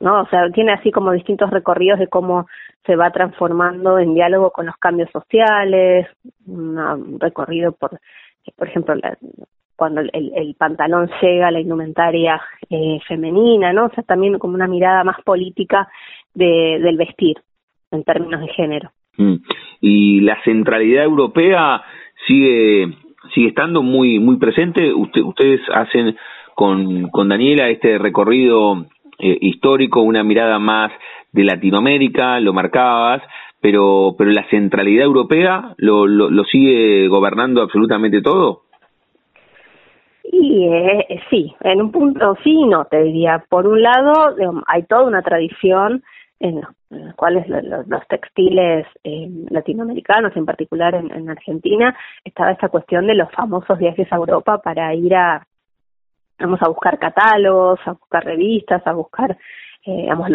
¿no? 0.00 0.22
O 0.22 0.26
sea, 0.26 0.50
tiene 0.50 0.72
así 0.72 0.90
como 0.90 1.12
distintos 1.12 1.50
recorridos 1.50 1.98
de 1.98 2.08
cómo 2.08 2.46
se 2.86 2.96
va 2.96 3.10
transformando 3.10 3.98
en 3.98 4.14
diálogo 4.14 4.50
con 4.50 4.66
los 4.66 4.76
cambios 4.76 5.10
sociales, 5.10 6.06
un 6.46 7.18
recorrido 7.20 7.72
por, 7.72 8.00
por 8.56 8.68
ejemplo, 8.68 8.94
cuando 9.76 10.00
el, 10.00 10.10
el, 10.12 10.54
pantalón 10.56 11.10
llega 11.22 11.48
a 11.48 11.50
la 11.50 11.60
indumentaria 11.60 12.40
eh, 12.68 12.98
femenina, 13.06 13.72
¿no? 13.72 13.86
O 13.86 13.90
sea, 13.90 14.02
también 14.04 14.38
como 14.38 14.54
una 14.54 14.68
mirada 14.68 15.04
más 15.04 15.20
política 15.22 15.88
de, 16.34 16.78
del 16.82 16.96
vestir 16.96 17.36
en 17.90 18.04
términos 18.04 18.40
de 18.40 18.48
género. 18.48 18.90
Mm. 19.16 19.36
Y 19.80 20.20
la 20.20 20.42
centralidad 20.44 21.04
europea 21.04 21.82
sigue 22.26 22.88
sigue 23.34 23.48
estando 23.48 23.82
muy 23.82 24.18
muy 24.18 24.36
presente. 24.36 24.92
Usted, 24.92 25.22
ustedes 25.22 25.60
hacen 25.72 26.16
con, 26.54 27.08
con 27.08 27.28
Daniela 27.28 27.68
este 27.68 27.98
recorrido 27.98 28.86
eh, 29.22 29.38
histórico, 29.40 30.02
una 30.02 30.24
mirada 30.24 30.58
más 30.58 30.92
de 31.32 31.44
Latinoamérica, 31.44 32.40
lo 32.40 32.52
marcabas, 32.52 33.22
pero, 33.60 34.14
pero 34.16 34.30
la 34.30 34.48
centralidad 34.48 35.04
europea 35.04 35.74
lo, 35.76 36.06
lo, 36.06 36.44
sigue 36.44 37.08
gobernando 37.08 37.62
absolutamente 37.62 38.22
todo. 38.22 38.62
Y 40.24 40.66
eh, 40.66 41.20
sí, 41.28 41.54
en 41.60 41.82
un 41.82 41.92
punto 41.92 42.36
sí 42.42 42.64
no, 42.64 42.84
te 42.86 43.02
diría. 43.02 43.44
Por 43.48 43.66
un 43.66 43.82
lado, 43.82 44.34
hay 44.66 44.84
toda 44.84 45.04
una 45.04 45.22
tradición 45.22 46.02
en 46.38 46.62
los 46.88 47.14
cuales 47.14 47.46
los, 47.48 48.08
textiles 48.08 48.86
eh, 49.04 49.28
latinoamericanos, 49.50 50.34
en 50.36 50.46
particular 50.46 50.94
en, 50.94 51.12
en, 51.12 51.28
Argentina, 51.28 51.94
estaba 52.24 52.52
esta 52.52 52.70
cuestión 52.70 53.06
de 53.06 53.14
los 53.14 53.30
famosos 53.32 53.78
viajes 53.78 54.10
a 54.10 54.16
Europa 54.16 54.58
para 54.62 54.94
ir 54.94 55.14
a, 55.14 55.46
vamos 56.40 56.62
a 56.62 56.68
buscar 56.68 56.98
catálogos, 56.98 57.80
a 57.86 57.92
buscar 57.92 58.24
revistas, 58.24 58.86
a 58.86 58.92
buscar, 58.92 59.36
eh, 59.84 60.02
digamos, 60.02 60.28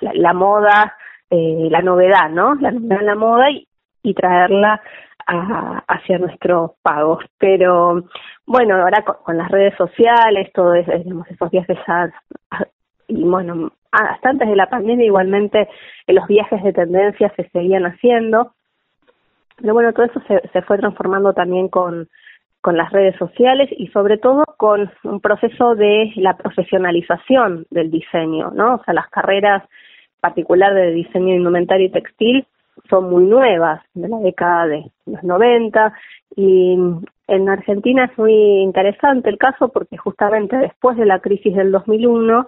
la, 0.00 0.32
moda, 0.32 0.96
eh, 1.30 1.68
la 1.70 1.80
novedad, 1.80 2.28
¿no? 2.30 2.54
La 2.56 2.70
novedad 2.72 3.00
en 3.00 3.06
la 3.06 3.14
moda 3.14 3.50
y, 3.50 3.66
y 4.02 4.14
traerla 4.14 4.80
a, 5.26 5.84
hacia 5.88 6.18
nuestros 6.18 6.72
pagos. 6.82 7.24
Pero 7.38 8.04
bueno, 8.46 8.76
ahora 8.76 9.04
con, 9.04 9.36
las 9.36 9.50
redes 9.50 9.74
sociales, 9.76 10.52
todo 10.52 10.74
eso, 10.74 10.92
digamos, 10.92 11.30
esos 11.30 11.50
viajes 11.50 11.78
a, 11.86 12.10
y 13.06 13.22
bueno, 13.22 13.72
hasta 13.92 14.30
antes 14.30 14.48
de 14.48 14.56
la 14.56 14.68
pandemia 14.68 15.06
igualmente 15.06 15.68
eh, 16.06 16.12
los 16.12 16.26
viajes 16.26 16.62
de 16.62 16.72
tendencia 16.72 17.32
se 17.36 17.48
seguían 17.50 17.86
haciendo. 17.86 18.52
Pero 19.56 19.72
bueno, 19.72 19.92
todo 19.92 20.06
eso 20.06 20.20
se, 20.26 20.48
se 20.48 20.62
fue 20.62 20.78
transformando 20.78 21.32
también 21.32 21.68
con, 21.68 22.08
con 22.64 22.78
las 22.78 22.90
redes 22.92 23.14
sociales 23.16 23.68
y 23.76 23.88
sobre 23.88 24.16
todo 24.16 24.42
con 24.56 24.90
un 25.02 25.20
proceso 25.20 25.74
de 25.74 26.10
la 26.16 26.34
profesionalización 26.38 27.66
del 27.68 27.90
diseño, 27.90 28.52
¿no? 28.52 28.76
O 28.76 28.84
sea, 28.84 28.94
las 28.94 29.10
carreras 29.10 29.62
particular 30.18 30.72
de 30.72 30.92
diseño 30.92 31.34
indumentario 31.34 31.88
y 31.88 31.90
textil 31.90 32.46
son 32.88 33.10
muy 33.10 33.24
nuevas, 33.24 33.82
de 33.92 34.08
la 34.08 34.16
década 34.16 34.66
de 34.68 34.90
los 35.04 35.22
90 35.22 35.92
y 36.36 36.78
en 37.28 37.48
Argentina 37.50 38.06
es 38.06 38.16
muy 38.16 38.32
interesante 38.62 39.28
el 39.28 39.36
caso 39.36 39.68
porque 39.68 39.98
justamente 39.98 40.56
después 40.56 40.96
de 40.96 41.04
la 41.04 41.18
crisis 41.18 41.54
del 41.54 41.70
2001 41.70 42.46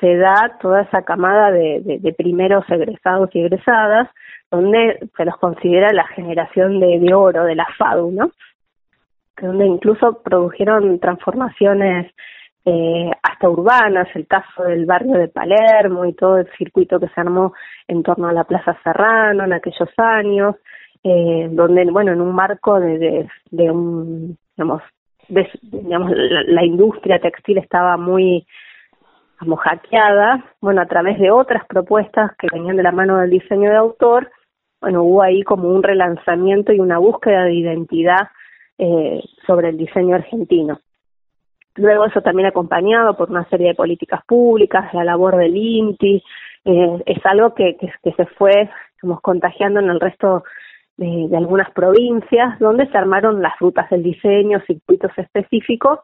se 0.00 0.16
da 0.16 0.56
toda 0.62 0.80
esa 0.80 1.02
camada 1.02 1.50
de, 1.50 2.14
primeros 2.16 2.64
egresados 2.70 3.28
y 3.34 3.40
egresadas 3.40 4.08
donde 4.50 4.98
se 5.14 5.26
los 5.26 5.36
considera 5.36 5.92
la 5.92 6.06
generación 6.06 6.80
de, 6.80 7.00
de 7.00 7.12
oro 7.12 7.44
de 7.44 7.54
la 7.54 7.66
FADU, 7.76 8.12
¿no? 8.12 8.30
Donde 9.40 9.66
incluso 9.66 10.22
produjeron 10.22 10.98
transformaciones 10.98 12.12
eh, 12.64 13.10
hasta 13.22 13.48
urbanas, 13.48 14.06
el 14.14 14.26
caso 14.26 14.62
del 14.62 14.86
barrio 14.86 15.14
de 15.14 15.28
Palermo 15.28 16.04
y 16.04 16.12
todo 16.12 16.38
el 16.38 16.48
circuito 16.56 17.00
que 17.00 17.08
se 17.08 17.20
armó 17.20 17.52
en 17.88 18.02
torno 18.04 18.28
a 18.28 18.32
la 18.32 18.44
Plaza 18.44 18.78
Serrano 18.84 19.44
en 19.44 19.52
aquellos 19.52 19.88
años, 19.96 20.56
eh, 21.02 21.48
donde, 21.50 21.90
bueno, 21.90 22.12
en 22.12 22.20
un 22.20 22.32
marco 22.32 22.78
de, 22.78 23.28
de, 23.50 23.70
un, 23.70 24.38
digamos, 24.56 24.82
digamos 25.28 26.12
la, 26.14 26.64
industria 26.64 27.18
textil 27.18 27.58
estaba 27.58 27.96
muy 27.96 28.46
como 29.40 29.56
hackeada, 29.56 30.44
bueno, 30.60 30.82
a 30.82 30.86
través 30.86 31.18
de 31.18 31.32
otras 31.32 31.66
propuestas 31.66 32.30
que 32.38 32.46
venían 32.52 32.76
de 32.76 32.84
la 32.84 32.92
mano 32.92 33.18
del 33.18 33.30
diseño 33.30 33.70
de 33.70 33.76
autor, 33.76 34.30
bueno, 34.80 35.02
hubo 35.02 35.22
ahí 35.22 35.42
como 35.42 35.68
un 35.68 35.82
relanzamiento 35.82 36.72
y 36.72 36.78
una 36.78 36.98
búsqueda 36.98 37.44
de 37.44 37.54
identidad 37.54 38.28
eh, 38.84 39.22
sobre 39.46 39.68
el 39.68 39.76
diseño 39.76 40.16
argentino. 40.16 40.80
Luego 41.76 42.04
eso 42.04 42.20
también 42.20 42.48
acompañado 42.48 43.16
por 43.16 43.30
una 43.30 43.48
serie 43.48 43.68
de 43.68 43.74
políticas 43.76 44.24
públicas, 44.26 44.92
la 44.92 45.04
labor 45.04 45.36
del 45.36 45.56
INTI, 45.56 46.20
eh, 46.64 47.02
es 47.06 47.24
algo 47.24 47.54
que, 47.54 47.76
que, 47.76 48.12
se 48.12 48.26
fue 48.36 48.68
como 49.00 49.20
contagiando 49.20 49.78
en 49.78 49.88
el 49.88 50.00
resto 50.00 50.42
de, 50.96 51.28
de, 51.28 51.36
algunas 51.36 51.70
provincias, 51.70 52.58
donde 52.58 52.88
se 52.88 52.98
armaron 52.98 53.40
las 53.40 53.56
rutas 53.60 53.88
del 53.88 54.02
diseño, 54.02 54.60
circuitos 54.66 55.12
específicos, 55.16 56.00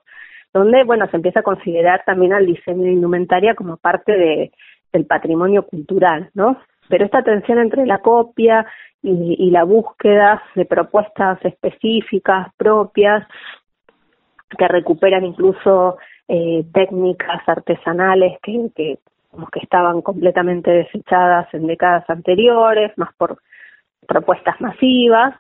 donde 0.55 0.85
bueno 0.85 1.09
se 1.11 1.17
empieza 1.17 1.41
a 1.41 1.51
considerar 1.51 2.05
también 2.07 2.33
al 2.33 2.47
diseño 2.47 2.85
de 2.85 2.93
indumentaria 2.93 3.57
como 3.57 3.77
parte 3.77 4.13
de, 4.13 4.53
del 4.93 5.05
patrimonio 5.05 5.67
cultural, 5.67 6.31
¿no? 6.33 6.59
Pero 6.89 7.05
esta 7.05 7.23
tensión 7.23 7.59
entre 7.59 7.87
la 7.87 7.99
copia 7.99 8.67
y, 9.03 9.51
la 9.51 9.65
búsqueda 9.65 10.43
de 10.55 10.65
propuestas 10.65 11.39
específicas, 11.45 12.49
propias, 12.57 13.27
que 14.57 14.67
recuperan 14.67 15.25
incluso 15.25 15.99
eh, 16.27 16.65
técnicas 16.73 17.47
artesanales 17.47 18.39
que, 18.43 18.71
que, 18.75 18.99
que 19.53 19.61
estaban 19.61 20.03
completamente 20.03 20.71
desechadas 20.71 21.53
en 21.55 21.67
décadas 21.67 22.09
anteriores, 22.09 22.97
más 22.97 23.15
por 23.15 23.39
propuestas 24.07 24.61
masivas, 24.61 25.35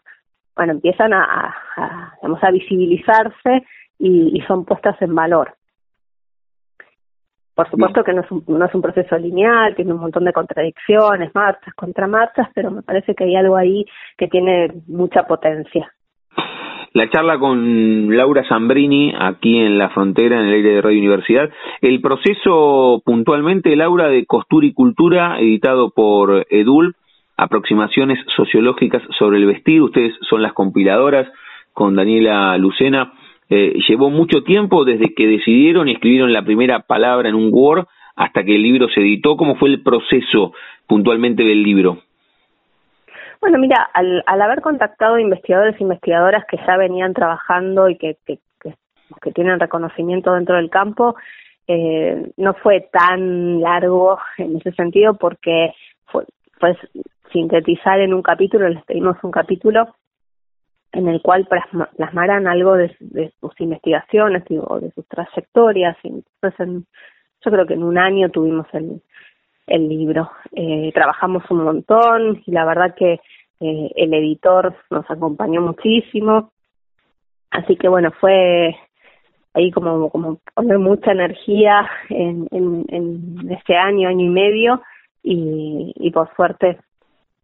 bueno, 0.58 0.72
empiezan 0.72 1.12
a, 1.14 1.54
a, 1.76 2.16
a 2.20 2.50
visibilizarse 2.50 3.64
y, 3.98 4.42
son 4.46 4.64
puestas 4.64 5.00
en 5.00 5.14
valor. 5.14 5.54
Por 7.58 7.68
supuesto 7.70 8.04
que 8.04 8.12
no 8.12 8.20
es, 8.20 8.30
un, 8.30 8.44
no 8.46 8.64
es 8.64 8.72
un 8.72 8.80
proceso 8.80 9.18
lineal, 9.18 9.74
tiene 9.74 9.92
un 9.92 9.98
montón 9.98 10.24
de 10.24 10.32
contradicciones, 10.32 11.34
marchas, 11.34 11.74
contramarchas, 11.74 12.46
pero 12.54 12.70
me 12.70 12.82
parece 12.82 13.16
que 13.16 13.24
hay 13.24 13.34
algo 13.34 13.56
ahí 13.56 13.84
que 14.16 14.28
tiene 14.28 14.68
mucha 14.86 15.24
potencia. 15.24 15.92
La 16.92 17.10
charla 17.10 17.36
con 17.40 18.16
Laura 18.16 18.44
Zambrini 18.48 19.12
aquí 19.18 19.58
en 19.58 19.76
la 19.76 19.88
frontera, 19.88 20.38
en 20.38 20.46
el 20.46 20.54
aire 20.54 20.74
de 20.74 20.82
Radio 20.82 21.00
Universidad. 21.00 21.50
El 21.80 22.00
proceso 22.00 23.02
puntualmente, 23.04 23.74
Laura, 23.74 24.06
de 24.06 24.24
Costura 24.24 24.64
y 24.64 24.72
Cultura, 24.72 25.40
editado 25.40 25.90
por 25.90 26.46
EDUL, 26.48 26.94
aproximaciones 27.36 28.20
sociológicas 28.36 29.02
sobre 29.18 29.38
el 29.38 29.46
vestir. 29.46 29.82
Ustedes 29.82 30.14
son 30.30 30.42
las 30.42 30.52
compiladoras 30.52 31.26
con 31.72 31.96
Daniela 31.96 32.56
Lucena. 32.56 33.14
Eh, 33.50 33.78
llevó 33.88 34.10
mucho 34.10 34.42
tiempo 34.42 34.84
desde 34.84 35.14
que 35.14 35.26
decidieron 35.26 35.88
y 35.88 35.92
escribieron 35.92 36.32
la 36.32 36.42
primera 36.42 36.80
palabra 36.80 37.28
en 37.28 37.34
un 37.34 37.50
Word 37.52 37.86
hasta 38.14 38.44
que 38.44 38.56
el 38.56 38.62
libro 38.62 38.88
se 38.88 39.00
editó. 39.00 39.36
¿Cómo 39.36 39.56
fue 39.56 39.70
el 39.70 39.82
proceso 39.82 40.52
puntualmente 40.86 41.44
del 41.44 41.62
libro? 41.62 42.02
Bueno, 43.40 43.58
mira, 43.58 43.88
al, 43.94 44.22
al 44.26 44.42
haber 44.42 44.60
contactado 44.60 45.18
investigadores 45.18 45.76
e 45.78 45.84
investigadoras 45.84 46.44
que 46.46 46.58
ya 46.66 46.76
venían 46.76 47.14
trabajando 47.14 47.88
y 47.88 47.96
que, 47.96 48.16
que, 48.26 48.40
que, 48.60 49.32
tienen 49.32 49.60
reconocimiento 49.60 50.32
dentro 50.34 50.56
del 50.56 50.70
campo, 50.70 51.14
eh, 51.68 52.30
no 52.36 52.54
fue 52.54 52.88
tan 52.92 53.60
largo 53.60 54.18
en 54.38 54.56
ese 54.56 54.72
sentido 54.72 55.14
porque 55.14 55.72
fue, 56.06 56.24
pues 56.58 56.76
sintetizar 57.32 58.00
en 58.00 58.12
un 58.12 58.22
capítulo, 58.22 58.68
les 58.68 58.84
pedimos 58.84 59.16
un 59.22 59.30
capítulo 59.30 59.94
en 60.92 61.08
el 61.08 61.20
cual 61.22 61.46
plasmaran 61.96 62.46
algo 62.46 62.74
de, 62.76 62.96
sus 63.40 63.60
investigaciones 63.60 64.44
o 64.66 64.80
de 64.80 64.90
sus 64.92 65.06
trayectorias. 65.06 65.96
Entonces, 66.02 66.84
yo 67.44 67.50
creo 67.50 67.66
que 67.66 67.74
en 67.74 67.84
un 67.84 67.98
año 67.98 68.30
tuvimos 68.30 68.66
el, 68.72 69.02
el 69.66 69.88
libro. 69.88 70.30
Eh, 70.52 70.90
trabajamos 70.94 71.44
un 71.50 71.64
montón 71.64 72.42
y 72.46 72.52
la 72.52 72.64
verdad 72.64 72.94
que 72.94 73.20
eh, 73.60 73.90
el 73.96 74.14
editor 74.14 74.74
nos 74.90 75.08
acompañó 75.10 75.60
muchísimo. 75.60 76.50
Así 77.50 77.76
que 77.76 77.88
bueno, 77.88 78.10
fue 78.20 78.76
ahí 79.54 79.70
como, 79.70 80.10
como 80.10 80.38
poner 80.54 80.78
mucha 80.78 81.12
energía 81.12 81.88
en, 82.08 82.48
en, 82.50 82.84
en 82.88 83.50
este 83.50 83.76
año, 83.76 84.08
año 84.08 84.24
y 84.24 84.28
medio 84.28 84.82
y, 85.22 85.92
y 85.96 86.10
por 86.10 86.34
suerte 86.34 86.78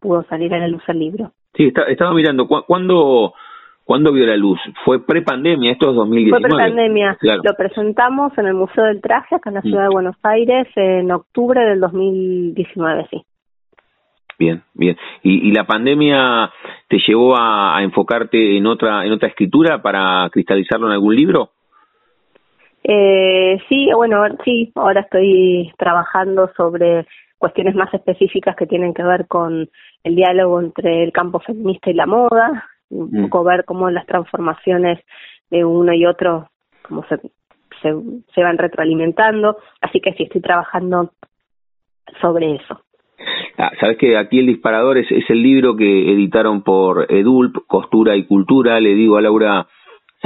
pudo 0.00 0.22
salir 0.24 0.52
a 0.54 0.58
la 0.58 0.68
luz 0.68 0.82
el 0.88 0.98
libro. 0.98 1.32
Sí, 1.54 1.72
estaba 1.88 2.12
mirando, 2.12 2.46
¿cuándo, 2.46 3.34
¿cuándo 3.84 4.12
vio 4.12 4.26
la 4.26 4.36
luz? 4.36 4.58
¿Fue 4.84 5.04
pre-pandemia? 5.04 5.72
Esto 5.72 5.90
es 5.90 5.96
2019. 5.96 6.40
Fue 6.40 6.48
pre-pandemia. 6.48 7.16
Lo 7.22 7.54
presentamos 7.54 8.36
en 8.38 8.46
el 8.46 8.54
Museo 8.54 8.84
del 8.84 9.00
Traje, 9.00 9.36
acá 9.36 9.50
en 9.50 9.54
la 9.54 9.60
mm. 9.60 9.68
ciudad 9.68 9.82
de 9.82 9.88
Buenos 9.88 10.16
Aires, 10.22 10.66
en 10.76 11.10
octubre 11.12 11.60
del 11.64 11.80
2019, 11.80 13.06
sí. 13.10 13.24
Bien, 14.38 14.62
bien. 14.74 14.96
¿Y, 15.22 15.48
y 15.48 15.52
la 15.52 15.64
pandemia 15.64 16.50
te 16.88 16.98
llevó 17.06 17.36
a, 17.36 17.80
enfocarte 17.82 18.56
en 18.56 18.66
otra 18.66 19.04
en 19.04 19.12
otra 19.12 19.28
escritura 19.28 19.80
para 19.80 20.28
cristalizarlo 20.30 20.86
en 20.88 20.92
algún 20.92 21.14
libro? 21.14 21.50
Eh, 22.82 23.58
sí, 23.68 23.90
bueno, 23.94 24.24
sí, 24.44 24.72
ahora 24.74 25.02
estoy 25.02 25.72
trabajando 25.78 26.50
sobre 26.56 27.06
cuestiones 27.44 27.74
más 27.74 27.92
específicas 27.92 28.56
que 28.56 28.66
tienen 28.66 28.94
que 28.94 29.02
ver 29.02 29.26
con 29.26 29.68
el 30.02 30.16
diálogo 30.16 30.62
entre 30.62 31.04
el 31.04 31.12
campo 31.12 31.40
feminista 31.40 31.90
y 31.90 31.92
la 31.92 32.06
moda, 32.06 32.70
un 32.88 33.10
mm. 33.12 33.22
poco 33.24 33.44
ver 33.44 33.66
cómo 33.66 33.90
las 33.90 34.06
transformaciones 34.06 34.98
de 35.50 35.62
uno 35.62 35.92
y 35.92 36.06
otro 36.06 36.48
cómo 36.88 37.04
se, 37.06 37.18
se, 37.82 37.94
se 38.34 38.42
van 38.42 38.56
retroalimentando, 38.56 39.58
así 39.82 40.00
que 40.00 40.14
sí 40.14 40.22
estoy 40.22 40.40
trabajando 40.40 41.10
sobre 42.22 42.54
eso. 42.54 42.80
Ah, 43.58 43.72
Sabes 43.78 43.98
que 43.98 44.16
aquí 44.16 44.38
el 44.38 44.46
disparador 44.46 44.96
es, 44.96 45.12
es 45.12 45.28
el 45.28 45.42
libro 45.42 45.76
que 45.76 46.12
editaron 46.14 46.62
por 46.62 47.12
Edulp, 47.12 47.66
Costura 47.66 48.16
y 48.16 48.24
Cultura, 48.24 48.80
le 48.80 48.94
digo 48.94 49.18
a 49.18 49.20
Laura 49.20 49.66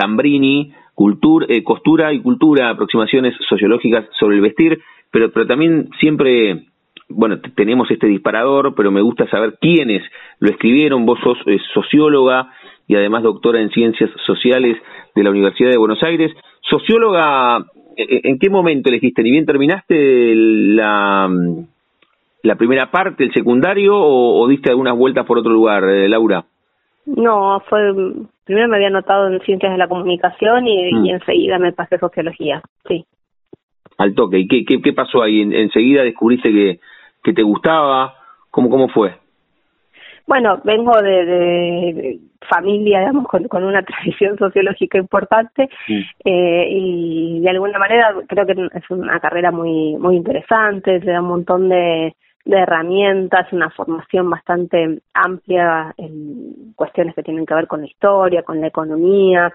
Zambrini, 0.01 0.73
cultura, 0.95 1.47
eh, 1.49 1.65
costura 1.65 2.13
y 2.13 2.21
cultura, 2.23 2.71
aproximaciones 2.71 3.35
sociológicas 3.49 4.07
sobre 4.21 4.37
el 4.37 4.43
vestir, 4.43 4.79
pero, 5.11 5.33
pero 5.33 5.49
también 5.49 5.89
siempre, 5.99 6.69
bueno, 7.09 7.41
tenemos 7.55 7.91
este 7.91 8.07
disparador, 8.07 8.75
pero 8.75 8.91
me 8.91 9.01
gusta 9.01 9.29
saber 9.29 9.59
quiénes 9.61 10.03
lo 10.41 10.51
escribieron. 10.51 11.07
Vos 11.07 11.19
sos 11.23 11.39
eh, 11.47 11.59
socióloga 11.75 12.53
y 12.87 12.97
además 12.97 13.23
doctora 13.23 13.61
en 13.61 13.71
ciencias 13.71 14.11
sociales 14.27 14.77
de 15.15 15.23
la 15.23 15.31
Universidad 15.31 15.71
de 15.71 15.79
Buenos 15.79 16.03
Aires. 16.03 16.33
Socióloga, 16.63 17.65
¿en 17.97 18.39
qué 18.39 18.51
momento 18.51 18.89
elegiste? 18.89 19.23
¿Ni 19.23 19.31
bien 19.31 19.47
terminaste 19.47 20.35
la, 20.35 21.29
la 22.43 22.57
primera 22.57 22.91
parte, 22.91 23.25
el 23.25 23.33
secundario, 23.33 23.95
o, 23.97 24.47
diste 24.49 24.71
algunas 24.71 24.97
vueltas 24.97 25.27
por 25.27 25.39
otro 25.39 25.53
lugar, 25.53 25.85
eh, 25.85 26.09
Laura? 26.09 26.45
No, 27.07 27.61
fue 27.69 27.81
primero 28.45 28.69
me 28.69 28.77
había 28.77 28.89
anotado 28.89 29.29
en 29.29 29.41
ciencias 29.41 29.73
de 29.73 29.79
la 29.79 29.89
comunicación 29.89 30.67
y, 30.67 30.93
mm. 30.93 31.07
enseguida 31.07 31.59
me 31.59 31.73
pasé 31.73 31.99
sociología, 31.99 32.63
sí. 32.87 33.05
Al 33.99 34.15
toque. 34.15 34.39
¿Y 34.39 34.49
qué, 34.49 34.65
qué, 34.65 34.81
qué 34.81 34.93
pasó 34.93 35.23
ahí? 35.23 35.41
¿En, 35.41 35.53
¿Enseguida 35.53 36.03
descubriste 36.03 36.51
que, 36.51 36.81
que 37.29 37.35
te 37.35 37.43
gustaba? 37.43 38.15
¿Cómo, 38.51 38.71
cómo 38.71 38.89
fue? 38.89 39.15
Bueno, 40.27 40.61
vengo 40.65 40.93
de, 41.01 41.25
de, 41.25 42.19
familia, 42.49 43.01
digamos, 43.01 43.27
con, 43.29 43.45
con, 43.49 43.65
una 43.65 43.83
tradición 43.91 44.39
sociológica 44.39 44.99
importante 44.99 45.69
eh, 46.25 46.69
y 46.71 47.41
de 47.41 47.51
alguna 47.51 47.79
manera 47.79 48.15
creo 48.27 48.47
que 48.47 48.53
es 48.53 48.91
una 48.91 49.21
carrera 49.21 49.51
muy 49.51 49.97
muy 49.97 50.17
interesante, 50.17 51.01
te 51.01 51.11
da 51.11 51.21
un 51.21 51.29
montón 51.29 51.69
de, 51.69 52.15
de 52.45 52.59
herramientas, 52.59 53.53
una 53.53 53.71
formación 53.71 54.31
bastante 54.31 55.01
amplia 55.13 55.95
en 55.99 56.73
cuestiones 56.77 57.15
que 57.15 57.23
tienen 57.23 57.45
que 57.45 57.55
ver 57.55 57.67
con 57.67 57.81
la 57.81 57.87
historia, 57.87 58.43
con 58.43 58.61
la 58.61 58.69
economía. 58.69 59.53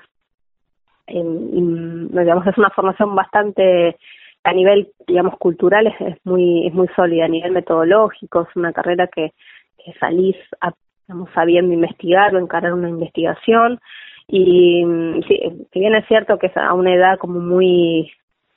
En, 1.07 2.09
digamos, 2.09 2.47
es 2.47 2.57
una 2.57 2.69
formación 2.69 3.15
bastante 3.15 3.97
a 4.43 4.53
nivel, 4.53 4.89
digamos, 5.07 5.37
cultural 5.37 5.87
es, 5.87 6.17
muy 6.25 6.67
es 6.67 6.73
muy 6.73 6.87
sólida, 6.95 7.25
a 7.25 7.29
nivel 7.29 7.51
metodológico, 7.51 8.47
es 8.49 8.55
una 8.55 8.73
carrera 8.73 9.07
que, 9.07 9.31
salís 9.99 10.37
sabiendo 11.33 11.73
investigar 11.73 12.33
o 12.33 12.39
encarar 12.39 12.71
una 12.73 12.87
investigación 12.87 13.81
y 14.29 14.85
sí, 15.27 15.39
si 15.73 15.79
bien 15.79 15.93
es 15.95 16.07
cierto 16.07 16.39
que 16.39 16.47
es 16.47 16.55
a 16.55 16.73
una 16.73 16.95
edad 16.95 17.17
como 17.17 17.41
muy 17.41 18.09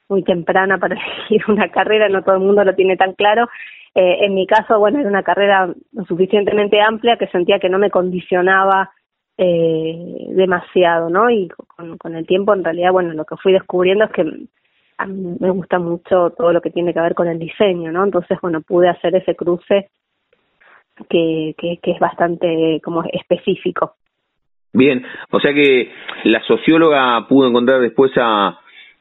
muy 0.09 0.23
temprana 0.23 0.79
para 0.79 0.95
elegir 1.19 1.43
una 1.49 1.69
carrera, 1.71 2.09
no 2.09 2.23
todo 2.23 2.37
el 2.37 2.43
mundo 2.43 2.63
lo 2.63 2.77
tiene 2.77 2.97
tan 2.97 3.15
claro, 3.15 3.49
eh, 3.97 4.27
en 4.27 4.35
mi 4.35 4.47
caso, 4.47 4.79
bueno, 4.79 5.01
era 5.01 5.09
una 5.09 5.23
carrera 5.23 5.73
lo 5.93 6.05
suficientemente 6.05 6.81
amplia 6.81 7.17
que 7.17 7.27
sentía 7.29 7.59
que 7.59 7.71
no 7.71 7.79
me 7.79 7.91
condicionaba 7.91 8.91
eh, 9.39 10.29
demasiado, 10.31 11.09
¿no? 11.11 11.31
Y 11.31 11.49
con, 11.49 11.97
con 11.99 12.15
el 12.15 12.27
tiempo, 12.27 12.55
en 12.55 12.63
realidad, 12.63 12.93
bueno, 12.93 13.15
lo 13.15 13.25
que 13.25 13.37
fui 13.37 13.53
descubriendo 13.53 14.05
es 14.05 14.13
que 14.13 14.23
a 14.99 15.07
mí 15.07 15.37
me 15.39 15.51
gusta 15.51 15.79
mucho 15.79 16.31
todo 16.37 16.53
lo 16.53 16.61
que 16.61 16.71
tiene 16.71 16.95
que 16.95 17.01
ver 17.01 17.15
con 17.15 17.29
el 17.29 17.39
diseño, 17.39 17.93
¿no? 17.93 18.05
Entonces, 18.05 18.39
bueno, 18.41 18.61
pude 18.63 18.89
hacer 18.89 19.15
ese 19.15 19.35
cruce 19.35 19.89
que, 21.09 21.55
que, 21.59 21.79
que 21.83 21.91
es 21.93 21.99
bastante 21.99 22.81
como 22.83 23.05
específico. 23.05 23.95
Bien, 24.73 25.05
o 25.31 25.41
sea 25.41 25.55
que 25.55 25.91
la 26.25 26.43
socióloga 26.43 27.27
pudo 27.29 27.49
encontrar 27.49 27.81
después 27.81 28.13
a, 28.17 28.59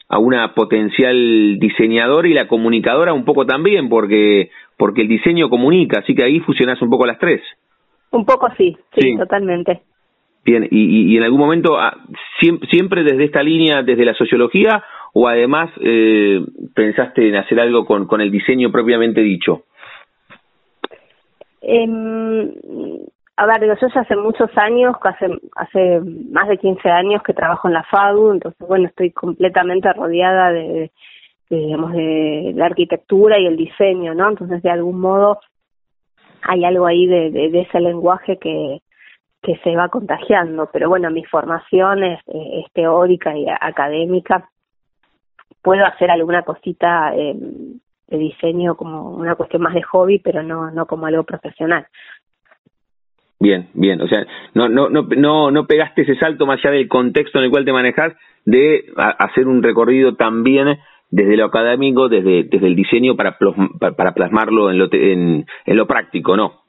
a 0.07 0.19
una 0.19 0.53
potencial 0.53 1.57
diseñadora 1.59 2.27
y 2.27 2.33
la 2.33 2.47
comunicadora 2.47 3.13
un 3.13 3.25
poco 3.25 3.45
también, 3.45 3.89
porque 3.89 4.49
porque 4.77 5.01
el 5.01 5.07
diseño 5.07 5.49
comunica, 5.49 5.99
así 5.99 6.13
que 6.13 6.23
ahí 6.23 6.39
fusionás 6.41 6.81
un 6.81 6.89
poco 6.89 7.05
las 7.05 7.19
tres. 7.19 7.41
Un 8.11 8.25
poco 8.25 8.49
sí, 8.57 8.77
sí, 8.97 9.17
totalmente. 9.17 9.81
Bien, 10.45 10.67
y, 10.69 11.13
y, 11.13 11.17
en 11.17 11.23
algún 11.23 11.39
momento, 11.39 11.77
ah, 11.79 11.97
siempre, 12.69 13.03
desde 13.03 13.23
esta 13.23 13.41
línea, 13.41 13.81
desde 13.81 14.05
la 14.05 14.13
sociología, 14.13 14.83
o 15.17 15.29
además 15.29 15.71
eh, 15.79 16.45
pensaste 16.75 17.29
en 17.29 17.37
hacer 17.37 17.57
algo 17.61 17.85
con, 17.85 18.05
con 18.05 18.19
el 18.19 18.29
diseño 18.29 18.69
propiamente 18.69 19.21
dicho? 19.21 19.63
Eh, 21.61 21.87
a 23.37 23.45
ver, 23.45 23.65
yo 23.65 23.87
ya 23.87 24.01
hace 24.01 24.15
muchos 24.17 24.49
años, 24.57 24.93
hace, 25.01 25.27
hace 25.55 26.01
más 26.31 26.49
de 26.49 26.57
15 26.57 26.89
años 26.89 27.23
que 27.23 27.33
trabajo 27.33 27.69
en 27.69 27.75
la 27.75 27.83
FADU, 27.83 28.33
entonces, 28.33 28.67
bueno, 28.67 28.87
estoy 28.87 29.11
completamente 29.11 29.91
rodeada 29.93 30.51
de, 30.51 30.91
digamos, 31.49 31.93
de 31.93 32.51
la 32.53 32.65
arquitectura 32.65 33.39
y 33.39 33.45
el 33.45 33.55
diseño, 33.55 34.13
¿no? 34.15 34.27
Entonces, 34.27 34.61
de 34.63 34.69
algún 34.69 34.99
modo, 34.99 35.39
hay 36.41 36.65
algo 36.65 36.87
ahí 36.87 37.07
de, 37.07 37.61
ese 37.61 37.79
lenguaje 37.79 38.37
que, 38.37 38.81
que 39.41 39.55
se 39.63 39.77
va 39.77 39.87
contagiando, 39.87 40.69
pero 40.73 40.89
bueno, 40.89 41.09
mi 41.09 41.23
formación 41.23 42.03
es, 42.03 42.19
teórica 42.73 43.37
y 43.37 43.45
académica. 43.47 44.49
Puedo 45.65 45.83
hacer 45.83 46.11
alguna 46.11 46.43
cosita 46.43 47.11
eh, 47.15 47.33
de 48.07 48.17
diseño 48.17 48.75
como 48.75 49.09
una 49.09 49.33
cuestión 49.33 49.63
más 49.63 49.73
de 49.73 49.81
hobby, 49.81 50.19
pero 50.19 50.43
no, 50.43 50.69
no 50.69 50.85
como 50.85 51.07
algo 51.07 51.23
profesional. 51.23 51.87
Bien, 53.39 53.67
bien, 53.73 53.99
o 53.99 54.07
sea, 54.07 54.25
no, 54.53 54.69
no, 54.69 54.89
no, 54.89 55.07
no, 55.17 55.49
no 55.49 55.65
pegaste 55.65 56.03
ese 56.03 56.15
salto 56.17 56.45
más 56.45 56.59
allá 56.59 56.75
del 56.75 56.87
contexto 56.87 57.39
en 57.39 57.45
el 57.45 57.49
cual 57.49 57.65
te 57.65 57.73
manejas 57.73 58.13
de 58.45 58.85
hacer 58.95 59.47
un 59.47 59.63
recorrido 59.63 60.15
también 60.15 60.77
desde 61.09 61.35
lo 61.35 61.45
académico, 61.45 62.09
desde, 62.09 62.43
desde 62.43 62.67
el 62.67 62.75
diseño 62.75 63.15
para, 63.15 63.37
para 63.97 64.13
plasmarlo 64.13 64.69
en 64.69 64.77
lo, 64.77 64.87
en, 64.91 65.45
en 65.65 65.77
lo 65.77 65.87
práctico, 65.87 66.37
¿no? 66.37 66.61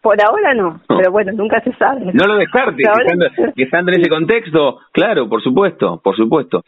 Por 0.00 0.16
ahora 0.22 0.52
no, 0.52 0.80
pero 0.86 1.10
bueno, 1.10 1.32
nunca 1.32 1.62
se 1.62 1.72
sabe. 1.76 2.12
No 2.12 2.26
lo 2.26 2.36
descartes, 2.36 2.76
que 3.56 3.62
estando, 3.62 3.90
en 3.90 4.00
ese 4.00 4.10
contexto, 4.10 4.80
claro, 4.92 5.28
por 5.28 5.42
supuesto, 5.42 6.00
por 6.02 6.14
supuesto. 6.14 6.62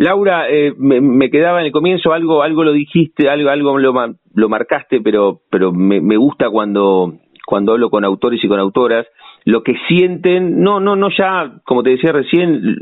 Laura, 0.00 0.48
eh, 0.48 0.72
me, 0.78 1.02
me, 1.02 1.28
quedaba 1.28 1.60
en 1.60 1.66
el 1.66 1.72
comienzo 1.72 2.14
algo, 2.14 2.42
algo 2.42 2.64
lo 2.64 2.72
dijiste, 2.72 3.28
algo, 3.28 3.50
algo 3.50 3.76
lo, 3.76 3.92
lo 4.32 4.48
marcaste, 4.48 5.02
pero, 5.02 5.42
pero 5.50 5.72
me, 5.72 6.16
gusta 6.16 6.48
cuando, 6.48 7.18
cuando 7.44 7.72
hablo 7.72 7.90
con 7.90 8.02
autores 8.06 8.42
y 8.42 8.48
con 8.48 8.58
autoras, 8.58 9.06
lo 9.44 9.62
que 9.62 9.74
sienten, 9.88 10.62
no, 10.62 10.80
no, 10.80 10.96
no 10.96 11.10
ya, 11.10 11.52
como 11.66 11.82
te 11.82 11.90
decía 11.90 12.12
recién, 12.12 12.78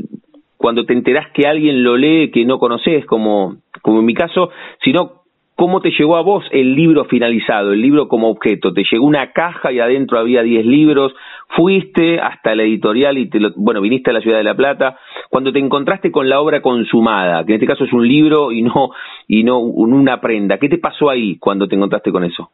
cuando 0.55 0.85
te 0.85 0.93
enterás 0.93 1.27
que 1.33 1.45
alguien 1.45 1.83
lo 1.83 1.97
lee 1.97 2.31
que 2.31 2.45
no 2.45 2.57
conoces, 2.57 3.05
como, 3.05 3.57
como 3.81 3.99
en 3.99 4.05
mi 4.05 4.13
caso, 4.13 4.51
sino 4.81 5.18
cómo 5.59 5.81
te 5.81 5.91
llegó 5.91 6.15
a 6.15 6.21
vos 6.21 6.45
el 6.51 6.73
libro 6.73 7.03
finalizado, 7.03 7.73
el 7.73 7.81
libro 7.81 8.07
como 8.07 8.29
objeto. 8.29 8.71
Te 8.71 8.85
llegó 8.89 9.05
una 9.05 9.33
caja 9.33 9.73
y 9.73 9.81
adentro 9.81 10.17
había 10.17 10.41
10 10.41 10.65
libros, 10.65 11.13
fuiste 11.49 12.17
hasta 12.21 12.55
la 12.55 12.63
editorial 12.63 13.17
y 13.17 13.29
te 13.29 13.39
bueno, 13.57 13.81
viniste 13.81 14.09
a 14.09 14.13
la 14.13 14.21
ciudad 14.21 14.37
de 14.37 14.45
La 14.45 14.55
Plata, 14.55 14.97
cuando 15.29 15.51
te 15.51 15.59
encontraste 15.59 16.13
con 16.13 16.29
la 16.29 16.39
obra 16.39 16.61
consumada, 16.61 17.43
que 17.43 17.51
en 17.51 17.55
este 17.55 17.67
caso 17.67 17.83
es 17.83 17.91
un 17.91 18.07
libro 18.07 18.53
y 18.53 18.61
no, 18.61 18.91
y 19.27 19.43
no 19.43 19.59
una 19.59 20.21
prenda, 20.21 20.57
¿qué 20.59 20.69
te 20.69 20.77
pasó 20.77 21.09
ahí 21.09 21.37
cuando 21.37 21.67
te 21.67 21.75
encontraste 21.75 22.09
con 22.09 22.23
eso? 22.23 22.49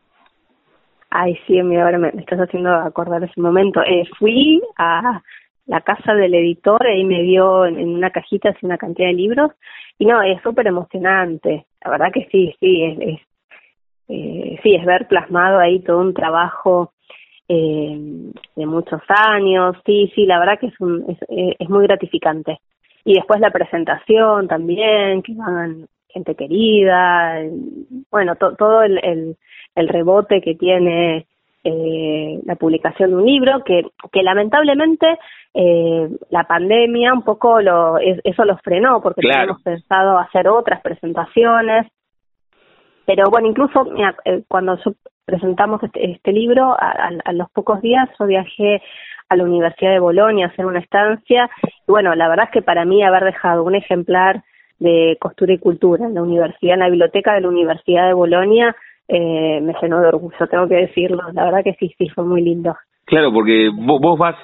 Ay, 1.12 1.38
sí, 1.46 1.60
ahora 1.60 2.00
me, 2.00 2.08
estás 2.10 2.40
haciendo 2.40 2.72
acordar 2.72 3.24
ese 3.24 3.40
momento. 3.40 3.82
Eh, 3.82 4.10
fui 4.18 4.64
a, 4.80 5.22
la 5.66 5.82
casa 5.82 6.14
del 6.14 6.34
editor, 6.34 6.86
ahí 6.86 7.04
me 7.04 7.24
dio 7.24 7.66
en, 7.66 7.78
una 7.90 8.12
cajita 8.12 8.50
así 8.50 8.66
una 8.66 8.78
cantidad 8.78 9.08
de 9.08 9.14
libros, 9.14 9.52
y 9.98 10.06
no, 10.06 10.22
es 10.22 10.42
súper 10.42 10.68
emocionante, 10.68 11.66
la 11.84 11.92
verdad 11.92 12.12
que 12.14 12.28
sí, 12.32 12.56
sí, 12.60 12.84
es, 12.84 13.20
eh, 14.10 14.60
sí, 14.62 14.76
es 14.76 14.86
ver 14.86 15.08
plasmado 15.08 15.60
ahí 15.60 15.80
todo 15.80 16.00
un 16.00 16.14
trabajo 16.14 16.94
eh, 17.48 17.98
de 18.56 18.66
muchos 18.66 19.02
años, 19.08 19.76
sí, 19.86 20.12
sí, 20.16 20.26
la 20.26 20.40
verdad 20.40 20.60
que 20.60 20.68
es, 20.68 20.80
un, 20.80 21.06
es, 21.10 21.18
es 21.60 21.70
muy 21.70 21.84
gratificante. 21.84 22.60
Y 23.04 23.14
después 23.14 23.40
la 23.40 23.52
presentación 23.52 24.48
también, 24.48 25.22
que 25.22 25.36
van 25.36 25.88
gente 26.10 26.34
querida, 26.34 27.40
bueno, 28.10 28.36
todo 28.36 28.82
el, 28.82 29.38
el 29.76 29.88
rebote 29.90 30.42
que 30.42 30.56
tiene 30.56 31.28
eh, 31.68 32.40
la 32.46 32.56
publicación 32.56 33.10
de 33.10 33.16
un 33.16 33.26
libro 33.26 33.64
que, 33.64 33.82
que 34.12 34.22
lamentablemente 34.22 35.18
eh, 35.52 36.08
la 36.30 36.44
pandemia 36.44 37.12
un 37.12 37.24
poco 37.24 37.60
lo, 37.60 37.98
eso 37.98 38.46
lo 38.46 38.56
frenó 38.58 39.02
porque 39.02 39.22
teníamos 39.22 39.64
pensado 39.64 40.20
hacer 40.20 40.48
otras 40.48 40.82
presentaciones. 40.82 41.88
Pero 43.08 43.32
bueno, 43.32 43.48
incluso 43.48 43.88
eh, 44.26 44.44
cuando 44.48 44.78
presentamos 45.26 45.82
este, 45.82 46.12
este 46.12 46.32
libro, 46.32 46.76
a, 46.80 47.10
a, 47.26 47.34
los 47.34 47.50
pocos 47.50 47.82
días 47.82 48.10
yo 48.20 48.28
viajé 48.28 48.84
a 49.30 49.36
la 49.36 49.44
Universidad 49.44 49.92
de 49.92 50.00
Bolonia 50.00 50.46
a 50.46 50.50
hacer 50.50 50.68
una 50.68 50.80
estancia. 50.80 51.50
Y 51.88 51.92
bueno, 51.92 52.14
la 52.14 52.30
verdad 52.30 52.46
es 52.46 52.52
que 52.52 52.62
para 52.62 52.86
mí 52.86 53.02
haber 53.02 53.24
dejado 53.24 53.64
un 53.64 53.74
ejemplar 53.74 54.44
de 54.78 55.18
costura 55.20 55.54
y 55.54 55.58
cultura 55.58 56.06
en 56.06 56.14
la 56.14 56.22
universidad, 56.22 56.76
en 56.76 56.82
la 56.82 56.90
biblioteca 56.90 57.34
de 57.34 57.42
la 57.42 57.48
Universidad 57.48 58.06
de 58.06 58.14
Bolonia, 58.14 58.76
eh, 59.08 59.62
me 59.62 59.74
llenó 59.82 60.02
de 60.02 60.08
orgullo, 60.08 60.48
tengo 60.50 60.68
que 60.68 60.76
decirlo. 60.76 61.22
La 61.34 61.46
verdad 61.46 61.64
que 61.64 61.74
sí, 61.74 61.94
sí, 61.98 62.10
fue 62.10 62.26
muy 62.26 62.42
lindo. 62.42 62.76
Claro, 63.06 63.32
porque 63.32 63.70
vos, 63.72 64.18
vas 64.18 64.36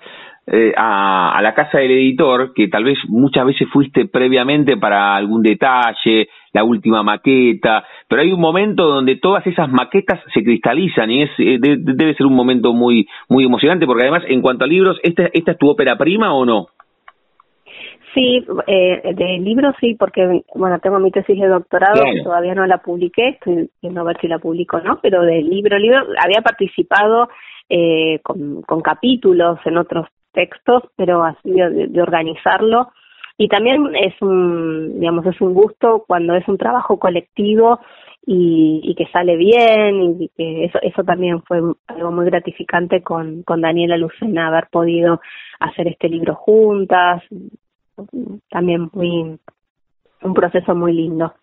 eh, 0.46 0.72
a, 0.78 1.40
la 1.42 1.54
casa 1.56 1.80
del 1.80 1.92
editor, 1.92 2.54
que 2.54 2.68
tal 2.68 2.84
vez 2.84 2.98
muchas 3.08 3.46
veces 3.46 3.68
fuiste 3.72 4.06
previamente 4.06 4.78
para 4.78 5.16
algún 5.16 5.42
detalle, 5.42 6.30
la 6.54 6.64
última 6.64 7.02
maqueta, 7.02 7.84
pero 8.08 8.22
hay 8.22 8.32
un 8.32 8.40
momento 8.40 8.86
donde 8.86 9.16
todas 9.16 9.46
esas 9.48 9.72
maquetas 9.72 10.20
se 10.34 10.44
cristalizan 10.44 11.10
y 11.10 11.24
es 11.24 11.30
eh, 11.40 11.58
debe 11.60 12.14
ser 12.14 12.28
un 12.28 12.36
momento 12.36 12.74
muy 12.74 13.08
muy 13.30 13.46
emocionante, 13.46 13.86
porque 13.86 14.04
además 14.04 14.24
en 14.28 14.42
cuanto 14.42 14.66
a 14.66 14.68
libros, 14.68 15.00
¿esta, 15.02 15.30
esta 15.34 15.52
es 15.52 15.58
tu 15.58 15.70
ópera 15.70 15.98
prima 15.98 16.34
o 16.34 16.46
no? 16.46 16.68
Sí, 18.14 18.46
eh, 18.68 19.14
de 19.16 19.40
libros 19.40 19.74
sí, 19.80 19.96
porque 19.96 20.44
bueno, 20.54 20.80
tengo 20.80 21.00
mi 21.00 21.12
tesis 21.12 21.40
de 21.40 21.48
doctorado, 21.48 22.04
todavía 22.24 22.54
no 22.54 22.66
la 22.66 22.80
publiqué, 22.80 23.30
estoy 23.30 23.70
viendo 23.82 24.02
a 24.02 24.04
ver 24.04 24.20
si 24.20 24.28
la 24.28 24.40
publico 24.40 24.78
o 24.78 24.82
no, 24.82 25.00
pero 25.02 25.22
de 25.22 25.42
libro, 25.42 25.78
libro, 25.80 26.00
había 26.22 26.42
participado 26.42 27.30
eh, 27.70 28.20
con, 28.22 28.64
con 28.64 28.82
capítulos 28.82 29.60
en 29.64 29.78
otros 29.78 30.08
textos, 30.34 30.84
pero 30.98 31.24
así 31.24 31.52
de, 31.52 31.88
de, 31.88 32.02
organizarlo. 32.02 32.92
Y 33.38 33.48
también 33.48 33.96
es 33.96 34.14
un, 34.22 35.00
digamos, 35.00 35.26
es 35.26 35.40
un 35.40 35.54
gusto 35.54 36.04
cuando 36.06 36.36
es 36.36 36.46
un 36.50 36.58
trabajo 36.58 37.00
colectivo 37.00 37.80
y, 38.26 38.82
y 38.84 38.96
que 38.96 39.08
sale 39.12 39.38
bien 39.38 40.22
y 40.22 40.30
que 40.36 40.66
eso, 40.66 40.80
eso 40.82 41.04
también 41.04 41.42
fue 41.44 41.62
algo 41.88 42.12
muy 42.12 42.26
gratificante 42.26 43.02
con, 43.02 43.44
con 43.44 43.62
Daniela 43.62 43.98
Lucena, 43.98 44.48
haber 44.48 44.68
podido 44.70 45.22
hacer 45.60 45.88
este 45.88 46.10
libro 46.10 46.36
juntas, 46.36 47.24
también 48.50 48.90
muy 48.94 49.40
un 50.24 50.34
proceso 50.34 50.76
muy 50.76 50.94
lindo. 50.94 51.34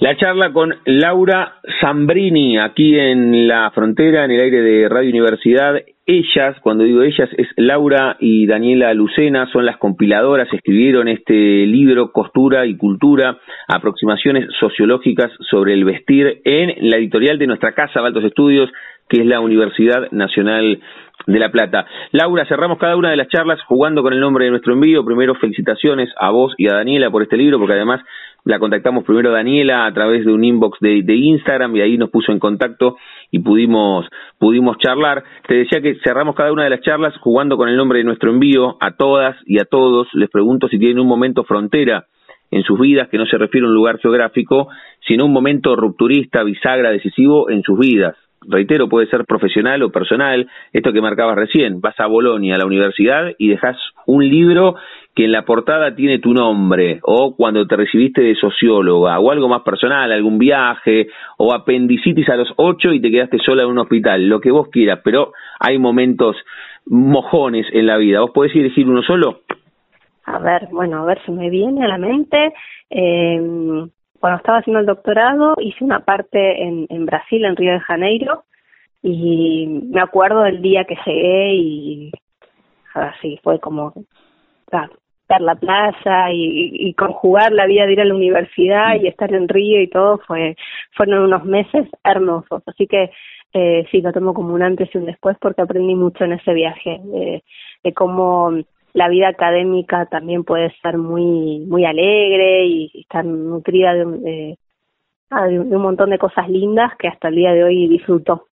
La 0.00 0.16
charla 0.16 0.52
con 0.52 0.74
Laura 0.84 1.60
Zambrini, 1.80 2.58
aquí 2.58 2.98
en 2.98 3.46
la 3.46 3.70
frontera, 3.70 4.24
en 4.24 4.32
el 4.32 4.40
aire 4.40 4.60
de 4.60 4.88
Radio 4.88 5.10
Universidad. 5.10 5.76
Ellas, 6.04 6.56
cuando 6.60 6.82
digo 6.82 7.02
ellas, 7.02 7.30
es 7.38 7.46
Laura 7.56 8.16
y 8.18 8.46
Daniela 8.46 8.92
Lucena, 8.94 9.46
son 9.52 9.64
las 9.64 9.76
compiladoras, 9.76 10.52
escribieron 10.52 11.06
este 11.06 11.34
libro 11.66 12.10
Costura 12.10 12.66
y 12.66 12.76
Cultura, 12.76 13.38
aproximaciones 13.68 14.48
sociológicas 14.58 15.30
sobre 15.48 15.74
el 15.74 15.84
vestir 15.84 16.40
en 16.44 16.90
la 16.90 16.96
editorial 16.96 17.38
de 17.38 17.46
nuestra 17.46 17.70
casa, 17.70 18.00
Baltos 18.00 18.24
Estudios, 18.24 18.72
que 19.08 19.20
es 19.20 19.26
la 19.26 19.38
Universidad 19.38 20.10
Nacional 20.10 20.80
de 21.26 21.38
La 21.38 21.50
Plata. 21.50 21.86
Laura, 22.12 22.44
cerramos 22.46 22.78
cada 22.78 22.96
una 22.96 23.10
de 23.10 23.16
las 23.16 23.28
charlas 23.28 23.60
jugando 23.64 24.02
con 24.02 24.12
el 24.12 24.20
nombre 24.20 24.44
de 24.44 24.50
nuestro 24.50 24.72
envío. 24.72 25.04
Primero, 25.04 25.34
felicitaciones 25.34 26.10
a 26.18 26.30
vos 26.30 26.54
y 26.58 26.68
a 26.68 26.74
Daniela 26.74 27.10
por 27.10 27.22
este 27.22 27.36
libro, 27.36 27.58
porque 27.58 27.74
además 27.74 28.00
la 28.44 28.58
contactamos 28.58 29.04
primero 29.04 29.30
Daniela 29.30 29.86
a 29.86 29.92
través 29.92 30.24
de 30.24 30.32
un 30.32 30.42
inbox 30.42 30.80
de, 30.80 31.02
de, 31.04 31.14
Instagram 31.14 31.76
y 31.76 31.80
ahí 31.80 31.96
nos 31.96 32.10
puso 32.10 32.32
en 32.32 32.40
contacto 32.40 32.96
y 33.30 33.38
pudimos, 33.38 34.06
pudimos 34.38 34.78
charlar. 34.78 35.22
Te 35.46 35.54
decía 35.54 35.80
que 35.80 35.96
cerramos 36.02 36.34
cada 36.34 36.52
una 36.52 36.64
de 36.64 36.70
las 36.70 36.80
charlas 36.80 37.14
jugando 37.18 37.56
con 37.56 37.68
el 37.68 37.76
nombre 37.76 37.98
de 37.98 38.04
nuestro 38.04 38.30
envío 38.30 38.76
a 38.80 38.96
todas 38.96 39.36
y 39.46 39.60
a 39.60 39.64
todos. 39.64 40.08
Les 40.14 40.28
pregunto 40.28 40.68
si 40.68 40.78
tienen 40.78 40.98
un 40.98 41.06
momento 41.06 41.44
frontera 41.44 42.06
en 42.50 42.64
sus 42.64 42.78
vidas, 42.78 43.08
que 43.08 43.16
no 43.16 43.26
se 43.26 43.38
refiere 43.38 43.66
a 43.66 43.70
un 43.70 43.74
lugar 43.74 43.98
geográfico, 43.98 44.68
sino 45.06 45.24
un 45.24 45.32
momento 45.32 45.74
rupturista, 45.74 46.42
bisagra, 46.42 46.90
decisivo 46.90 47.48
en 47.48 47.62
sus 47.62 47.78
vidas 47.78 48.16
reitero, 48.48 48.88
puede 48.88 49.06
ser 49.06 49.24
profesional 49.24 49.82
o 49.82 49.90
personal, 49.90 50.48
esto 50.72 50.92
que 50.92 51.00
marcabas 51.00 51.36
recién, 51.36 51.80
vas 51.80 51.98
a 51.98 52.06
Bolonia, 52.06 52.54
a 52.54 52.58
la 52.58 52.66
universidad, 52.66 53.32
y 53.38 53.48
dejas 53.48 53.76
un 54.06 54.28
libro 54.28 54.76
que 55.14 55.26
en 55.26 55.32
la 55.32 55.42
portada 55.42 55.94
tiene 55.94 56.18
tu 56.18 56.32
nombre, 56.32 57.00
o 57.02 57.36
cuando 57.36 57.66
te 57.66 57.76
recibiste 57.76 58.22
de 58.22 58.34
socióloga, 58.34 59.18
o 59.18 59.30
algo 59.30 59.48
más 59.48 59.62
personal, 59.62 60.10
algún 60.10 60.38
viaje, 60.38 61.08
o 61.38 61.54
apendicitis 61.54 62.28
a 62.28 62.36
los 62.36 62.52
ocho 62.56 62.92
y 62.92 63.00
te 63.00 63.10
quedaste 63.10 63.38
sola 63.38 63.62
en 63.62 63.68
un 63.68 63.78
hospital, 63.78 64.28
lo 64.28 64.40
que 64.40 64.50
vos 64.50 64.68
quieras, 64.68 65.00
pero 65.04 65.32
hay 65.60 65.78
momentos 65.78 66.36
mojones 66.86 67.66
en 67.72 67.86
la 67.86 67.96
vida. 67.96 68.20
¿Vos 68.20 68.30
podés 68.30 68.54
elegir 68.56 68.88
uno 68.88 69.02
solo? 69.02 69.40
A 70.24 70.38
ver, 70.38 70.68
bueno, 70.70 71.02
a 71.02 71.04
ver 71.04 71.20
si 71.26 71.32
me 71.32 71.50
viene 71.50 71.84
a 71.84 71.88
la 71.88 71.98
mente. 71.98 72.52
Eh, 72.90 73.40
cuando 74.22 74.38
estaba 74.38 74.58
haciendo 74.58 74.78
el 74.78 74.86
doctorado 74.86 75.56
hice 75.58 75.82
una 75.82 76.04
parte 76.04 76.62
en, 76.62 77.06
Brasil, 77.06 77.44
en 77.44 77.56
Río 77.56 77.72
de 77.72 77.80
Janeiro, 77.80 78.44
y 79.02 79.66
me 79.66 80.00
acuerdo 80.00 80.42
del 80.42 80.62
día 80.62 80.84
que 80.84 80.96
llegué 81.04 81.54
y 81.54 82.12
así 82.94 83.40
fue 83.42 83.58
como 83.58 83.92
ver 84.70 85.40
la 85.40 85.56
playa 85.56 86.30
y, 86.30 86.94
conjugar 86.94 87.50
la 87.50 87.66
vida 87.66 87.84
de 87.84 87.94
ir 87.94 88.00
a 88.00 88.04
la 88.04 88.14
universidad 88.14 88.94
y 88.94 89.08
estar 89.08 89.34
en 89.34 89.48
Río 89.48 89.82
y 89.82 89.88
todo 89.88 90.18
fue 90.18 90.54
fueron 90.92 91.24
unos 91.24 91.44
meses 91.44 91.88
hermosos. 92.04 92.62
Así 92.64 92.86
que 92.86 93.10
eh, 93.52 93.84
sí 93.90 94.02
lo 94.02 94.12
tomo 94.12 94.34
como 94.34 94.54
un 94.54 94.62
antes 94.62 94.88
y 94.94 94.98
un 94.98 95.06
después 95.06 95.36
porque 95.40 95.62
aprendí 95.62 95.96
mucho 95.96 96.22
en 96.22 96.34
ese 96.34 96.54
viaje 96.54 97.00
de, 97.02 97.42
de 97.82 97.92
cómo 97.92 98.52
la 98.94 99.08
vida 99.08 99.28
académica 99.28 100.06
también 100.06 100.44
puede 100.44 100.72
ser 100.82 100.98
muy 100.98 101.60
muy 101.60 101.84
alegre 101.84 102.66
y 102.66 102.90
estar 102.94 103.24
nutrida 103.24 103.92
ah, 105.30 105.46
de, 105.46 105.60
un 105.60 105.82
montón 105.82 106.10
de 106.10 106.18
cosas 106.18 106.48
lindas 106.48 106.92
que 106.98 107.08
hasta 107.08 107.28
el 107.28 107.36
día 107.36 107.52
de 107.52 107.64
hoy 107.64 107.88
disfruto. 107.88 108.46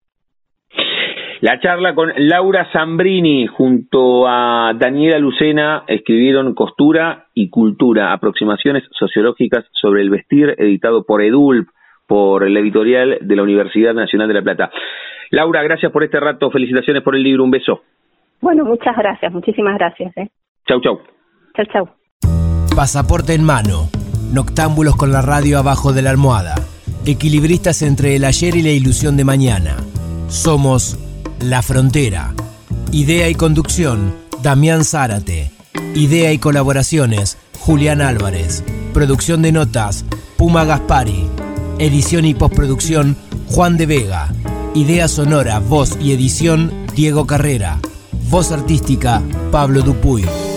La 1.40 1.58
charla 1.58 1.94
con 1.94 2.12
Laura 2.16 2.68
Zambrini 2.70 3.46
junto 3.46 4.28
a 4.28 4.74
Daniela 4.78 5.18
Lucena 5.18 5.84
escribieron 5.86 6.54
Costura 6.54 7.28
y 7.32 7.48
Cultura, 7.48 8.12
aproximaciones 8.12 8.84
sociológicas 8.90 9.64
sobre 9.72 10.02
el 10.02 10.10
vestir, 10.10 10.54
editado 10.58 11.04
por 11.04 11.22
EDULP, 11.22 11.68
por 12.06 12.44
el 12.44 12.54
editorial 12.58 13.18
de 13.22 13.36
la 13.36 13.42
Universidad 13.42 13.94
Nacional 13.94 14.28
de 14.28 14.34
La 14.34 14.42
Plata. 14.42 14.70
Laura, 15.30 15.62
gracias 15.62 15.90
por 15.90 16.04
este 16.04 16.20
rato, 16.20 16.50
felicitaciones 16.50 17.02
por 17.02 17.16
el 17.16 17.22
libro, 17.22 17.44
un 17.44 17.52
beso. 17.52 17.84
Bueno, 18.40 18.64
muchas 18.64 18.96
gracias, 18.96 19.32
muchísimas 19.32 19.76
gracias. 19.76 20.16
¿eh? 20.16 20.30
Chau, 20.66 20.80
chau. 20.80 20.98
Chau, 21.56 21.66
chau. 21.72 21.88
Pasaporte 22.74 23.34
en 23.34 23.44
mano. 23.44 23.88
Noctámbulos 24.32 24.96
con 24.96 25.12
la 25.12 25.22
radio 25.22 25.58
abajo 25.58 25.92
de 25.92 26.02
la 26.02 26.10
almohada. 26.10 26.54
Equilibristas 27.04 27.82
entre 27.82 28.16
el 28.16 28.24
ayer 28.24 28.56
y 28.56 28.62
la 28.62 28.70
ilusión 28.70 29.16
de 29.16 29.24
mañana. 29.24 29.76
Somos 30.28 30.98
La 31.40 31.62
Frontera. 31.62 32.32
Idea 32.92 33.28
y 33.28 33.34
conducción, 33.34 34.14
Damián 34.42 34.84
Zárate. 34.84 35.50
Idea 35.94 36.32
y 36.32 36.38
colaboraciones, 36.38 37.38
Julián 37.58 38.00
Álvarez. 38.00 38.64
Producción 38.94 39.42
de 39.42 39.52
notas, 39.52 40.04
Puma 40.38 40.64
Gaspari. 40.64 41.26
Edición 41.78 42.24
y 42.24 42.34
postproducción, 42.34 43.16
Juan 43.48 43.76
de 43.76 43.86
Vega. 43.86 44.28
Idea 44.74 45.08
sonora, 45.08 45.58
voz 45.58 45.98
y 46.00 46.12
edición, 46.12 46.70
Diego 46.94 47.26
Carrera. 47.26 47.78
Voz 48.30 48.52
artística, 48.52 49.20
Pablo 49.50 49.82
Dupuy. 49.82 50.49